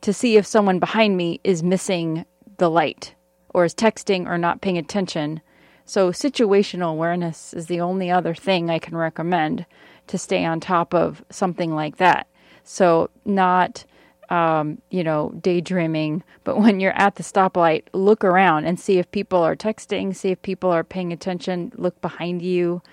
to 0.01 0.13
see 0.13 0.37
if 0.37 0.45
someone 0.45 0.79
behind 0.79 1.17
me 1.17 1.39
is 1.43 1.63
missing 1.63 2.25
the 2.57 2.69
light 2.69 3.15
or 3.53 3.65
is 3.65 3.73
texting 3.73 4.27
or 4.27 4.37
not 4.37 4.61
paying 4.61 4.77
attention 4.77 5.41
so, 5.89 6.11
situational 6.11 6.91
awareness 6.91 7.51
is 7.51 7.65
the 7.65 7.81
only 7.81 8.11
other 8.11 8.35
thing 8.35 8.69
I 8.69 8.77
can 8.77 8.95
recommend 8.95 9.65
to 10.05 10.19
stay 10.19 10.45
on 10.45 10.59
top 10.59 10.93
of 10.93 11.23
something 11.31 11.73
like 11.73 11.97
that. 11.97 12.27
So, 12.63 13.09
not, 13.25 13.85
um, 14.29 14.83
you 14.91 15.03
know, 15.03 15.33
daydreaming, 15.41 16.23
but 16.43 16.59
when 16.59 16.79
you're 16.79 16.95
at 16.95 17.15
the 17.15 17.23
stoplight, 17.23 17.85
look 17.91 18.23
around 18.23 18.65
and 18.65 18.79
see 18.79 18.99
if 18.99 19.09
people 19.09 19.39
are 19.39 19.55
texting, 19.55 20.15
see 20.15 20.29
if 20.29 20.39
people 20.43 20.69
are 20.69 20.83
paying 20.83 21.11
attention, 21.11 21.71
look 21.75 21.99
behind 22.01 22.43
you. 22.43 22.83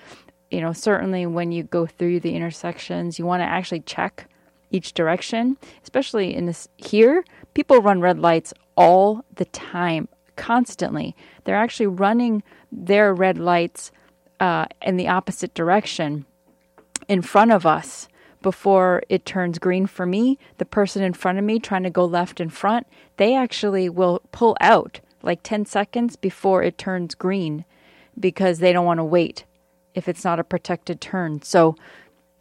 You 0.50 0.62
know, 0.62 0.72
certainly 0.72 1.26
when 1.26 1.52
you 1.52 1.64
go 1.64 1.84
through 1.84 2.20
the 2.20 2.34
intersections, 2.34 3.18
you 3.18 3.26
want 3.26 3.42
to 3.42 3.46
actually 3.46 3.80
check 3.80 4.26
each 4.70 4.94
direction, 4.94 5.58
especially 5.82 6.34
in 6.34 6.46
this 6.46 6.66
here. 6.78 7.26
People 7.52 7.82
run 7.82 8.00
red 8.00 8.18
lights 8.18 8.54
all 8.74 9.22
the 9.34 9.44
time, 9.44 10.08
constantly. 10.36 11.14
They're 11.44 11.56
actually 11.56 11.88
running 11.88 12.42
their 12.76 13.14
red 13.14 13.38
lights 13.38 13.90
uh, 14.38 14.66
in 14.82 14.96
the 14.96 15.08
opposite 15.08 15.54
direction 15.54 16.26
in 17.08 17.22
front 17.22 17.50
of 17.50 17.64
us 17.66 18.08
before 18.42 19.02
it 19.08 19.24
turns 19.24 19.58
green 19.58 19.86
for 19.86 20.06
me. 20.06 20.38
The 20.58 20.64
person 20.64 21.02
in 21.02 21.14
front 21.14 21.38
of 21.38 21.44
me 21.44 21.58
trying 21.58 21.82
to 21.84 21.90
go 21.90 22.04
left 22.04 22.40
in 22.40 22.50
front, 22.50 22.86
they 23.16 23.34
actually 23.34 23.88
will 23.88 24.20
pull 24.30 24.56
out 24.60 25.00
like 25.22 25.42
10 25.42 25.66
seconds 25.66 26.14
before 26.14 26.62
it 26.62 26.78
turns 26.78 27.14
green 27.14 27.64
because 28.18 28.58
they 28.58 28.72
don't 28.72 28.86
want 28.86 28.98
to 28.98 29.04
wait 29.04 29.44
if 29.94 30.08
it's 30.08 30.24
not 30.24 30.38
a 30.38 30.44
protected 30.44 31.00
turn. 31.00 31.42
So 31.42 31.74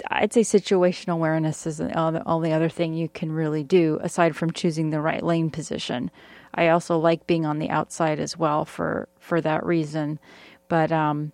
I'd 0.10 0.34
say 0.34 0.42
situational 0.42 1.14
awareness 1.14 1.66
is 1.66 1.80
all 1.82 2.12
the 2.12 2.28
only 2.28 2.52
other 2.52 2.70
thing 2.70 2.94
you 2.94 3.10
can 3.10 3.32
really 3.32 3.64
do 3.64 3.98
aside 4.02 4.36
from 4.36 4.52
choosing 4.52 4.90
the 4.90 5.02
right 5.02 5.24
lane 5.24 5.50
position. 5.50 6.12
I 6.56 6.70
also 6.70 6.98
like 6.98 7.28
being 7.28 7.46
on 7.46 7.60
the 7.60 7.70
outside 7.70 8.20
as 8.20 8.38
well 8.38 8.66
for 8.66 9.08
for 9.20 9.42
that 9.42 9.66
reason. 9.66 10.20
But 10.68 10.92
um, 10.92 11.34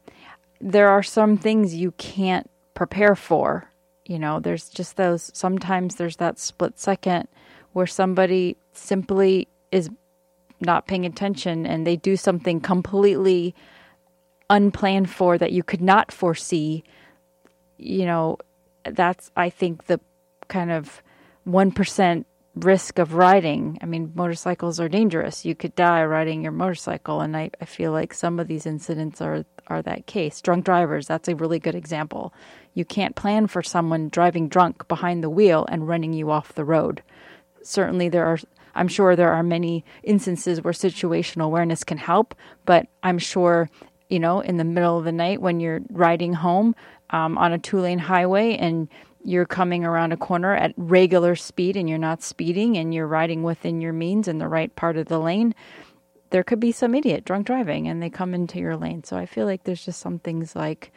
there 0.59 0.89
are 0.89 1.03
some 1.03 1.37
things 1.37 1.75
you 1.75 1.91
can't 1.93 2.49
prepare 2.73 3.15
for. 3.15 3.69
You 4.05 4.19
know, 4.19 4.39
there's 4.39 4.67
just 4.67 4.97
those. 4.97 5.31
Sometimes 5.33 5.95
there's 5.95 6.17
that 6.17 6.39
split 6.39 6.79
second 6.79 7.27
where 7.73 7.87
somebody 7.87 8.57
simply 8.73 9.47
is 9.71 9.89
not 10.59 10.87
paying 10.87 11.05
attention 11.05 11.65
and 11.65 11.87
they 11.87 11.95
do 11.95 12.17
something 12.17 12.59
completely 12.59 13.55
unplanned 14.49 15.09
for 15.09 15.37
that 15.37 15.51
you 15.51 15.63
could 15.63 15.81
not 15.81 16.11
foresee. 16.11 16.83
You 17.77 18.05
know, 18.05 18.37
that's 18.83 19.31
I 19.35 19.49
think 19.49 19.85
the 19.85 19.99
kind 20.47 20.71
of 20.71 21.01
one 21.43 21.71
percent 21.71 22.27
risk 22.55 22.99
of 22.99 23.13
riding. 23.13 23.77
I 23.81 23.85
mean, 23.85 24.11
motorcycles 24.13 24.79
are 24.79 24.89
dangerous. 24.89 25.45
You 25.45 25.55
could 25.55 25.75
die 25.75 26.03
riding 26.03 26.41
your 26.41 26.51
motorcycle, 26.51 27.21
and 27.21 27.35
I, 27.35 27.51
I 27.61 27.65
feel 27.65 27.91
like 27.91 28.13
some 28.13 28.39
of 28.39 28.47
these 28.47 28.65
incidents 28.65 29.21
are 29.21 29.45
are 29.67 29.81
that 29.83 30.05
case. 30.05 30.41
Drunk 30.41 30.65
drivers, 30.65 31.07
that's 31.07 31.29
a 31.29 31.35
really 31.35 31.59
good 31.59 31.75
example. 31.75 32.33
You 32.73 32.83
can't 32.83 33.15
plan 33.15 33.47
for 33.47 33.61
someone 33.61 34.09
driving 34.09 34.49
drunk 34.49 34.87
behind 34.87 35.23
the 35.23 35.29
wheel 35.29 35.65
and 35.69 35.87
running 35.87 36.13
you 36.13 36.31
off 36.31 36.55
the 36.55 36.65
road. 36.65 37.01
Certainly, 37.63 38.09
there 38.09 38.25
are. 38.25 38.39
I'm 38.73 38.87
sure 38.87 39.15
there 39.15 39.33
are 39.33 39.43
many 39.43 39.83
instances 40.03 40.61
where 40.61 40.73
situational 40.73 41.45
awareness 41.45 41.83
can 41.83 41.97
help, 41.97 42.35
but 42.65 42.87
I'm 43.03 43.19
sure 43.19 43.69
you 44.09 44.19
know 44.19 44.41
in 44.41 44.57
the 44.57 44.63
middle 44.63 44.97
of 44.97 45.05
the 45.05 45.11
night 45.11 45.41
when 45.41 45.59
you're 45.59 45.81
riding 45.89 46.33
home 46.33 46.75
um, 47.11 47.37
on 47.37 47.53
a 47.53 47.59
two 47.59 47.79
lane 47.79 47.99
highway 47.99 48.55
and 48.57 48.89
you're 49.23 49.45
coming 49.45 49.85
around 49.85 50.11
a 50.11 50.17
corner 50.17 50.55
at 50.55 50.73
regular 50.77 51.35
speed 51.35 51.77
and 51.77 51.89
you're 51.89 51.97
not 51.97 52.23
speeding 52.23 52.77
and 52.77 52.93
you're 52.93 53.07
riding 53.07 53.43
within 53.43 53.81
your 53.81 53.93
means 53.93 54.27
in 54.27 54.37
the 54.37 54.47
right 54.47 54.75
part 54.75 54.97
of 54.97 55.07
the 55.07 55.19
lane, 55.19 55.53
there 56.31 56.43
could 56.43 56.59
be 56.59 56.71
some 56.71 56.95
idiot 56.95 57.25
drunk 57.25 57.45
driving 57.45 57.87
and 57.87 58.01
they 58.01 58.09
come 58.09 58.33
into 58.33 58.59
your 58.59 58.75
lane. 58.75 59.03
So 59.03 59.17
I 59.17 59.25
feel 59.25 59.45
like 59.45 59.63
there's 59.63 59.85
just 59.85 59.99
some 59.99 60.19
things 60.19 60.55
like 60.55 60.91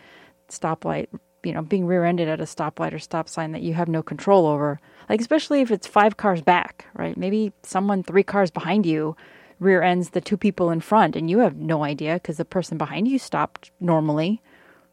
stoplight, 0.49 1.09
you 1.43 1.53
know, 1.53 1.62
being 1.62 1.87
rear 1.87 2.05
ended 2.05 2.29
at 2.29 2.41
a 2.41 2.45
stoplight 2.45 2.93
or 2.95 2.99
stop 2.99 3.29
sign 3.29 3.53
that 3.53 3.62
you 3.62 3.75
have 3.75 3.89
no 3.89 4.03
control 4.03 4.47
over. 4.47 4.81
Like, 5.09 5.20
especially 5.20 5.61
if 5.61 5.70
it's 5.70 5.87
five 5.87 6.16
cars 6.16 6.41
back, 6.41 6.87
right? 6.95 7.16
Maybe 7.16 7.53
someone 7.62 8.03
three 8.03 8.22
cars 8.22 8.51
behind 8.51 8.87
you 8.87 9.16
rear 9.61 9.83
ends 9.83 10.11
the 10.11 10.20
two 10.20 10.37
people 10.37 10.70
in 10.70 10.81
front 10.81 11.16
and 11.16 11.31
you 11.31 11.39
have 11.41 11.57
no 11.57 11.85
idea 11.85 12.14
because 12.14 12.37
the 12.39 12.45
person 12.45 12.79
behind 12.79 13.09
you 13.09 13.18
stopped 13.18 13.70
normally. 13.81 14.43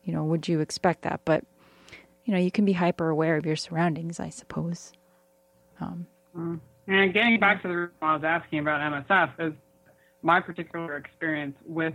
You 0.04 0.14
know, 0.14 0.24
would 0.24 0.48
you 0.48 0.60
expect 0.60 1.04
that? 1.04 1.22
But 1.26 1.46
you 2.26 2.34
know, 2.34 2.40
you 2.40 2.52
can 2.52 2.66
be 2.66 2.74
hyper 2.74 3.10
aware 3.10 3.38
of 3.38 3.46
your 3.46 3.56
surroundings, 3.56 4.20
I 4.20 4.30
suppose. 4.30 4.94
Um, 5.80 6.06
mm. 6.38 6.60
and 6.88 7.14
getting 7.14 7.40
back 7.40 7.62
to 7.64 7.68
the 7.68 7.76
reason 7.76 7.94
I 8.02 8.14
was 8.14 8.24
asking 8.24 8.60
about 8.60 8.80
MSF 9.10 9.48
is 9.48 9.54
my 10.22 10.40
particular 10.40 10.98
experience 10.98 11.56
with 11.66 11.94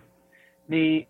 the 0.69 1.07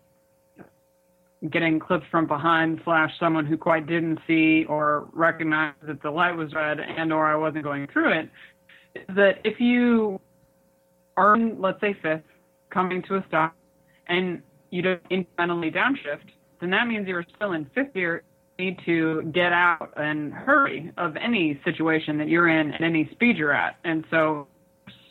getting 1.51 1.79
clipped 1.79 2.05
from 2.09 2.25
behind 2.25 2.81
slash 2.83 3.11
someone 3.19 3.45
who 3.45 3.57
quite 3.57 3.85
didn't 3.85 4.19
see 4.27 4.65
or 4.65 5.07
recognize 5.13 5.73
that 5.83 6.01
the 6.01 6.09
light 6.09 6.35
was 6.35 6.53
red 6.53 6.79
and 6.79 7.13
or 7.13 7.25
I 7.25 7.35
wasn't 7.35 7.63
going 7.63 7.87
through 7.87 8.11
it 8.19 8.29
is 8.95 9.15
that 9.15 9.39
if 9.43 9.59
you 9.59 10.19
are 11.15 11.35
in, 11.35 11.61
let's 11.61 11.79
say 11.79 11.95
fifth 12.01 12.23
coming 12.71 13.03
to 13.03 13.15
a 13.15 13.25
stop 13.27 13.55
and 14.07 14.41
you 14.71 14.81
don't 14.81 15.09
incrementally 15.09 15.73
downshift, 15.73 16.29
then 16.59 16.71
that 16.71 16.87
means 16.87 17.07
you're 17.07 17.25
still 17.35 17.53
in 17.53 17.65
fifth 17.75 17.93
gear 17.93 18.23
need 18.59 18.79
to 18.85 19.21
get 19.33 19.53
out 19.53 19.93
and 19.97 20.33
hurry 20.33 20.91
of 20.97 21.15
any 21.15 21.59
situation 21.63 22.17
that 22.17 22.27
you're 22.27 22.47
in 22.47 22.73
at 22.73 22.81
any 22.81 23.09
speed 23.11 23.37
you're 23.37 23.53
at. 23.53 23.77
And 23.83 24.03
so 24.09 24.47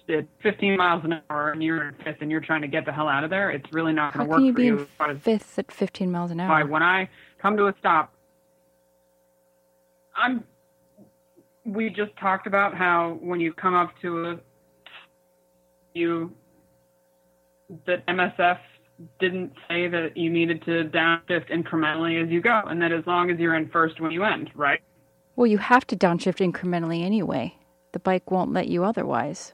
at 0.09 0.27
15 0.43 0.77
miles 0.77 1.05
an 1.05 1.21
hour 1.31 1.51
and 1.51 1.63
you're 1.63 1.89
in 1.89 1.95
fifth 2.05 2.19
and 2.21 2.31
you're 2.31 2.41
trying 2.41 2.63
to 2.63 2.69
get 2.69 2.85
the 2.85 2.93
hell 2.93 3.09
out 3.09 3.25
of 3.25 3.31
there, 3.31 3.51
it's 3.51 3.73
really 3.73 3.93
not 3.93 4.15
going 4.15 4.27
to 4.27 4.31
work 4.31 4.41
you 4.41 4.53
for 4.53 4.61
you. 4.61 4.89
How 4.99 5.07
can 5.07 5.15
you 5.15 5.21
be 5.23 5.31
in 5.31 5.39
fifth 5.39 5.59
at 5.59 5.71
15 5.73 6.11
miles 6.11 6.31
an 6.31 6.41
hour? 6.41 6.67
When 6.67 6.83
I 6.83 7.09
come 7.41 7.57
to 7.57 7.67
a 7.67 7.75
stop, 7.79 8.13
I'm. 10.17 10.45
We 11.65 11.91
just 11.91 12.17
talked 12.21 12.47
about 12.47 12.77
how 12.77 13.19
when 13.21 13.41
you 13.41 13.53
come 13.53 13.75
up 13.75 13.91
to 14.03 14.25
a, 14.27 14.39
you 15.95 16.33
that 17.87 18.07
MSF 18.07 18.59
didn't 19.21 19.53
say 19.69 19.89
that 19.89 20.17
you 20.17 20.31
needed 20.31 20.65
to 20.65 20.85
downshift 20.85 21.51
incrementally 21.51 22.23
as 22.23 22.31
you 22.31 22.41
go, 22.41 22.63
and 22.67 22.81
that 22.81 22.93
as 22.93 23.07
long 23.07 23.31
as 23.31 23.39
you're 23.39 23.55
in 23.55 23.69
first 23.69 24.01
when 24.01 24.11
you 24.11 24.25
end, 24.25 24.51
right? 24.55 24.81
Well, 25.37 25.47
you 25.47 25.59
have 25.59 25.87
to 25.89 25.97
downshift 25.97 26.39
incrementally 26.39 27.05
anyway. 27.05 27.55
The 27.93 27.99
bike 27.99 28.31
won't 28.31 28.53
let 28.53 28.69
you 28.69 28.85
otherwise. 28.85 29.53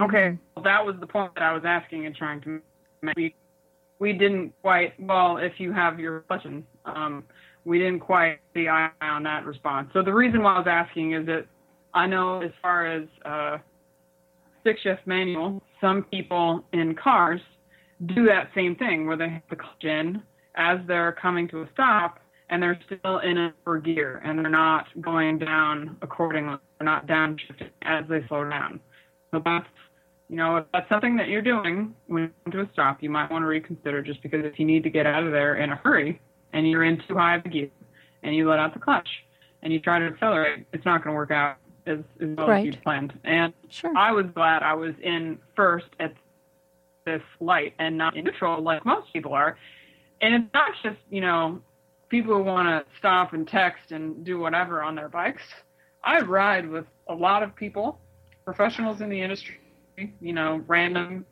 Okay, 0.00 0.38
well, 0.54 0.62
that 0.62 0.84
was 0.84 0.96
the 1.00 1.06
point 1.06 1.34
that 1.34 1.42
I 1.42 1.52
was 1.52 1.64
asking 1.66 2.06
and 2.06 2.14
trying 2.14 2.40
to 2.42 2.60
make. 3.02 3.16
We, 3.16 3.34
we 3.98 4.12
didn't 4.12 4.52
quite, 4.62 4.94
well, 4.98 5.38
if 5.38 5.58
you 5.58 5.72
have 5.72 5.98
your 5.98 6.20
question, 6.20 6.64
um, 6.84 7.24
we 7.64 7.78
didn't 7.78 8.00
quite 8.00 8.38
see 8.54 8.68
eye 8.68 8.90
on 9.00 9.24
that 9.24 9.44
response. 9.44 9.90
So 9.92 10.02
the 10.02 10.14
reason 10.14 10.42
why 10.42 10.54
I 10.54 10.58
was 10.58 10.68
asking 10.68 11.14
is 11.14 11.26
that 11.26 11.46
I 11.92 12.06
know 12.06 12.40
as 12.40 12.52
far 12.62 12.86
as 12.86 13.08
uh, 13.24 13.58
stick 14.60 14.76
shift 14.82 15.06
manual, 15.06 15.60
some 15.80 16.04
people 16.04 16.64
in 16.72 16.94
cars– 16.94 17.40
do 18.06 18.26
that 18.26 18.50
same 18.54 18.76
thing 18.76 19.06
where 19.06 19.16
they 19.16 19.28
have 19.28 19.42
the 19.50 19.56
clutch 19.56 19.84
in 19.84 20.22
as 20.54 20.78
they're 20.86 21.12
coming 21.12 21.48
to 21.48 21.62
a 21.62 21.68
stop 21.72 22.20
and 22.50 22.62
they're 22.62 22.78
still 22.86 23.18
in 23.18 23.36
a 23.38 23.54
for 23.64 23.78
gear 23.78 24.22
and 24.24 24.38
they're 24.38 24.50
not 24.50 24.86
going 25.00 25.38
down 25.38 25.96
accordingly. 26.02 26.56
They're 26.78 26.86
not 26.86 27.06
downshifting 27.06 27.70
as 27.82 28.04
they 28.08 28.26
slow 28.28 28.48
down. 28.48 28.80
So 29.30 29.42
that's 29.44 29.66
you 30.28 30.36
know, 30.36 30.58
if 30.58 30.66
that's 30.72 30.88
something 30.90 31.16
that 31.16 31.28
you're 31.28 31.42
doing 31.42 31.94
when 32.06 32.24
you 32.24 32.30
come 32.44 32.52
to 32.52 32.60
a 32.60 32.72
stop, 32.72 33.02
you 33.02 33.08
might 33.08 33.30
want 33.30 33.42
to 33.42 33.46
reconsider 33.46 34.02
just 34.02 34.22
because 34.22 34.44
if 34.44 34.58
you 34.58 34.66
need 34.66 34.82
to 34.82 34.90
get 34.90 35.06
out 35.06 35.24
of 35.24 35.32
there 35.32 35.56
in 35.56 35.72
a 35.72 35.76
hurry 35.76 36.20
and 36.52 36.68
you're 36.68 36.84
in 36.84 37.02
too 37.08 37.14
high 37.14 37.36
of 37.36 37.46
a 37.46 37.48
gear 37.48 37.70
and 38.22 38.36
you 38.36 38.48
let 38.48 38.58
out 38.58 38.74
the 38.74 38.80
clutch 38.80 39.08
and 39.62 39.72
you 39.72 39.80
try 39.80 39.98
to 39.98 40.04
accelerate, 40.04 40.66
it's 40.72 40.84
not 40.84 41.02
going 41.02 41.14
to 41.14 41.16
work 41.16 41.30
out 41.30 41.56
as, 41.86 42.00
as 42.20 42.28
well 42.36 42.48
right. 42.48 42.68
as 42.68 42.74
you 42.74 42.80
planned. 42.82 43.18
And 43.24 43.54
sure. 43.70 43.96
I 43.96 44.12
was 44.12 44.26
glad 44.34 44.62
I 44.62 44.74
was 44.74 44.92
in 45.02 45.38
first 45.56 45.86
at 45.98 46.12
this 47.08 47.22
light 47.40 47.74
and 47.78 47.96
not 47.96 48.14
neutral 48.14 48.62
like 48.62 48.84
most 48.84 49.12
people 49.12 49.32
are. 49.32 49.56
And 50.20 50.34
it's 50.34 50.52
not 50.52 50.72
just, 50.82 50.98
you 51.10 51.20
know, 51.20 51.60
people 52.08 52.34
who 52.34 52.42
want 52.42 52.68
to 52.68 52.98
stop 52.98 53.32
and 53.32 53.48
text 53.48 53.92
and 53.92 54.24
do 54.24 54.38
whatever 54.38 54.82
on 54.82 54.94
their 54.94 55.08
bikes. 55.08 55.42
I 56.04 56.20
ride 56.20 56.68
with 56.68 56.86
a 57.08 57.14
lot 57.14 57.42
of 57.42 57.54
people, 57.56 57.98
professionals 58.44 59.00
in 59.00 59.08
the 59.08 59.20
industry, 59.20 59.58
you 60.20 60.32
know, 60.32 60.62
random 60.66 61.24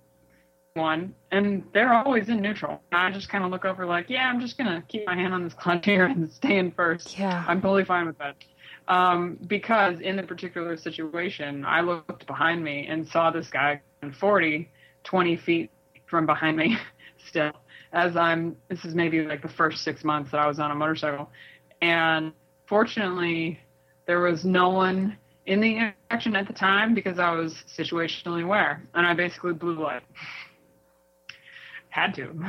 one, 0.75 1.15
and 1.31 1.65
they're 1.73 1.93
always 1.93 2.29
in 2.29 2.41
neutral. 2.41 2.81
I 2.93 3.11
just 3.11 3.29
kind 3.29 3.45
of 3.45 3.51
look 3.51 3.65
over 3.65 3.87
like, 3.87 4.11
yeah, 4.11 4.29
I'm 4.29 4.41
just 4.41 4.59
gonna 4.59 4.83
keep 4.89 5.07
my 5.07 5.15
hand 5.15 5.33
on 5.35 5.45
this 5.45 5.55
clutch 5.55 5.85
here 5.85 6.05
and 6.05 6.31
stay 6.31 6.59
in 6.59 6.71
first. 6.73 7.19
Yeah. 7.19 7.45
I'm 7.49 7.61
totally 7.61 7.85
fine 7.85 8.07
with 8.07 8.19
that. 8.19 8.37
Um, 8.89 9.39
because 9.47 10.01
in 10.01 10.17
the 10.17 10.23
particular 10.23 10.77
situation, 10.77 11.65
I 11.65 11.81
looked 11.81 12.27
behind 12.27 12.63
me 12.63 12.87
and 12.89 13.09
saw 13.09 13.31
this 13.31 13.49
guy 13.49 13.81
in 14.03 14.13
40, 14.13 14.71
20 15.07 15.37
feet 15.39 15.71
from 16.07 16.27
behind 16.27 16.57
me 16.57 16.77
still 17.29 17.53
as 17.93 18.17
I'm, 18.17 18.57
this 18.69 18.85
is 18.85 18.95
maybe 18.95 19.23
like 19.23 19.43
the 19.43 19.49
first 19.49 19.83
six 19.83 20.05
months 20.05 20.31
that 20.31 20.39
I 20.39 20.47
was 20.47 20.59
on 20.59 20.71
a 20.71 20.75
motorcycle. 20.75 21.31
And 21.81 22.33
fortunately, 22.67 23.59
there 24.07 24.21
was 24.21 24.45
no 24.45 24.69
one 24.69 25.17
in 25.47 25.61
the 25.61 25.77
intersection 25.77 26.37
at 26.37 26.47
the 26.47 26.53
time 26.53 26.95
because 26.95 27.19
I 27.19 27.31
was 27.33 27.55
situationally 27.79 28.45
aware. 28.45 28.83
And 28.95 29.07
I 29.07 29.15
basically 29.15 29.55
blew 29.55 29.81
light. 29.81 30.03
Had 31.89 32.15
to. 32.17 32.33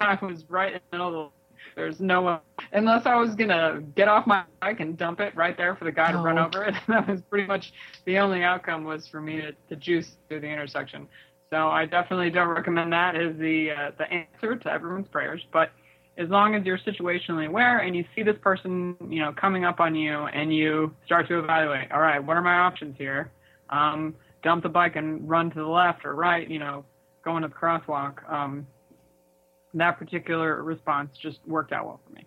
I 0.00 0.18
was 0.22 0.44
right 0.48 0.72
in 0.72 0.80
the 0.90 0.96
middle 0.96 1.08
of 1.08 1.30
the 1.30 1.36
there's 1.74 2.00
no 2.00 2.22
one, 2.22 2.40
unless 2.72 3.04
I 3.04 3.16
was 3.16 3.34
gonna 3.34 3.82
get 3.96 4.08
off 4.08 4.26
my 4.26 4.44
bike 4.62 4.80
and 4.80 4.96
dump 4.96 5.20
it 5.20 5.36
right 5.36 5.54
there 5.58 5.76
for 5.76 5.84
the 5.84 5.92
guy 5.92 6.10
to 6.10 6.16
run 6.16 6.38
over 6.38 6.64
it. 6.64 6.74
that 6.88 7.06
was 7.06 7.20
pretty 7.28 7.46
much 7.46 7.74
the 8.06 8.16
only 8.16 8.42
outcome 8.42 8.84
was 8.84 9.06
for 9.06 9.20
me 9.20 9.42
to, 9.42 9.52
to 9.68 9.76
juice 9.76 10.12
through 10.26 10.40
the 10.40 10.48
intersection. 10.48 11.06
So 11.50 11.68
I 11.68 11.86
definitely 11.86 12.30
don't 12.30 12.48
recommend 12.48 12.92
that 12.92 13.14
as 13.14 13.36
the 13.36 13.70
uh, 13.70 13.90
the 13.98 14.04
answer 14.12 14.56
to 14.56 14.72
everyone's 14.72 15.08
prayers. 15.08 15.40
But 15.52 15.70
as 16.18 16.28
long 16.28 16.54
as 16.54 16.64
you're 16.64 16.78
situationally 16.78 17.46
aware 17.46 17.78
and 17.78 17.94
you 17.94 18.04
see 18.14 18.22
this 18.22 18.36
person, 18.40 18.96
you 19.08 19.20
know, 19.20 19.32
coming 19.32 19.64
up 19.64 19.80
on 19.80 19.94
you, 19.94 20.26
and 20.26 20.54
you 20.54 20.94
start 21.04 21.28
to 21.28 21.38
evaluate, 21.38 21.92
all 21.92 22.00
right, 22.00 22.24
what 22.24 22.36
are 22.36 22.42
my 22.42 22.54
options 22.54 22.96
here? 22.98 23.30
Um, 23.70 24.14
dump 24.42 24.62
the 24.62 24.68
bike 24.68 24.96
and 24.96 25.28
run 25.28 25.50
to 25.50 25.56
the 25.56 25.66
left 25.66 26.04
or 26.04 26.14
right, 26.14 26.48
you 26.48 26.58
know, 26.58 26.84
go 27.24 27.36
into 27.36 27.48
the 27.48 27.54
crosswalk. 27.54 28.28
Um, 28.30 28.66
that 29.74 29.98
particular 29.98 30.62
response 30.62 31.10
just 31.20 31.38
worked 31.46 31.72
out 31.72 31.84
well 31.86 32.00
for 32.06 32.12
me. 32.14 32.24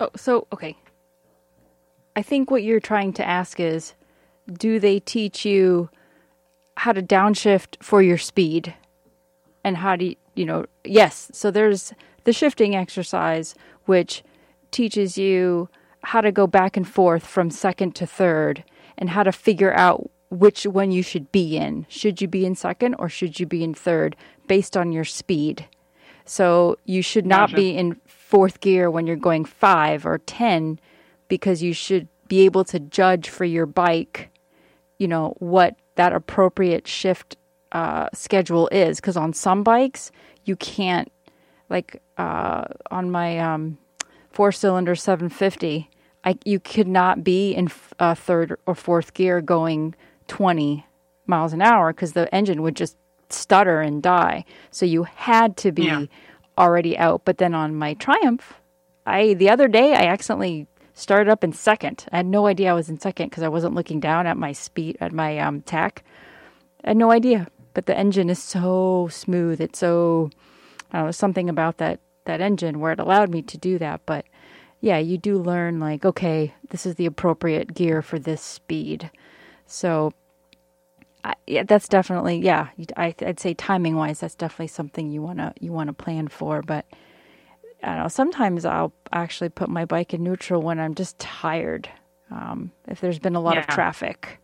Oh, 0.00 0.10
so 0.16 0.46
okay. 0.52 0.76
I 2.14 2.22
think 2.22 2.50
what 2.50 2.62
you're 2.62 2.80
trying 2.80 3.12
to 3.14 3.26
ask 3.26 3.58
is 3.58 3.94
do 4.52 4.78
they 4.78 5.00
teach 5.00 5.44
you 5.44 5.90
how 6.82 6.92
to 6.92 7.00
downshift 7.00 7.80
for 7.80 8.02
your 8.02 8.18
speed? 8.18 8.74
And 9.62 9.76
how 9.76 9.94
do 9.94 10.04
you, 10.04 10.16
you 10.34 10.44
know, 10.44 10.66
yes, 10.82 11.30
so 11.32 11.48
there's 11.48 11.92
the 12.24 12.32
shifting 12.32 12.74
exercise 12.74 13.54
which 13.84 14.24
teaches 14.72 15.16
you 15.16 15.68
how 16.02 16.20
to 16.20 16.32
go 16.32 16.48
back 16.48 16.76
and 16.76 16.88
forth 16.88 17.24
from 17.24 17.50
second 17.50 17.94
to 17.94 18.04
third 18.04 18.64
and 18.98 19.10
how 19.10 19.22
to 19.22 19.30
figure 19.30 19.72
out 19.74 20.10
which 20.30 20.64
one 20.64 20.90
you 20.90 21.04
should 21.04 21.30
be 21.30 21.56
in. 21.56 21.86
Should 21.88 22.20
you 22.20 22.26
be 22.26 22.44
in 22.44 22.56
second 22.56 22.96
or 22.98 23.08
should 23.08 23.38
you 23.38 23.46
be 23.46 23.62
in 23.62 23.74
third 23.74 24.16
based 24.48 24.76
on 24.76 24.90
your 24.90 25.04
speed? 25.04 25.68
So 26.24 26.78
you 26.84 27.00
should 27.00 27.26
not 27.26 27.50
gotcha. 27.50 27.56
be 27.62 27.76
in 27.76 28.00
fourth 28.08 28.60
gear 28.60 28.90
when 28.90 29.06
you're 29.06 29.14
going 29.14 29.44
five 29.44 30.04
or 30.04 30.18
10 30.18 30.80
because 31.28 31.62
you 31.62 31.74
should 31.74 32.08
be 32.26 32.40
able 32.40 32.64
to 32.64 32.80
judge 32.80 33.28
for 33.28 33.44
your 33.44 33.66
bike, 33.66 34.30
you 34.98 35.06
know, 35.06 35.36
what 35.38 35.76
that 35.94 36.12
appropriate 36.12 36.86
shift 36.86 37.36
uh, 37.72 38.08
schedule 38.12 38.68
is. 38.72 39.00
Because 39.00 39.16
on 39.16 39.32
some 39.32 39.62
bikes, 39.62 40.12
you 40.44 40.56
can't, 40.56 41.10
like 41.70 42.02
uh, 42.18 42.64
on 42.90 43.10
my 43.10 43.38
um, 43.38 43.78
four 44.30 44.52
cylinder 44.52 44.94
750, 44.94 45.88
I, 46.24 46.38
you 46.44 46.60
could 46.60 46.88
not 46.88 47.24
be 47.24 47.52
in 47.52 47.70
uh, 47.98 48.14
third 48.14 48.56
or 48.66 48.74
fourth 48.74 49.14
gear 49.14 49.40
going 49.40 49.94
20 50.28 50.86
miles 51.26 51.52
an 51.52 51.62
hour 51.62 51.92
because 51.92 52.12
the 52.12 52.32
engine 52.34 52.62
would 52.62 52.76
just 52.76 52.96
stutter 53.28 53.80
and 53.80 54.02
die. 54.02 54.44
So 54.70 54.86
you 54.86 55.04
had 55.04 55.56
to 55.58 55.72
be 55.72 55.84
yeah. 55.84 56.04
already 56.56 56.96
out. 56.96 57.24
But 57.24 57.38
then 57.38 57.54
on 57.54 57.74
my 57.74 57.94
Triumph, 57.94 58.54
I 59.06 59.34
the 59.34 59.50
other 59.50 59.68
day 59.68 59.94
I 59.94 60.04
accidentally 60.06 60.66
started 60.94 61.30
up 61.30 61.44
in 61.44 61.52
second. 61.52 62.06
I 62.12 62.18
had 62.18 62.26
no 62.26 62.46
idea 62.46 62.70
I 62.70 62.74
was 62.74 62.88
in 62.88 63.00
second 63.00 63.30
because 63.30 63.42
I 63.42 63.48
wasn't 63.48 63.74
looking 63.74 64.00
down 64.00 64.26
at 64.26 64.36
my 64.36 64.52
speed 64.52 64.96
at 65.00 65.12
my 65.12 65.38
um, 65.38 65.62
tach. 65.62 66.02
I 66.84 66.90
had 66.90 66.96
no 66.96 67.10
idea. 67.10 67.48
But 67.74 67.86
the 67.86 67.96
engine 67.96 68.28
is 68.28 68.42
so 68.42 69.08
smooth. 69.10 69.60
It's 69.60 69.78
so 69.78 70.30
I 70.92 70.98
don't 70.98 71.06
know 71.06 71.12
something 71.12 71.48
about 71.48 71.78
that 71.78 72.00
that 72.24 72.40
engine 72.40 72.80
where 72.80 72.92
it 72.92 73.00
allowed 73.00 73.30
me 73.30 73.42
to 73.42 73.58
do 73.58 73.78
that. 73.78 74.02
But 74.06 74.26
yeah, 74.80 74.98
you 74.98 75.16
do 75.16 75.38
learn 75.38 75.80
like 75.80 76.04
okay, 76.04 76.54
this 76.70 76.84
is 76.84 76.96
the 76.96 77.06
appropriate 77.06 77.74
gear 77.74 78.02
for 78.02 78.18
this 78.18 78.42
speed. 78.42 79.10
So 79.66 80.12
I, 81.24 81.34
yeah, 81.46 81.62
that's 81.62 81.88
definitely 81.88 82.38
yeah. 82.38 82.68
I, 82.96 83.14
would 83.22 83.40
say 83.40 83.54
timing 83.54 83.96
wise, 83.96 84.20
that's 84.20 84.34
definitely 84.34 84.68
something 84.68 85.10
you 85.10 85.22
wanna 85.22 85.54
you 85.60 85.72
wanna 85.72 85.94
plan 85.94 86.28
for. 86.28 86.60
But 86.60 86.84
I 87.82 87.88
don't 87.88 88.02
know. 88.02 88.08
Sometimes 88.08 88.64
I'll 88.64 88.92
actually 89.12 89.48
put 89.48 89.68
my 89.68 89.84
bike 89.84 90.14
in 90.14 90.22
neutral 90.22 90.62
when 90.62 90.78
I'm 90.78 90.94
just 90.94 91.18
tired. 91.18 91.88
Um, 92.30 92.72
if 92.88 93.00
there's 93.00 93.18
been 93.18 93.34
a 93.34 93.40
lot 93.40 93.54
yeah. 93.54 93.60
of 93.60 93.66
traffic, 93.66 94.40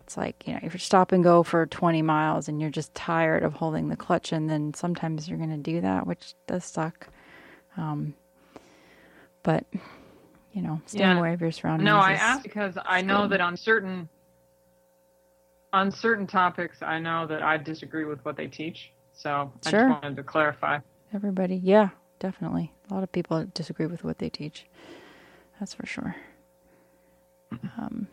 it's 0.00 0.16
like 0.16 0.46
you 0.46 0.54
know 0.54 0.60
if 0.62 0.72
you 0.72 0.78
stop 0.78 1.12
and 1.12 1.22
go 1.24 1.42
for 1.42 1.66
20 1.66 2.00
miles 2.02 2.48
and 2.48 2.60
you're 2.60 2.70
just 2.70 2.94
tired 2.94 3.42
of 3.42 3.54
holding 3.54 3.88
the 3.88 3.96
clutch, 3.96 4.32
and 4.32 4.48
then 4.48 4.72
sometimes 4.74 5.28
you're 5.28 5.38
gonna 5.38 5.58
do 5.58 5.80
that, 5.80 6.06
which 6.06 6.34
does 6.46 6.64
suck. 6.64 7.08
Um, 7.76 8.14
but 9.42 9.64
you 10.52 10.62
know, 10.62 10.80
staying 10.86 11.02
yeah. 11.02 11.18
aware 11.18 11.32
of 11.32 11.40
your 11.40 11.52
surroundings. 11.52 11.84
No, 11.84 11.96
I 11.96 12.12
ask 12.12 12.42
because 12.42 12.78
I 12.84 13.02
know 13.02 13.28
that 13.28 13.40
on 13.40 13.56
certain 13.56 14.08
on 15.72 15.90
certain 15.90 16.26
topics, 16.26 16.78
I 16.80 16.98
know 16.98 17.26
that 17.26 17.42
I 17.42 17.58
disagree 17.58 18.04
with 18.04 18.24
what 18.24 18.36
they 18.36 18.46
teach. 18.46 18.92
So 19.12 19.52
I 19.66 19.70
just 19.70 19.88
wanted 19.88 20.16
to 20.16 20.22
clarify. 20.22 20.78
Everybody, 21.14 21.56
yeah, 21.56 21.90
definitely. 22.18 22.72
A 22.90 22.94
lot 22.94 23.02
of 23.02 23.10
people 23.12 23.46
disagree 23.54 23.86
with 23.86 24.04
what 24.04 24.18
they 24.18 24.28
teach. 24.28 24.66
That's 25.58 25.74
for 25.74 25.86
sure. 25.86 26.14
Um, 27.78 28.06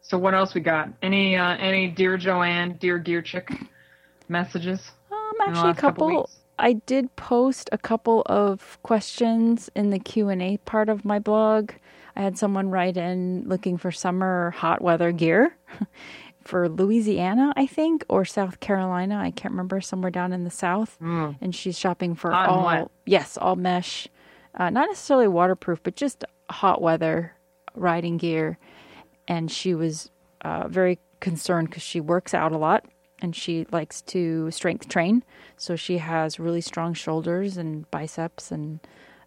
so 0.00 0.18
what 0.18 0.34
else 0.34 0.54
we 0.54 0.60
got? 0.60 0.88
Any 1.02 1.36
uh, 1.36 1.56
any 1.56 1.88
dear 1.88 2.16
Joanne, 2.16 2.76
dear 2.80 2.98
dear 2.98 3.22
chick 3.22 3.52
messages? 4.28 4.92
Um, 5.12 5.32
actually, 5.46 5.70
a 5.70 5.74
couple. 5.74 6.08
couple 6.08 6.30
I 6.58 6.74
did 6.74 7.14
post 7.16 7.70
a 7.72 7.78
couple 7.78 8.22
of 8.26 8.78
questions 8.82 9.70
in 9.74 9.90
the 9.90 9.98
Q 9.98 10.28
and 10.28 10.42
A 10.42 10.58
part 10.58 10.88
of 10.88 11.04
my 11.04 11.18
blog. 11.18 11.70
I 12.16 12.20
had 12.22 12.36
someone 12.36 12.68
write 12.68 12.96
in 12.96 13.44
looking 13.46 13.78
for 13.78 13.90
summer 13.90 14.50
hot 14.50 14.82
weather 14.82 15.10
gear 15.12 15.56
for 16.42 16.68
Louisiana, 16.68 17.52
I 17.56 17.66
think, 17.66 18.04
or 18.08 18.24
South 18.24 18.60
Carolina. 18.60 19.16
I 19.16 19.30
can't 19.30 19.52
remember, 19.52 19.80
somewhere 19.80 20.10
down 20.10 20.32
in 20.32 20.44
the 20.44 20.50
south. 20.50 20.96
Mm. 21.00 21.36
And 21.40 21.54
she's 21.54 21.78
shopping 21.78 22.14
for 22.14 22.30
hot 22.30 22.48
all, 22.48 22.90
yes, 23.06 23.36
all 23.36 23.56
mesh, 23.56 24.08
uh, 24.54 24.70
not 24.70 24.88
necessarily 24.88 25.28
waterproof, 25.28 25.82
but 25.82 25.96
just 25.96 26.24
hot 26.50 26.80
weather 26.80 27.34
riding 27.74 28.16
gear. 28.16 28.58
And 29.28 29.50
she 29.50 29.74
was 29.74 30.10
uh, 30.42 30.66
very 30.68 30.98
concerned 31.20 31.68
because 31.68 31.82
she 31.82 32.00
works 32.00 32.34
out 32.34 32.52
a 32.52 32.58
lot 32.58 32.84
and 33.22 33.36
she 33.36 33.66
likes 33.70 34.00
to 34.02 34.50
strength 34.50 34.88
train. 34.88 35.22
So 35.56 35.76
she 35.76 35.98
has 35.98 36.40
really 36.40 36.62
strong 36.62 36.94
shoulders 36.94 37.56
and 37.56 37.88
biceps 37.90 38.50
and 38.50 38.80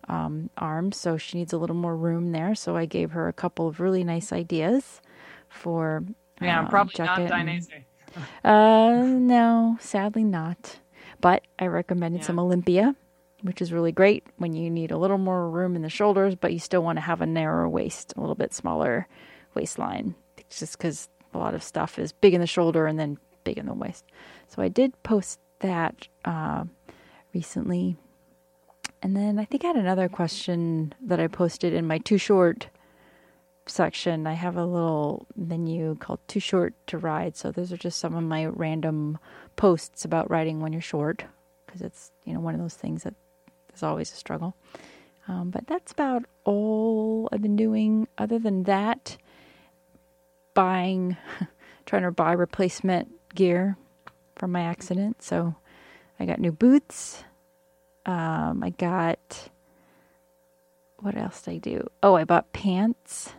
um, 0.10 0.50
arms, 0.58 0.98
so 0.98 1.18
she 1.18 1.38
needs 1.38 1.54
a 1.54 1.58
little 1.58 1.76
more 1.76 1.96
room 1.96 2.32
there. 2.32 2.56
So 2.56 2.76
I 2.76 2.86
gave 2.86 3.12
her 3.12 3.28
a 3.28 3.34
couple 3.34 3.68
of 3.68 3.80
really 3.80 4.04
nice 4.04 4.34
ideas 4.34 5.00
for 5.48 6.04
yeah, 6.44 6.60
um, 6.60 6.68
probably 6.68 7.06
not 7.06 7.20
Dainese. 7.20 7.70
uh, 8.44 9.04
no, 9.04 9.78
sadly 9.80 10.24
not. 10.24 10.80
But 11.22 11.44
I 11.58 11.68
recommended 11.68 12.22
yeah. 12.22 12.28
some 12.28 12.40
Olympia, 12.40 12.96
which 13.42 13.62
is 13.62 13.72
really 13.72 13.92
great 13.92 14.26
when 14.38 14.54
you 14.54 14.70
need 14.70 14.92
a 14.92 14.98
little 14.98 15.18
more 15.18 15.50
room 15.50 15.76
in 15.76 15.82
the 15.82 15.90
shoulders, 15.90 16.36
but 16.36 16.52
you 16.52 16.60
still 16.60 16.84
want 16.84 16.98
to 16.98 17.02
have 17.02 17.22
a 17.22 17.26
narrower 17.26 17.70
waist, 17.70 18.14
a 18.18 18.20
little 18.20 18.36
bit 18.36 18.54
smaller 18.54 19.08
waistline, 19.56 20.16
it's 20.38 20.60
just 20.60 20.78
because 20.78 21.10
a 21.34 21.38
lot 21.38 21.54
of 21.54 21.64
stuff 21.64 21.98
is 21.98 22.12
big 22.12 22.34
in 22.34 22.42
the 22.42 22.48
shoulder 22.48 22.88
and 22.88 23.00
then 23.00 23.18
big 23.44 23.58
in 23.58 23.68
the 23.68 23.74
waist. 23.74 24.04
So 24.48 24.62
I 24.62 24.68
did 24.68 25.02
post 25.04 25.40
that 25.60 26.08
uh, 26.26 26.66
recently 27.34 27.98
and 29.04 29.18
then 29.18 29.38
I 29.38 29.44
think 29.44 29.66
I 29.66 29.68
had 29.68 29.76
another 29.76 30.08
question 30.08 30.94
that 31.02 31.20
I 31.20 31.28
posted 31.28 31.74
in 31.74 31.86
my 31.86 31.98
too 31.98 32.18
short 32.18 32.68
section. 33.66 34.28
I 34.28 34.34
have 34.34 34.58
a 34.58 34.66
little 34.66 35.28
menu 35.36 35.96
called 35.96 36.20
Too 36.28 36.40
Short 36.40 36.74
to 36.88 36.98
Ride. 36.98 37.36
So 37.36 37.52
those 37.52 37.72
are 37.72 37.78
just 37.78 38.00
some 38.00 38.16
of 38.16 38.24
my 38.24 38.46
random 38.46 39.18
posts 39.56 40.06
about 40.06 40.30
riding 40.30 40.60
when 40.60 40.74
you're 40.74 40.82
short 40.82 41.26
because 41.66 41.82
it's, 41.82 42.12
you 42.26 42.34
know, 42.34 42.40
one 42.40 42.54
of 42.54 42.62
those 42.62 42.76
things 42.76 43.04
that 43.04 43.14
is 43.74 43.84
always 43.84 44.12
a 44.12 44.16
struggle. 44.16 44.56
Um, 45.28 45.50
but 45.50 45.68
that's 45.68 45.92
about 45.92 46.26
all 46.44 47.30
I've 47.32 47.42
been 47.42 47.56
doing. 47.56 48.08
Other 48.18 48.40
than 48.40 48.64
that, 48.64 49.18
buying, 50.54 51.18
trying 51.86 52.04
to 52.04 52.12
buy 52.12 52.34
replacement 52.34 53.10
gear 53.34 53.78
from 54.36 54.52
my 54.52 54.62
accident. 54.62 55.22
So 55.24 55.56
I 56.20 56.26
got 56.26 56.40
new 56.40 56.52
boots 56.52 57.24
um, 58.06 58.64
I 58.64 58.72
got 58.72 59.50
what 60.98 61.18
else 61.18 61.42
did 61.42 61.52
I 61.52 61.58
do? 61.58 61.88
Oh, 62.02 62.16
I 62.16 62.24
bought 62.24 62.54
pants 62.54 63.34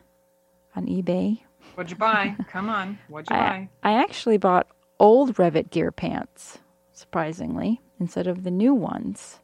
on 0.76 0.86
eBay. 0.86 1.40
What'd 1.74 1.90
you 1.90 1.96
buy? 1.96 2.36
Come 2.48 2.68
on. 2.68 2.98
What'd 3.08 3.30
you 3.30 3.36
I, 3.40 3.48
buy? 3.48 3.68
I 3.82 3.92
actually 3.94 4.38
bought 4.38 4.66
old 5.00 5.36
Revit 5.36 5.70
gear 5.70 5.90
pants, 5.90 6.58
surprisingly, 6.92 7.80
instead 7.98 8.26
of 8.26 8.44
the 8.44 8.50
new 8.50 8.74
ones, 8.74 9.40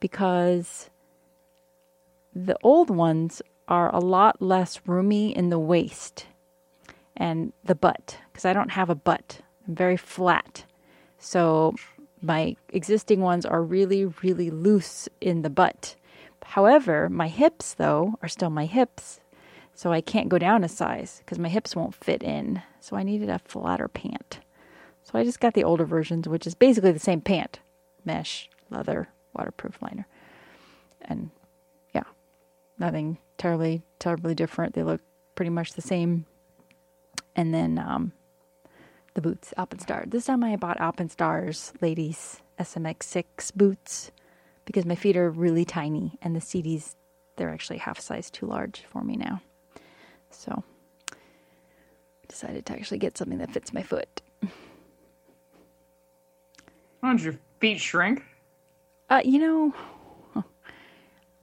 because 0.00 0.90
the 2.34 2.56
old 2.62 2.90
ones 2.90 3.42
are 3.68 3.94
a 3.94 4.00
lot 4.00 4.42
less 4.42 4.80
roomy 4.86 5.34
in 5.36 5.50
the 5.50 5.58
waist 5.58 6.26
and 7.16 7.52
the 7.64 7.74
butt, 7.74 8.18
because 8.32 8.44
I 8.44 8.52
don't 8.52 8.72
have 8.72 8.90
a 8.90 8.94
butt. 8.94 9.40
I'm 9.66 9.74
very 9.74 9.96
flat. 9.96 10.64
So 11.18 11.74
my 12.20 12.56
existing 12.70 13.20
ones 13.20 13.46
are 13.46 13.62
really, 13.62 14.06
really 14.06 14.50
loose 14.50 15.08
in 15.20 15.42
the 15.42 15.50
butt. 15.50 15.94
However, 16.44 17.08
my 17.08 17.28
hips, 17.28 17.74
though, 17.74 18.14
are 18.22 18.28
still 18.28 18.50
my 18.50 18.66
hips. 18.66 19.20
So 19.74 19.92
I 19.92 20.00
can't 20.00 20.28
go 20.28 20.38
down 20.38 20.64
a 20.64 20.68
size 20.68 21.18
because 21.18 21.38
my 21.38 21.48
hips 21.48 21.74
won't 21.74 21.94
fit 21.94 22.22
in. 22.22 22.62
So 22.80 22.96
I 22.96 23.02
needed 23.02 23.28
a 23.28 23.38
flatter 23.38 23.88
pant. 23.88 24.40
So 25.02 25.18
I 25.18 25.24
just 25.24 25.40
got 25.40 25.54
the 25.54 25.64
older 25.64 25.84
versions, 25.84 26.28
which 26.28 26.46
is 26.46 26.54
basically 26.54 26.92
the 26.92 26.98
same 26.98 27.20
pant 27.20 27.60
mesh, 28.04 28.48
leather, 28.70 29.08
waterproof 29.34 29.80
liner. 29.80 30.06
And 31.00 31.30
yeah, 31.94 32.04
nothing 32.78 33.18
terribly, 33.38 33.82
terribly 33.98 34.34
different. 34.34 34.74
They 34.74 34.82
look 34.82 35.00
pretty 35.34 35.50
much 35.50 35.72
the 35.72 35.82
same. 35.82 36.26
And 37.34 37.54
then 37.54 37.78
um, 37.78 38.12
the 39.14 39.20
boots, 39.20 39.52
Alpinestar. 39.56 40.04
This 40.06 40.26
time 40.26 40.44
I 40.44 40.56
bought 40.56 40.78
Alpinestars 40.78 41.72
ladies 41.80 42.40
SMX6 42.58 43.54
boots 43.54 44.10
because 44.64 44.86
my 44.86 44.94
feet 44.94 45.16
are 45.16 45.30
really 45.30 45.64
tiny 45.64 46.18
and 46.22 46.36
the 46.36 46.40
Sidis, 46.40 46.94
they're 47.36 47.50
actually 47.50 47.78
half 47.78 47.98
size 47.98 48.30
too 48.30 48.46
large 48.46 48.84
for 48.88 49.02
me 49.02 49.16
now. 49.16 49.40
So 50.34 50.62
decided 52.28 52.66
to 52.66 52.72
actually 52.72 52.98
get 52.98 53.18
something 53.18 53.38
that 53.38 53.52
fits 53.52 53.72
my 53.72 53.82
foot. 53.82 54.22
Why 57.00 57.12
did 57.12 57.22
your 57.22 57.38
feet 57.60 57.80
shrink? 57.80 58.24
Uh, 59.10 59.20
you 59.24 59.38
know, 59.38 59.74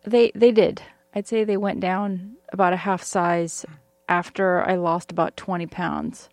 they 0.03 0.31
they 0.33 0.51
did. 0.51 0.81
I'd 1.13 1.27
say 1.27 1.43
they 1.43 1.57
went 1.57 1.79
down 1.79 2.37
about 2.51 2.73
a 2.73 2.77
half 2.77 3.03
size 3.03 3.65
after 4.07 4.61
I 4.61 4.75
lost 4.75 5.11
about 5.11 5.37
20 5.37 5.67
pounds. 5.67 6.29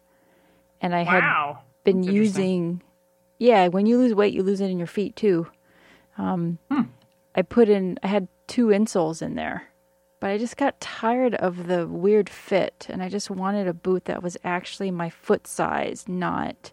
And 0.80 0.94
I 0.94 1.04
wow. 1.04 1.58
had 1.58 1.84
been 1.84 2.02
using, 2.02 2.82
yeah, 3.38 3.68
when 3.68 3.86
you 3.86 3.98
lose 3.98 4.14
weight, 4.14 4.34
you 4.34 4.42
lose 4.42 4.60
it 4.60 4.70
in 4.70 4.78
your 4.78 4.86
feet 4.86 5.16
too. 5.16 5.46
Um, 6.18 6.58
hmm. 6.70 6.82
I 7.34 7.42
put 7.42 7.68
in, 7.68 7.98
I 8.02 8.08
had 8.08 8.28
two 8.46 8.68
insoles 8.68 9.22
in 9.22 9.34
there, 9.34 9.68
but 10.20 10.30
I 10.30 10.38
just 10.38 10.56
got 10.56 10.80
tired 10.80 11.34
of 11.34 11.66
the 11.66 11.86
weird 11.86 12.28
fit 12.28 12.86
and 12.88 13.02
I 13.02 13.08
just 13.08 13.30
wanted 13.30 13.68
a 13.68 13.74
boot 13.74 14.06
that 14.06 14.22
was 14.22 14.36
actually 14.44 14.90
my 14.90 15.10
foot 15.10 15.46
size, 15.46 16.06
not 16.08 16.72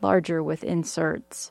larger 0.00 0.42
with 0.42 0.64
inserts. 0.64 1.50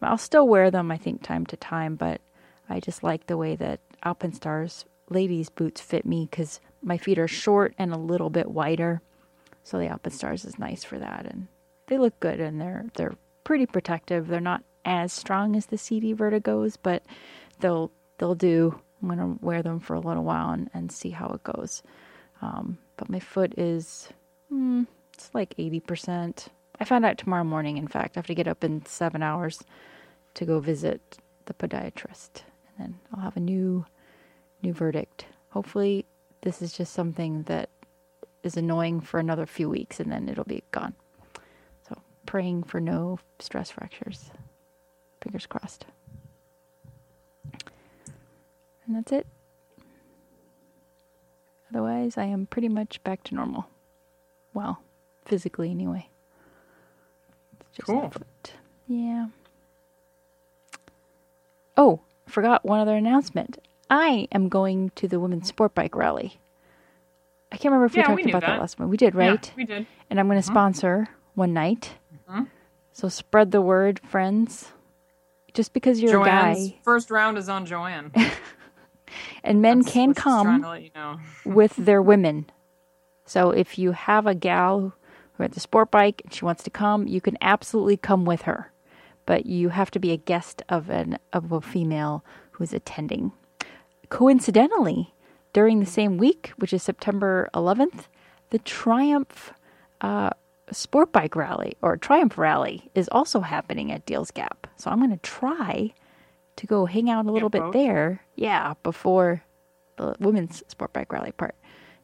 I'll 0.00 0.18
still 0.18 0.48
wear 0.48 0.70
them, 0.70 0.90
I 0.90 0.96
think, 0.96 1.22
time 1.22 1.46
to 1.46 1.56
time, 1.56 1.96
but 1.96 2.20
I 2.68 2.80
just 2.80 3.02
like 3.02 3.26
the 3.26 3.36
way 3.36 3.56
that 3.56 3.80
Alpinestars 4.04 4.84
ladies' 5.08 5.48
boots 5.50 5.80
fit 5.80 6.04
me 6.04 6.26
because 6.30 6.60
my 6.82 6.96
feet 6.98 7.18
are 7.18 7.28
short 7.28 7.74
and 7.78 7.92
a 7.92 7.98
little 7.98 8.30
bit 8.30 8.50
wider. 8.50 9.00
So 9.62 9.78
the 9.78 9.86
Alpinestars 9.86 10.44
is 10.44 10.58
nice 10.58 10.82
for 10.82 10.98
that, 10.98 11.26
and 11.26 11.46
they 11.86 11.98
look 11.98 12.18
good 12.18 12.40
and 12.40 12.60
they're 12.60 12.86
they're 12.94 13.14
pretty 13.44 13.66
protective. 13.66 14.26
They're 14.26 14.40
not 14.40 14.64
as 14.84 15.12
strong 15.12 15.54
as 15.54 15.66
the 15.66 15.78
Sidi 15.78 16.14
Vertigos, 16.14 16.76
but 16.82 17.04
they'll 17.60 17.92
they'll 18.18 18.34
do. 18.34 18.80
I'm 19.02 19.08
gonna 19.08 19.36
wear 19.40 19.62
them 19.62 19.80
for 19.80 19.94
a 19.94 20.00
little 20.00 20.24
while 20.24 20.50
and, 20.50 20.70
and 20.74 20.92
see 20.92 21.10
how 21.10 21.28
it 21.28 21.42
goes. 21.42 21.82
Um, 22.40 22.78
but 22.96 23.08
my 23.10 23.20
foot 23.20 23.54
is 23.58 24.08
mm, 24.52 24.86
it's 25.12 25.30
like 25.34 25.54
eighty 25.58 25.80
percent. 25.80 26.48
I 26.80 26.84
found 26.84 27.04
out 27.04 27.18
tomorrow 27.18 27.44
morning. 27.44 27.76
In 27.76 27.88
fact, 27.88 28.16
I 28.16 28.20
have 28.20 28.26
to 28.26 28.34
get 28.34 28.48
up 28.48 28.64
in 28.64 28.84
seven 28.86 29.22
hours 29.22 29.62
to 30.34 30.44
go 30.44 30.60
visit 30.60 31.18
the 31.46 31.54
podiatrist, 31.54 32.42
and 32.66 32.78
then 32.78 33.00
I'll 33.12 33.22
have 33.22 33.36
a 33.36 33.40
new 33.40 33.84
new 34.62 34.72
verdict. 34.72 35.26
Hopefully, 35.50 36.06
this 36.42 36.62
is 36.62 36.72
just 36.72 36.92
something 36.92 37.42
that 37.44 37.68
is 38.42 38.56
annoying 38.56 39.00
for 39.00 39.20
another 39.20 39.46
few 39.46 39.68
weeks 39.68 40.00
and 40.00 40.10
then 40.10 40.28
it'll 40.28 40.44
be 40.44 40.62
gone. 40.70 40.94
So, 41.88 41.96
praying 42.26 42.64
for 42.64 42.80
no 42.80 43.18
stress 43.38 43.70
fractures. 43.70 44.30
Fingers 45.22 45.46
crossed. 45.46 45.86
And 48.92 48.98
that's 48.98 49.12
it. 49.12 49.26
Otherwise, 51.70 52.18
I 52.18 52.24
am 52.24 52.44
pretty 52.44 52.68
much 52.68 53.02
back 53.04 53.24
to 53.24 53.34
normal. 53.34 53.66
Well, 54.52 54.82
physically 55.24 55.70
anyway. 55.70 56.10
It's 57.60 57.78
just 57.78 57.86
cool. 57.86 58.12
Yeah. 58.86 59.28
Oh, 61.78 62.00
forgot 62.26 62.66
one 62.66 62.80
other 62.80 62.94
announcement. 62.94 63.56
I 63.88 64.28
am 64.30 64.50
going 64.50 64.90
to 64.96 65.08
the 65.08 65.18
women's 65.18 65.48
sport 65.48 65.74
bike 65.74 65.96
rally. 65.96 66.38
I 67.50 67.56
can't 67.56 67.72
remember 67.72 67.86
if 67.86 67.96
yeah, 67.96 68.02
we 68.02 68.06
talked 68.08 68.24
we 68.26 68.30
about 68.30 68.40
that. 68.42 68.48
that. 68.48 68.60
last 68.60 68.78
one. 68.78 68.90
We 68.90 68.98
did, 68.98 69.14
right? 69.14 69.42
Yeah, 69.42 69.54
we 69.56 69.64
did. 69.64 69.86
And 70.10 70.20
I'm 70.20 70.26
going 70.26 70.38
to 70.38 70.44
mm-hmm. 70.44 70.52
sponsor 70.52 71.08
one 71.34 71.54
night. 71.54 71.92
Mm-hmm. 72.28 72.42
So 72.92 73.08
spread 73.08 73.52
the 73.52 73.62
word, 73.62 74.00
friends. 74.00 74.68
Just 75.54 75.72
because 75.72 76.02
you're 76.02 76.12
Joanne's 76.12 76.58
a 76.58 76.70
guy. 76.72 76.76
First 76.82 77.10
round 77.10 77.38
is 77.38 77.48
on 77.48 77.64
Joanne. 77.64 78.12
and 79.42 79.62
men 79.62 79.80
That's 79.80 79.92
can 79.92 80.14
come 80.14 80.64
you 80.80 80.90
know. 80.94 81.18
with 81.44 81.76
their 81.76 82.02
women. 82.02 82.46
So 83.24 83.50
if 83.50 83.78
you 83.78 83.92
have 83.92 84.26
a 84.26 84.34
gal 84.34 84.94
who 85.34 85.42
had 85.42 85.52
the 85.52 85.60
sport 85.60 85.90
bike 85.90 86.22
and 86.24 86.32
she 86.32 86.44
wants 86.44 86.62
to 86.64 86.70
come, 86.70 87.06
you 87.06 87.20
can 87.20 87.36
absolutely 87.40 87.96
come 87.96 88.24
with 88.24 88.42
her. 88.42 88.72
But 89.24 89.46
you 89.46 89.68
have 89.68 89.90
to 89.92 90.00
be 90.00 90.10
a 90.10 90.16
guest 90.16 90.62
of 90.68 90.90
an 90.90 91.18
of 91.32 91.52
a 91.52 91.60
female 91.60 92.24
who's 92.52 92.72
attending. 92.72 93.32
Coincidentally, 94.08 95.14
during 95.52 95.80
the 95.80 95.86
same 95.86 96.18
week, 96.18 96.52
which 96.56 96.72
is 96.72 96.82
September 96.82 97.48
11th, 97.54 98.06
the 98.50 98.58
Triumph 98.58 99.52
uh, 100.00 100.30
Sport 100.70 101.12
Bike 101.12 101.36
Rally 101.36 101.76
or 101.82 101.96
Triumph 101.96 102.36
Rally 102.36 102.90
is 102.94 103.08
also 103.12 103.40
happening 103.40 103.92
at 103.92 104.06
Deals 104.06 104.30
Gap. 104.30 104.66
So 104.76 104.90
I'm 104.90 104.98
going 104.98 105.10
to 105.10 105.16
try 105.18 105.92
to 106.56 106.66
go 106.66 106.86
hang 106.86 107.10
out 107.10 107.26
a 107.26 107.32
little 107.32 107.48
bit 107.48 107.62
both. 107.62 107.72
there. 107.72 108.24
Yeah, 108.36 108.74
before 108.82 109.42
the 109.96 110.14
women's 110.18 110.62
Sport 110.68 110.92
Bike 110.92 111.12
Rally 111.12 111.32
part 111.32 111.54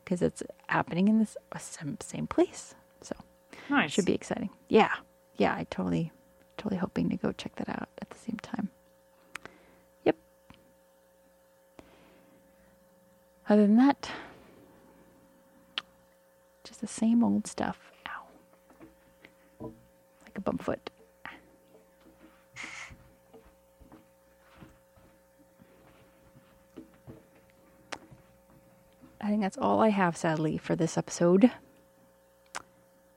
because 0.05 0.22
it's 0.22 0.42
happening 0.68 1.09
in 1.09 1.18
this 1.18 1.36
uh, 1.53 1.59
same, 1.59 1.99
same 2.01 2.26
place. 2.26 2.74
So 3.03 3.14
nice. 3.68 3.90
should 3.90 4.07
be 4.07 4.14
exciting. 4.14 4.51
Yeah, 4.68 4.92
yeah. 5.36 5.55
I 5.55 5.66
totally, 5.70 6.12
totally 6.57 6.78
hoping 6.78 7.11
to 7.11 7.16
go 7.16 7.32
check 7.32 7.57
that 7.57 7.68
out 7.68 7.88
at 8.01 8.11
the 8.11 8.18
same 8.18 8.38
time. 8.42 8.70
Yep. 10.05 10.16
Other 13.49 13.66
than 13.66 13.76
that, 13.76 14.11
just 16.64 16.80
the 16.80 16.86
same 16.86 17.22
old 17.22 17.46
stuff. 17.46 17.92
Ow. 18.09 19.70
Like 20.24 20.36
a 20.36 20.40
bum 20.40 20.59
foot. 20.59 20.90
I 29.20 29.28
think 29.28 29.42
that's 29.42 29.58
all 29.58 29.80
I 29.80 29.88
have, 29.88 30.16
sadly, 30.16 30.58
for 30.58 30.76
this 30.76 30.96
episode. 30.96 31.50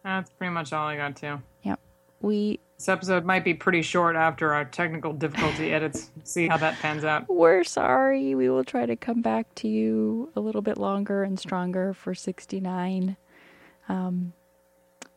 That's 0.03 0.31
pretty 0.31 0.51
much 0.51 0.73
all 0.73 0.87
I 0.87 0.97
got, 0.97 1.15
too. 1.15 1.41
Yep. 1.63 1.79
We 2.21 2.59
this 2.81 2.89
episode 2.89 3.25
might 3.25 3.43
be 3.43 3.53
pretty 3.53 3.83
short 3.83 4.15
after 4.15 4.55
our 4.55 4.65
technical 4.65 5.13
difficulty 5.13 5.71
edits. 5.71 6.09
See 6.23 6.47
how 6.47 6.57
that 6.57 6.79
pans 6.79 7.03
out. 7.03 7.29
We're 7.29 7.63
sorry. 7.63 8.33
We 8.33 8.49
will 8.49 8.63
try 8.63 8.87
to 8.87 8.95
come 8.95 9.21
back 9.21 9.53
to 9.57 9.67
you 9.67 10.31
a 10.35 10.39
little 10.39 10.63
bit 10.63 10.79
longer 10.79 11.21
and 11.21 11.39
stronger 11.39 11.93
for 11.93 12.15
69. 12.15 13.17
Um, 13.87 14.33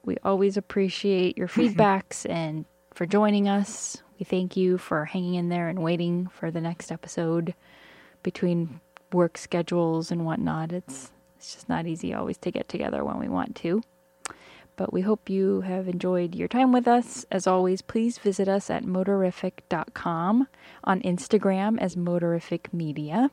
we 0.04 0.18
always 0.22 0.58
appreciate 0.58 1.38
your 1.38 1.48
feedbacks 1.56 2.28
and 2.28 2.66
for 2.92 3.06
joining 3.06 3.48
us. 3.48 4.02
We 4.18 4.24
thank 4.24 4.58
you 4.58 4.76
for 4.76 5.06
hanging 5.06 5.36
in 5.36 5.48
there 5.48 5.70
and 5.70 5.78
waiting 5.78 6.26
for 6.26 6.50
the 6.50 6.60
next 6.60 6.92
episode 6.92 7.54
between 8.22 8.78
work 9.14 9.38
schedules 9.38 10.10
and 10.10 10.26
whatnot. 10.26 10.72
It's 10.72 11.10
it's 11.36 11.54
just 11.54 11.68
not 11.68 11.86
easy 11.86 12.12
always 12.12 12.38
to 12.38 12.50
get 12.50 12.68
together 12.68 13.04
when 13.04 13.18
we 13.18 13.28
want 13.28 13.54
to. 13.56 13.82
But 14.76 14.92
we 14.92 15.02
hope 15.02 15.30
you 15.30 15.60
have 15.60 15.88
enjoyed 15.88 16.34
your 16.34 16.48
time 16.48 16.72
with 16.72 16.88
us. 16.88 17.24
As 17.30 17.46
always, 17.46 17.80
please 17.80 18.18
visit 18.18 18.48
us 18.48 18.70
at 18.70 18.82
motorific.com, 18.82 20.48
on 20.82 21.00
Instagram 21.02 21.78
as 21.78 21.94
Motorific 21.94 22.72
Media, 22.72 23.30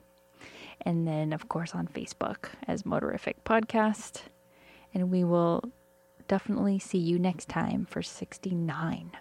and 0.82 1.08
then, 1.08 1.34
of 1.34 1.50
course, 1.50 1.74
on 1.74 1.88
Facebook 1.88 2.50
as 2.68 2.84
Motorific 2.84 3.36
Podcast. 3.44 4.24
And 4.94 5.10
we 5.10 5.24
will 5.24 5.64
definitely 6.28 6.80
see 6.80 7.00
you 7.00 7.18
next 7.18 7.50
time 7.50 7.88
for 7.90 8.04
69. 8.04 9.12